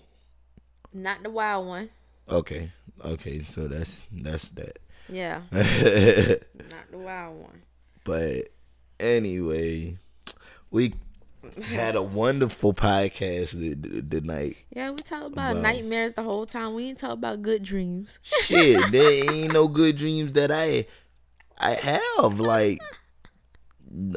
Not 0.92 1.22
the 1.22 1.30
wild 1.30 1.66
one. 1.66 1.90
Okay, 2.28 2.72
okay, 3.04 3.40
so 3.40 3.68
that's 3.68 4.02
that's 4.10 4.50
that. 4.50 4.78
Yeah, 5.08 5.42
not 5.52 6.90
the 6.90 6.98
wild 6.98 7.40
one. 7.40 7.62
but 8.04 8.48
anyway, 8.98 9.98
we 10.70 10.94
had 11.62 11.94
a 11.96 12.02
wonderful 12.02 12.72
podcast 12.72 13.50
tonight. 14.10 14.56
Yeah, 14.70 14.90
we 14.92 14.98
talk 15.02 15.24
about 15.24 15.56
Wow. 15.56 15.60
nightmares 15.62 16.14
the 16.14 16.22
whole 16.22 16.46
time. 16.46 16.74
We 16.74 16.88
ain't 16.88 16.98
talk 16.98 17.12
about 17.12 17.42
good 17.42 17.62
dreams. 17.62 18.18
Shit, 18.22 18.80
there 18.92 19.30
ain't 19.30 19.52
no 19.52 19.68
good 19.68 19.96
dreams 19.96 20.32
that 20.32 20.50
I 20.50 20.86
I 21.58 21.72
have. 21.74 22.40
Like 22.40 22.80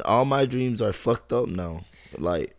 all 0.04 0.24
my 0.24 0.46
dreams 0.46 0.80
are 0.80 0.92
fucked 0.94 1.32
up 1.32 1.48
now. 1.48 1.84
Like 2.16 2.56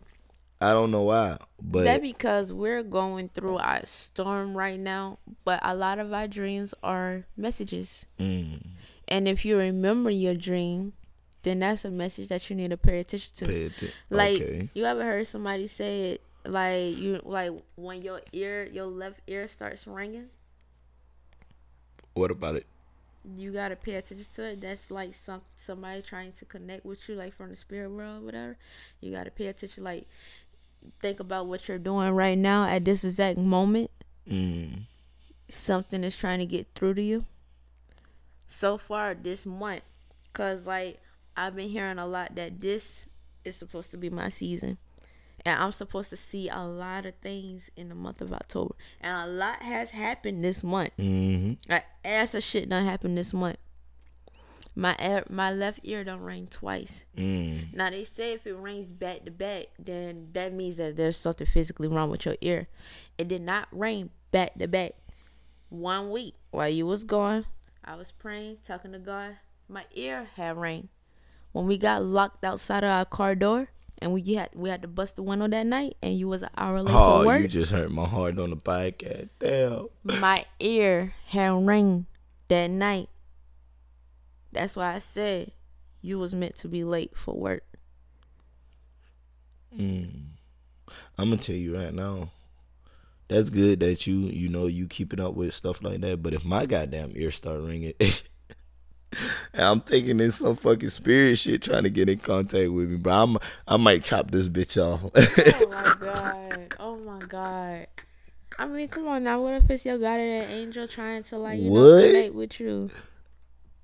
I 0.60 0.72
don't 0.72 0.90
know 0.90 1.04
why, 1.04 1.38
but 1.62 1.84
that 1.84 2.02
because 2.02 2.52
we're 2.52 2.82
going 2.82 3.28
through 3.30 3.56
our 3.58 3.80
storm 3.86 4.54
right 4.56 4.78
now, 4.78 5.18
but 5.44 5.58
a 5.62 5.74
lot 5.74 5.98
of 5.98 6.12
our 6.12 6.28
dreams 6.28 6.74
are 6.82 7.24
messages. 7.36 8.04
mm, 8.18 8.60
And 9.08 9.26
if 9.26 9.44
you 9.46 9.56
remember 9.56 10.10
your 10.10 10.34
dream, 10.34 10.92
then 11.42 11.60
that's 11.60 11.86
a 11.86 11.90
message 11.90 12.28
that 12.28 12.50
you 12.50 12.56
need 12.56 12.70
to 12.70 12.76
pay 12.76 13.00
attention 13.00 13.32
to. 13.36 13.46
pay 13.46 13.66
atten- 13.66 13.92
Like 14.10 14.42
okay. 14.42 14.68
you 14.74 14.84
ever 14.84 15.02
heard 15.02 15.26
somebody 15.26 15.66
say 15.66 16.12
it 16.12 16.20
like 16.44 16.96
you 16.96 17.20
like 17.24 17.52
when 17.76 18.02
your 18.02 18.20
ear 18.32 18.68
your 18.70 18.86
left 18.86 19.20
ear 19.26 19.48
starts 19.48 19.86
ringing, 19.86 20.28
What 22.14 22.30
about 22.30 22.56
it? 22.56 22.66
you 23.36 23.52
gotta 23.52 23.76
pay 23.76 23.96
attention 23.96 24.24
to 24.34 24.42
it. 24.44 24.60
That's 24.62 24.90
like 24.90 25.12
some 25.14 25.42
somebody 25.56 26.00
trying 26.00 26.32
to 26.32 26.44
connect 26.46 26.86
with 26.86 27.06
you, 27.08 27.14
like 27.16 27.34
from 27.34 27.50
the 27.50 27.56
spirit 27.56 27.90
world, 27.90 28.22
or 28.22 28.24
whatever. 28.24 28.56
You 29.02 29.12
gotta 29.12 29.30
pay 29.30 29.46
attention. 29.48 29.84
Like 29.84 30.08
think 31.00 31.20
about 31.20 31.46
what 31.46 31.68
you're 31.68 31.78
doing 31.78 32.10
right 32.10 32.36
now 32.38 32.68
at 32.68 32.84
this 32.84 33.04
exact 33.04 33.38
moment. 33.38 33.90
Mm, 34.28 34.82
Something 35.48 36.04
is 36.04 36.16
trying 36.16 36.38
to 36.38 36.46
get 36.46 36.68
through 36.74 36.94
to 36.94 37.02
you. 37.02 37.24
So 38.46 38.78
far 38.78 39.14
this 39.14 39.46
month, 39.46 39.82
cause 40.32 40.66
like 40.66 41.00
I've 41.36 41.54
been 41.56 41.68
hearing 41.68 41.98
a 41.98 42.06
lot 42.06 42.34
that 42.36 42.60
this 42.60 43.08
is 43.44 43.56
supposed 43.56 43.90
to 43.92 43.96
be 43.96 44.10
my 44.10 44.28
season. 44.28 44.78
And 45.46 45.58
I'm 45.58 45.72
supposed 45.72 46.10
to 46.10 46.16
see 46.16 46.48
a 46.50 46.60
lot 46.60 47.06
of 47.06 47.14
things 47.16 47.70
in 47.74 47.88
the 47.88 47.94
month 47.94 48.20
of 48.20 48.32
October. 48.32 48.74
And 49.00 49.16
a 49.16 49.32
lot 49.32 49.62
has 49.62 49.90
happened 49.90 50.44
this 50.44 50.62
month. 50.62 50.90
hmm 50.98 51.54
Like 51.68 51.86
ass 52.04 52.34
of 52.34 52.42
shit 52.42 52.68
done 52.68 52.84
happened 52.84 53.16
this 53.16 53.32
month. 53.32 53.56
My 54.80 55.22
my 55.28 55.52
left 55.52 55.80
ear 55.82 56.04
don't 56.04 56.20
ring 56.22 56.46
twice. 56.50 57.04
mm, 57.14 57.74
Now 57.74 57.90
they 57.90 58.04
say 58.04 58.32
if 58.32 58.46
it 58.46 58.54
rings 58.56 58.92
back 58.92 59.26
to 59.26 59.30
back, 59.30 59.66
then 59.78 60.28
that 60.32 60.54
means 60.54 60.76
that 60.76 60.96
there's 60.96 61.18
something 61.18 61.46
physically 61.46 61.86
wrong 61.86 62.08
with 62.08 62.24
your 62.24 62.36
ear. 62.40 62.66
It 63.18 63.28
did 63.28 63.42
not 63.42 63.68
ring 63.72 64.08
back 64.30 64.54
to 64.58 64.66
back. 64.66 64.92
One 65.68 66.10
week 66.10 66.34
while 66.50 66.70
you 66.70 66.86
was 66.86 67.04
gone, 67.04 67.44
I 67.84 67.94
was 67.96 68.10
praying, 68.12 68.58
talking 68.64 68.92
to 68.92 68.98
God. 68.98 69.36
My 69.68 69.84
ear 69.94 70.28
had 70.36 70.56
rang. 70.56 70.88
When 71.52 71.66
we 71.66 71.76
got 71.76 72.02
locked 72.02 72.42
outside 72.42 72.82
of 72.82 72.90
our 72.90 73.04
car 73.04 73.34
door, 73.34 73.68
and 73.98 74.14
we 74.14 74.22
had 74.34 74.48
we 74.54 74.70
had 74.70 74.80
to 74.82 74.88
bust 74.88 75.16
the 75.16 75.22
window 75.22 75.46
that 75.46 75.66
night, 75.66 75.96
and 76.02 76.16
you 76.16 76.26
was 76.26 76.42
an 76.42 76.48
hour 76.56 76.80
late 76.80 76.90
for 76.92 76.98
Oh, 76.98 77.26
work. 77.26 77.42
you 77.42 77.48
just 77.48 77.70
hurt 77.72 77.90
my 77.90 78.06
heart 78.06 78.38
on 78.38 78.48
the 78.48 78.56
podcast. 78.56 79.28
Damn. 79.40 79.88
my 80.20 80.42
ear 80.58 81.12
had 81.26 81.50
rang 81.66 82.06
that 82.48 82.68
night. 82.70 83.10
That's 84.52 84.76
why 84.76 84.94
I 84.94 84.98
said 84.98 85.52
you 86.02 86.18
was 86.18 86.34
meant 86.34 86.56
to 86.56 86.68
be 86.68 86.84
late 86.84 87.12
for 87.16 87.34
work. 87.34 87.62
Mm. 89.76 90.24
I'm 91.18 91.28
gonna 91.30 91.36
tell 91.36 91.54
you 91.56 91.76
right 91.76 91.92
now. 91.92 92.30
That's 93.28 93.50
good 93.50 93.78
that 93.80 94.06
you 94.06 94.18
you 94.18 94.48
know 94.48 94.66
you 94.66 94.86
keeping 94.88 95.20
up 95.20 95.34
with 95.34 95.54
stuff 95.54 95.82
like 95.82 96.00
that. 96.00 96.22
But 96.22 96.34
if 96.34 96.44
my 96.44 96.66
goddamn 96.66 97.12
ear 97.14 97.30
start 97.30 97.60
ringing, 97.60 97.92
and 98.00 98.22
I'm 99.54 99.80
thinking 99.80 100.18
it's 100.18 100.36
some 100.36 100.56
fucking 100.56 100.88
spirit 100.90 101.36
shit 101.38 101.62
trying 101.62 101.84
to 101.84 101.90
get 101.90 102.08
in 102.08 102.18
contact 102.18 102.70
with 102.72 102.90
me, 102.90 102.96
bro. 102.96 103.12
I'm 103.12 103.38
I 103.68 103.76
might 103.76 104.02
chop 104.02 104.30
this 104.32 104.48
bitch 104.48 104.76
off. 104.82 105.02
Oh 105.60 105.68
my 105.70 105.94
god! 106.00 106.74
Oh 106.80 106.98
my 106.98 107.18
god! 107.20 107.86
I 108.58 108.66
mean, 108.66 108.88
come 108.88 109.06
on 109.06 109.22
now. 109.22 109.40
What 109.42 109.54
if 109.54 109.70
it's 109.70 109.86
your 109.86 109.98
guardian 109.98 110.50
angel 110.50 110.88
trying 110.88 111.22
to 111.24 111.38
like 111.38 111.60
you 111.60 111.70
know 111.70 111.94
What? 111.94 112.04
connect 112.06 112.34
with 112.34 112.58
you? 112.58 112.90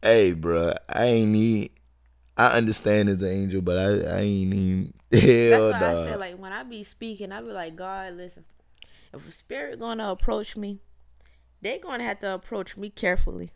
Hey, 0.07 0.33
bro, 0.33 0.73
I 0.89 1.05
ain't 1.05 1.31
need. 1.31 1.71
I 2.37 2.57
understand 2.57 3.09
it's 3.09 3.23
an 3.23 3.31
angel, 3.31 3.63
but 3.63 3.79
I 3.79 4.17
I 4.17 4.21
ain't 4.21 4.55
even 4.55 4.93
hell 5.13 5.71
That's 5.71 5.83
why 5.83 5.91
I 5.91 6.05
said 6.05 6.21
like 6.21 6.39
when 6.39 6.53
I 6.53 6.63
be 6.63 6.83
speaking, 6.83 7.33
I 7.33 7.41
be 7.41 7.49
like, 7.49 7.77
God, 7.77 8.15
listen. 8.15 8.45
If 9.13 9.27
a 9.27 9.33
spirit 9.33 9.79
gonna 9.79 10.11
approach 10.11 10.57
me, 10.57 10.81
they 11.63 11.79
gonna 11.79 12.05
have 12.05 12.19
to 12.21 12.35
approach 12.35 12.77
me 12.77 12.91
carefully 12.91 13.53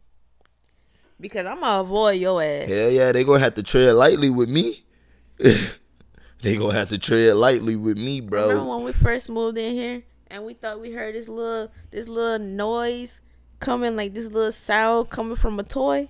because 1.21 1.45
I'm 1.45 1.61
gonna 1.61 1.83
avoid 1.83 2.21
your 2.21 2.43
ass. 2.43 2.69
Hell 2.69 2.91
yeah, 2.91 3.13
they 3.13 3.25
gonna 3.25 3.41
have 3.41 3.55
to 3.55 3.63
tread 3.63 3.95
lightly 3.95 4.31
with 4.31 4.49
me. 4.49 4.83
they 5.39 6.57
gonna 6.57 6.75
have 6.75 6.89
to 6.91 6.99
tread 6.99 7.37
lightly 7.37 7.77
with 7.77 7.99
me, 7.99 8.21
bro. 8.21 8.49
Remember 8.49 8.71
when 8.71 8.85
we 8.85 8.93
first 8.93 9.29
moved 9.29 9.59
in 9.59 9.75
here 9.75 10.03
and 10.29 10.45
we 10.45 10.55
thought 10.55 10.81
we 10.81 10.93
heard 10.93 11.15
this 11.15 11.29
little 11.29 11.71
this 11.91 12.09
little 12.09 12.39
noise 12.39 13.21
coming, 13.59 13.97
like 13.97 14.15
this 14.15 14.31
little 14.31 14.53
sound 14.53 15.11
coming 15.11 15.37
from 15.37 15.61
a 15.61 15.63
toy? 15.63 16.09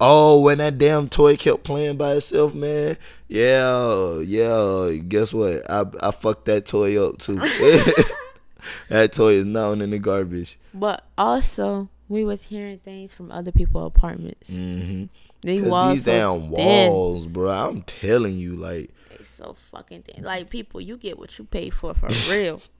Oh, 0.00 0.40
when 0.40 0.58
that 0.58 0.78
damn 0.78 1.08
toy 1.08 1.36
kept 1.36 1.64
playing 1.64 1.96
by 1.96 2.14
itself, 2.14 2.54
man. 2.54 2.96
Yeah, 3.28 4.18
yeah. 4.18 4.96
Guess 4.96 5.32
what? 5.32 5.70
I 5.70 5.84
I 6.00 6.10
fucked 6.10 6.46
that 6.46 6.66
toy 6.66 7.02
up 7.02 7.18
too. 7.18 7.36
that 8.88 9.12
toy 9.12 9.34
is 9.34 9.46
now 9.46 9.72
in 9.72 9.90
the 9.90 9.98
garbage. 9.98 10.58
But 10.74 11.04
also 11.16 11.88
we 12.08 12.24
was 12.24 12.44
hearing 12.44 12.78
things 12.78 13.14
from 13.14 13.30
other 13.30 13.52
people's 13.52 13.86
apartments. 13.86 14.50
Mm-hmm. 14.50 15.04
These 15.42 15.62
walls 15.62 15.94
these 15.94 16.04
damn 16.04 16.42
thin. 16.42 16.50
walls, 16.50 17.26
bro. 17.26 17.50
I'm 17.50 17.82
telling 17.82 18.36
you, 18.36 18.54
like, 18.54 18.90
They 19.16 19.24
so 19.24 19.56
fucking 19.70 20.02
thin. 20.02 20.22
Like 20.22 20.50
people, 20.50 20.80
you 20.80 20.96
get 20.96 21.18
what 21.18 21.36
you 21.38 21.44
pay 21.44 21.70
for 21.70 21.94
for 21.94 22.08
real. 22.30 22.60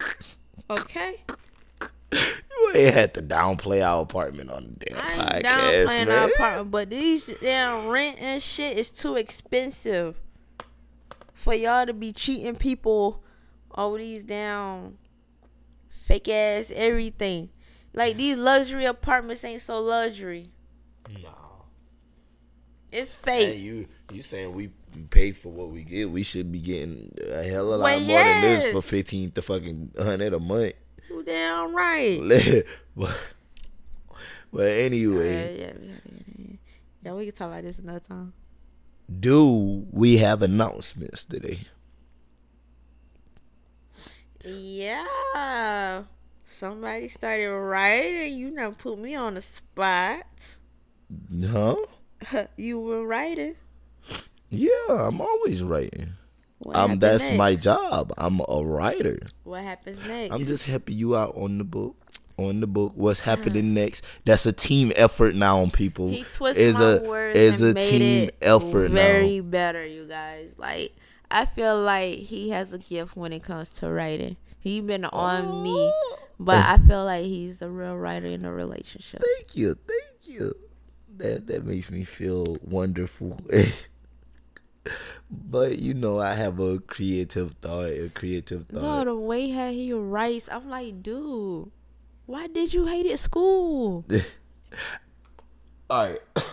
Okay? 0.70 1.16
You 2.12 2.72
ain't 2.74 2.94
had 2.94 3.14
to 3.14 3.22
downplay 3.22 3.84
our 3.86 4.02
apartment 4.02 4.50
on 4.50 4.76
the 4.78 4.86
damn 4.86 4.98
I 5.00 5.12
ain't 5.36 5.44
podcast, 5.44 5.84
downplaying 5.86 6.06
man. 6.06 6.10
our 6.10 6.28
apartment, 6.28 6.70
but 6.70 6.90
these 6.90 7.26
damn 7.40 7.88
rent 7.88 8.16
and 8.20 8.42
shit 8.42 8.78
is 8.78 8.90
too 8.90 9.16
expensive 9.16 10.20
for 11.34 11.54
y'all 11.54 11.86
to 11.86 11.92
be 11.94 12.12
cheating 12.12 12.56
people 12.56 13.22
over 13.74 13.98
these 13.98 14.24
damn 14.24 14.98
fake 15.88 16.28
ass 16.28 16.72
everything. 16.74 17.48
Like 17.94 18.16
these 18.16 18.36
luxury 18.36 18.84
apartments 18.86 19.44
ain't 19.44 19.62
so 19.62 19.80
luxury. 19.80 20.50
Nah. 21.22 21.30
It's 22.90 23.10
Hey, 23.24 23.52
fake. 23.52 23.60
you 23.60 23.88
you 24.12 24.20
saying 24.22 24.52
we 24.54 24.70
pay 25.10 25.32
for 25.32 25.48
what 25.50 25.70
we 25.70 25.82
get? 25.82 26.10
We 26.10 26.22
should 26.22 26.52
be 26.52 26.58
getting 26.58 27.14
a 27.30 27.42
hell 27.42 27.72
of 27.72 27.80
a 27.80 27.82
lot 27.82 27.84
Well, 27.84 28.00
more 28.00 28.18
than 28.22 28.42
this 28.42 28.72
for 28.72 28.82
fifteen 28.82 29.30
to 29.32 29.42
fucking 29.42 29.92
hundred 29.98 30.34
a 30.34 30.38
month. 30.40 30.74
You 31.12 31.22
damn 31.22 31.74
right. 31.76 32.64
but, 32.96 33.18
but 34.52 34.66
anyway, 34.66 35.58
Yeah, 35.58 35.66
yeah, 35.66 35.72
yeah, 35.80 36.56
yeah, 37.02 37.12
we 37.12 37.26
can 37.26 37.34
talk 37.34 37.48
about 37.48 37.62
this 37.64 37.78
another 37.78 38.00
time. 38.00 38.32
do 39.20 39.86
we 39.90 40.16
have 40.18 40.42
announcements 40.42 41.24
today? 41.24 41.60
Yeah. 44.44 46.02
Somebody 46.44 47.08
started 47.08 47.50
writing. 47.50 48.38
You 48.38 48.54
done 48.54 48.74
put 48.74 48.98
me 48.98 49.14
on 49.14 49.34
the 49.34 49.42
spot. 49.42 50.58
Huh? 51.46 51.76
you 52.56 52.80
were 52.80 53.06
writing. 53.06 53.56
Yeah, 54.50 54.68
I'm 54.88 55.20
always 55.20 55.62
writing. 55.62 56.14
What 56.62 56.76
Um, 56.76 56.98
that's 56.98 57.30
my 57.32 57.54
job. 57.56 58.12
I'm 58.18 58.40
a 58.48 58.62
writer. 58.64 59.18
What 59.44 59.62
happens 59.64 59.98
next? 60.06 60.32
I'm 60.34 60.40
just 60.40 60.64
helping 60.64 60.96
you 60.96 61.16
out 61.16 61.36
on 61.36 61.58
the 61.58 61.64
book. 61.64 61.96
On 62.38 62.60
the 62.60 62.66
book, 62.66 62.92
what's 62.96 63.20
happening 63.20 63.74
next? 63.74 64.02
That's 64.24 64.46
a 64.46 64.52
team 64.52 64.90
effort 64.96 65.34
now, 65.34 65.60
on 65.60 65.70
people. 65.70 66.08
he 66.08 66.24
twisted 66.34 66.74
my 66.74 66.80
a 66.84 67.00
words 67.02 67.38
it's 67.38 67.60
and 67.60 67.70
a 67.70 67.74
made 67.74 67.90
team 67.90 68.24
it 68.28 68.36
effort 68.40 68.90
very 68.90 69.40
now. 69.40 69.42
better, 69.50 69.84
you 69.86 70.06
guys. 70.06 70.48
Like 70.56 70.96
I 71.30 71.44
feel 71.46 71.80
like 71.80 72.18
he 72.20 72.50
has 72.50 72.72
a 72.72 72.78
gift 72.78 73.16
when 73.16 73.32
it 73.32 73.42
comes 73.42 73.70
to 73.74 73.90
writing. 73.90 74.36
He 74.58 74.80
been 74.80 75.04
on 75.04 75.62
me, 75.62 75.74
Oh. 75.74 76.18
but 76.40 76.64
I 76.64 76.78
feel 76.78 77.04
like 77.04 77.24
he's 77.24 77.58
the 77.58 77.68
real 77.68 77.96
writer 77.96 78.26
in 78.28 78.44
a 78.44 78.52
relationship. 78.52 79.22
Thank 79.36 79.56
you, 79.56 79.74
thank 79.86 80.28
you. 80.34 80.54
That 81.18 81.46
that 81.48 81.66
makes 81.66 81.90
me 81.90 82.04
feel 82.04 82.56
wonderful. 82.62 83.38
but 85.32 85.78
you 85.78 85.94
know, 85.94 86.20
I 86.20 86.34
have 86.34 86.60
a 86.60 86.78
creative 86.78 87.54
thought, 87.54 87.90
a 87.90 88.10
creative 88.14 88.66
thought. 88.66 88.82
No, 88.82 89.04
the 89.04 89.14
way 89.16 89.48
how 89.48 89.70
he 89.70 89.92
writes, 89.92 90.48
I'm 90.52 90.68
like, 90.68 91.02
dude, 91.02 91.70
why 92.26 92.46
did 92.48 92.74
you 92.74 92.84
hate 92.86 93.06
at 93.06 93.18
school? 93.18 94.04
All 95.90 96.06
right, 96.06 96.20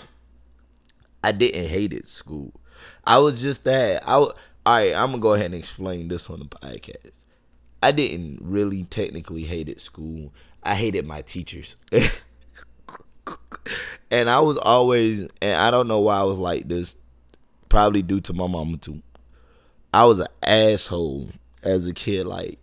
I 1.24 1.34
didn't 1.34 1.68
hate 1.68 1.94
it 1.94 2.08
school. 2.08 2.54
I 3.04 3.18
was 3.18 3.42
just 3.42 3.66
that. 3.66 4.04
I 4.08 4.14
all 4.14 4.34
right. 4.66 4.94
I'm 4.94 5.12
gonna 5.12 5.20
go 5.20 5.34
ahead 5.34 5.48
and 5.48 5.56
explain 5.56 6.08
this 6.08 6.30
on 6.30 6.40
the 6.40 6.46
podcast. 6.46 7.26
I 7.82 7.92
didn't 7.92 8.40
really 8.42 8.84
technically 8.86 9.44
hate 9.44 9.70
it 9.70 9.82
school. 9.82 10.34
I 10.64 10.76
hated 10.76 11.08
my 11.08 11.22
teachers. 11.22 11.76
and 14.12 14.30
I 14.30 14.40
was 14.42 14.58
always, 14.58 15.30
and 15.42 15.56
I 15.56 15.72
don't 15.72 15.88
know 15.88 16.00
why 16.00 16.20
I 16.20 16.24
was 16.24 16.38
like 16.38 16.68
this. 16.68 16.96
Probably 17.70 18.02
due 18.02 18.22
to 18.22 18.34
my 18.34 18.48
mama 18.48 18.78
too. 18.78 19.02
I 19.94 20.06
was 20.06 20.20
an 20.20 20.28
asshole 20.44 21.30
as 21.64 21.88
a 21.88 21.94
kid. 21.94 22.26
Like 22.26 22.60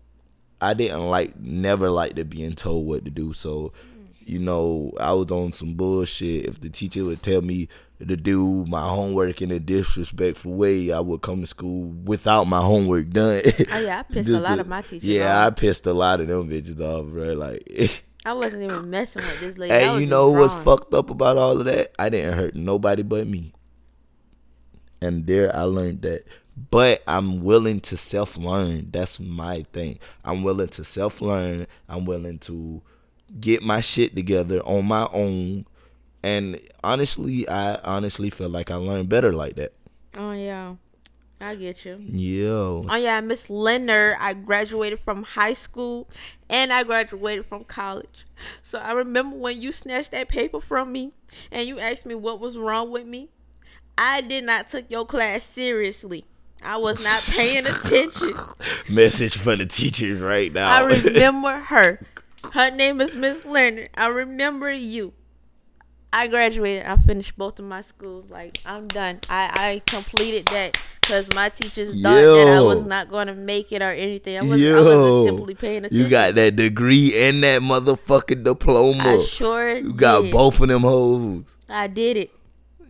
I 0.61 0.75
didn't 0.75 1.09
like, 1.09 1.39
never 1.39 1.91
liked 1.91 2.17
to 2.17 2.25
being 2.25 2.55
told 2.55 2.87
what 2.87 3.05
to 3.05 3.11
do. 3.11 3.33
So, 3.33 3.73
you 4.19 4.39
know, 4.39 4.93
I 4.99 5.13
was 5.13 5.31
on 5.31 5.53
some 5.53 5.75
bullshit. 5.75 6.47
If 6.47 6.61
the 6.61 6.71
teacher 6.71 7.05
would 7.05 7.23
tell 7.23 7.43
me 7.43 7.69
to 8.07 8.17
do 8.17 8.65
my 8.67 8.89
homework 8.89 9.41
in 9.43 9.51
a 9.51 9.59
disrespectful 9.59 10.55
way, 10.55 10.93
I 10.93 11.01
would 11.01 11.23
come 11.23 11.41
to 11.41 11.47
school 11.47 11.89
without 12.05 12.45
my 12.45 12.61
homework 12.61 13.11
done. 13.11 13.43
Oh 13.73 13.81
yeah, 13.81 14.01
I 14.01 14.03
pissed 14.13 14.29
a 14.31 14.39
lot 14.39 14.57
to- 14.57 14.63
of 14.63 14.69
my 14.69 14.83
teachers. 14.83 15.05
Yeah, 15.05 15.47
I 15.47 15.51
pissed 15.51 15.87
a 15.87 15.93
lot 15.93 16.21
of 16.21 16.29
them 16.29 16.49
bitches 16.49 16.81
off, 16.81 17.07
bro. 17.07 17.35
Like, 17.35 18.05
I, 18.27 18.33
wasn't 18.33 18.65
even 18.65 18.91
messing 18.91 19.23
with 19.23 19.41
this 19.41 19.59
lady. 19.59 19.73
And 19.73 20.01
you 20.01 20.07
know 20.07 20.31
what's 20.31 20.55
fucked 20.55 20.93
up 20.95 21.11
about 21.11 21.37
all 21.37 21.59
of 21.59 21.65
that? 21.67 21.93
I 21.99 22.09
didn't 22.09 22.35
hurt 22.35 22.57
nobody 22.57 23.03
but 23.03 23.27
me. 23.27 23.53
And 25.01 25.27
there 25.27 25.55
I 25.55 25.63
learned 25.63 26.03
that. 26.03 26.25
But 26.71 27.03
I'm 27.07 27.43
willing 27.43 27.81
to 27.81 27.97
self 27.97 28.37
learn. 28.37 28.89
That's 28.91 29.21
my 29.21 29.67
thing. 29.73 29.99
I'm 30.25 30.43
willing 30.43 30.69
to 30.69 30.85
self 30.85 31.21
learn. 31.21 31.67
I'm 31.89 32.05
willing 32.07 32.39
to 32.41 32.83
get 33.41 33.63
my 33.63 33.81
shit 33.81 34.15
together 34.15 34.61
on 34.61 34.87
my 34.87 35.09
own. 35.13 35.67
And 36.23 36.61
honestly, 36.83 37.49
I 37.49 37.77
honestly 37.85 38.31
feel 38.31 38.49
like 38.49 38.71
I 38.71 38.77
learned 38.77 39.09
better 39.09 39.33
like 39.33 39.57
that. 39.57 39.75
Oh 40.17 40.33
yeah, 40.33 40.77
I 41.41 41.55
get 41.57 41.85
you. 41.85 41.99
Yo. 42.01 42.87
Oh 42.89 42.97
yeah, 42.97 43.21
Miss 43.21 43.51
Leonard. 43.51 44.17
I 44.19 44.33
graduated 44.33 44.99
from 44.99 45.23
high 45.23 45.53
school 45.53 46.09
and 46.49 46.73
I 46.73 46.83
graduated 46.85 47.47
from 47.47 47.65
college. 47.65 48.25
So 48.63 48.79
I 48.79 48.93
remember 48.93 49.37
when 49.37 49.61
you 49.61 49.73
snatched 49.73 50.13
that 50.13 50.29
paper 50.29 50.61
from 50.61 50.91
me 50.91 51.13
and 51.53 51.69
you 51.69 51.79
asked 51.79 52.07
me 52.07 52.15
what 52.15 52.41
was 52.41 52.57
wrong 52.57 52.91
with 52.91 53.07
me. 53.07 53.29
I 53.99 54.21
did 54.21 54.45
not 54.45 54.69
take 54.69 54.91
your 54.91 55.07
class 55.07 55.43
seriously. 55.45 56.25
I 56.63 56.77
was 56.79 57.05
not 57.05 57.37
paying 57.37 57.67
attention. 57.67 58.33
Message 58.95 59.37
for 59.39 59.57
the 59.57 59.67
teachers 59.67 60.21
right 60.21 60.53
now. 60.53 60.69
I 60.69 60.81
remember 61.03 61.53
her. 61.59 62.01
Her 62.55 62.71
name 62.71 63.01
is 63.01 63.15
Miss 63.15 63.45
Leonard. 63.45 63.91
I 63.97 64.07
remember 64.09 64.73
you. 64.73 65.13
I 66.13 66.29
graduated. 66.29 66.87
I 66.87 66.97
finished 66.97 67.37
both 67.37 67.59
of 67.59 67.67
my 67.67 67.81
schools. 67.83 68.31
Like 68.31 68.61
I'm 68.65 68.89
done. 68.89 69.21
I 69.29 69.51
I 69.55 69.83
completed 69.91 70.47
that 70.47 70.81
because 71.01 71.29
my 71.35 71.49
teachers 71.51 72.01
thought 72.01 72.15
that 72.15 72.49
I 72.49 72.61
was 72.63 72.85
not 72.85 73.09
going 73.09 73.27
to 73.27 73.35
make 73.35 73.71
it 73.73 73.83
or 73.83 73.91
anything. 73.93 74.39
I 74.39 74.43
was 74.43 74.53
I 74.53 74.65
Yo, 74.65 74.85
wasn't 74.85 75.37
simply 75.37 75.55
paying 75.55 75.85
attention. 75.85 75.99
you 75.99 76.09
got 76.09 76.35
that 76.37 76.57
degree 76.57 77.29
and 77.29 77.43
that 77.43 77.61
motherfucking 77.61 78.45
diploma. 78.45 79.03
I 79.03 79.23
sure 79.25 79.77
you 79.77 79.93
got 79.93 80.23
did. 80.23 80.33
both 80.33 80.61
of 80.61 80.69
them 80.69 80.83
hoes. 80.83 81.59
I 81.69 81.87
did 81.89 82.17
it. 82.17 82.31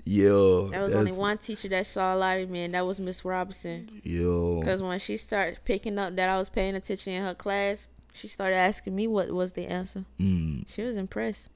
Yo, 0.09 0.69
There 0.69 0.85
was 0.85 0.95
only 0.95 1.11
one 1.11 1.37
teacher 1.37 1.67
that 1.69 1.85
saw 1.85 2.15
a 2.15 2.17
lot 2.17 2.39
of 2.39 2.49
me, 2.49 2.63
and 2.63 2.75
that 2.75 2.87
was 2.87 3.01
Miss 3.01 3.25
Robinson. 3.25 4.01
Yo, 4.05 4.61
Because 4.61 4.81
when 4.81 5.01
she 5.01 5.17
started 5.17 5.59
picking 5.65 5.99
up 5.99 6.15
that 6.15 6.29
I 6.29 6.39
was 6.39 6.49
paying 6.49 6.77
attention 6.77 7.13
in 7.15 7.25
her 7.25 7.35
class, 7.35 7.89
she 8.13 8.29
started 8.29 8.55
asking 8.55 8.95
me 8.95 9.09
what 9.09 9.31
was 9.33 9.55
the 9.55 9.67
answer. 9.67 10.05
mm, 10.21 10.63
She 10.69 10.83
was 10.83 10.97
impressed. 10.97 11.49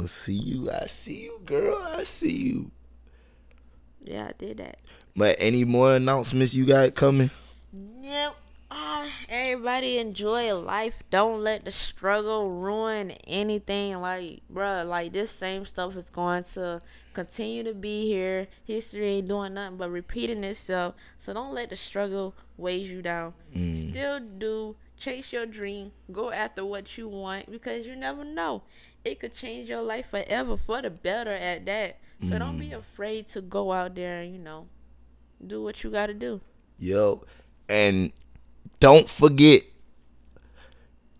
I 0.00 0.06
see 0.06 0.34
you. 0.34 0.70
I 0.72 0.86
see 0.86 1.22
you, 1.22 1.40
girl. 1.46 1.78
I 1.78 2.02
see 2.02 2.32
you. 2.32 2.70
Yeah, 4.02 4.26
I 4.28 4.32
did 4.36 4.56
that. 4.58 4.78
But 5.14 5.36
any 5.38 5.64
more 5.64 5.94
announcements 5.94 6.52
you 6.54 6.66
got 6.66 6.96
coming? 6.96 7.30
Yep. 7.72 8.34
Ah, 8.72 9.08
everybody 9.28 9.98
enjoy 9.98 10.52
life. 10.54 11.02
Don't 11.10 11.42
let 11.42 11.64
the 11.64 11.70
struggle 11.70 12.50
ruin 12.50 13.12
anything. 13.26 14.00
Like, 14.00 14.42
bruh, 14.52 14.86
like 14.86 15.12
this 15.12 15.30
same 15.30 15.64
stuff 15.64 15.96
is 15.96 16.10
going 16.10 16.42
to 16.54 16.82
continue 17.16 17.64
to 17.64 17.72
be 17.72 18.06
here. 18.06 18.46
History 18.64 19.06
ain't 19.06 19.28
doing 19.28 19.54
nothing 19.54 19.78
but 19.78 19.90
repeating 19.90 20.44
itself. 20.44 20.94
So 21.18 21.32
don't 21.32 21.54
let 21.54 21.70
the 21.70 21.76
struggle 21.76 22.34
weigh 22.58 22.76
you 22.76 23.00
down. 23.00 23.32
Mm. 23.54 23.90
Still 23.90 24.20
do 24.20 24.76
chase 24.98 25.32
your 25.32 25.46
dream. 25.46 25.92
Go 26.12 26.30
after 26.30 26.62
what 26.62 26.98
you 26.98 27.08
want 27.08 27.50
because 27.50 27.86
you 27.86 27.96
never 27.96 28.22
know. 28.22 28.64
It 29.02 29.18
could 29.18 29.34
change 29.34 29.70
your 29.70 29.80
life 29.80 30.10
forever 30.10 30.58
for 30.58 30.82
the 30.82 30.90
better 30.90 31.32
at 31.32 31.64
that. 31.64 31.98
So 32.28 32.38
don't 32.38 32.58
be 32.58 32.68
mm. 32.68 32.78
afraid 32.78 33.28
to 33.28 33.40
go 33.40 33.72
out 33.72 33.94
there 33.94 34.20
and, 34.22 34.32
you 34.32 34.38
know, 34.38 34.68
do 35.44 35.62
what 35.62 35.82
you 35.82 35.90
got 35.90 36.06
to 36.06 36.14
do. 36.14 36.40
Yo, 36.78 37.24
and 37.68 38.12
don't 38.80 39.08
forget 39.08 39.62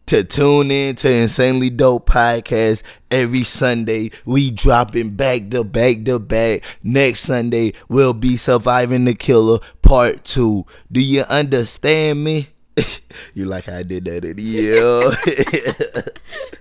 to 0.07 0.23
tune 0.23 0.71
in 0.71 0.95
to 0.97 1.11
Insanely 1.11 1.69
Dope 1.69 2.09
Podcast 2.09 2.83
every 3.11 3.43
Sunday. 3.43 4.13
We 4.25 4.51
dropping 4.51 5.17
back 5.17 5.51
to 5.51 5.65
back 5.65 6.05
to 6.05 6.19
back. 6.19 6.63
Next 6.83 7.21
Sunday 7.21 7.73
will 7.89 8.15
be 8.15 8.37
Surviving 8.37 9.05
the 9.05 9.15
Killer 9.15 9.59
Part 9.83 10.25
2. 10.25 10.65
Do 10.93 11.01
you 11.01 11.23
understand 11.23 12.23
me? 12.23 12.49
you 13.35 13.47
like 13.47 13.65
how 13.65 13.77
I 13.77 13.83
did 13.83 14.05
that 14.05 14.25
in 14.25 14.37
yeah. 14.39 15.11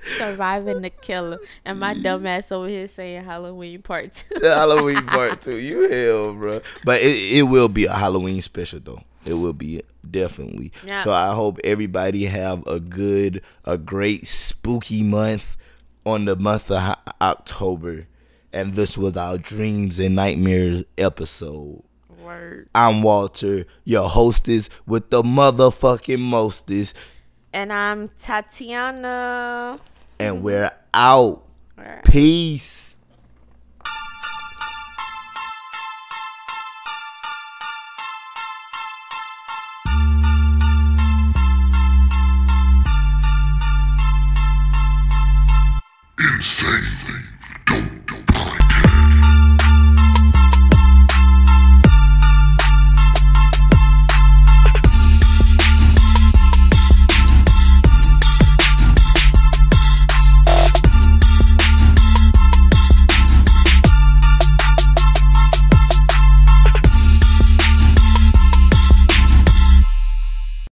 surviving 0.18 0.82
the 0.82 0.90
killer, 0.90 1.40
and 1.66 1.80
my 1.80 1.94
dumb 1.94 2.26
ass 2.26 2.52
over 2.52 2.68
here 2.68 2.88
saying 2.88 3.24
Halloween 3.24 3.82
part 3.82 4.14
two. 4.14 4.40
Halloween 4.42 5.06
part 5.06 5.42
two. 5.42 5.58
You 5.58 5.90
hell, 5.90 6.34
bro. 6.34 6.62
But 6.84 7.02
it, 7.02 7.38
it 7.38 7.44
will 7.44 7.68
be 7.68 7.86
a 7.86 7.94
Halloween 7.94 8.42
special 8.42 8.80
though. 8.80 9.04
It 9.26 9.34
will 9.34 9.54
be 9.54 9.82
definitely. 10.10 10.72
Yeah. 10.86 11.04
So 11.04 11.12
I 11.12 11.34
hope 11.34 11.60
everybody 11.64 12.26
have 12.26 12.66
a 12.68 12.80
good, 12.80 13.42
a 13.64 13.78
great 13.78 14.28
spooky 14.28 15.02
month 15.04 15.58
on 16.06 16.26
the 16.26 16.36
month 16.36 16.70
of 16.72 16.96
October. 17.22 18.08
And 18.54 18.74
this 18.76 18.98
was 18.98 19.18
our 19.18 19.38
dreams 19.38 20.00
and 20.00 20.16
nightmares 20.16 20.84
episode. 20.98 21.84
Word. 22.20 22.70
I'm 22.74 23.04
Walter, 23.04 23.66
your 23.84 24.08
hostess 24.10 24.70
with 24.88 25.10
the 25.12 25.22
motherfucking 25.22 26.20
mostest, 26.20 26.96
And 27.54 27.72
I'm 27.72 28.08
Tatiyana. 28.10 29.80
and 30.20 30.42
we're 30.44 30.72
out. 30.94 31.44
Alright. 31.78 32.04
Peace. 32.06 32.95
insane. 46.36 47.05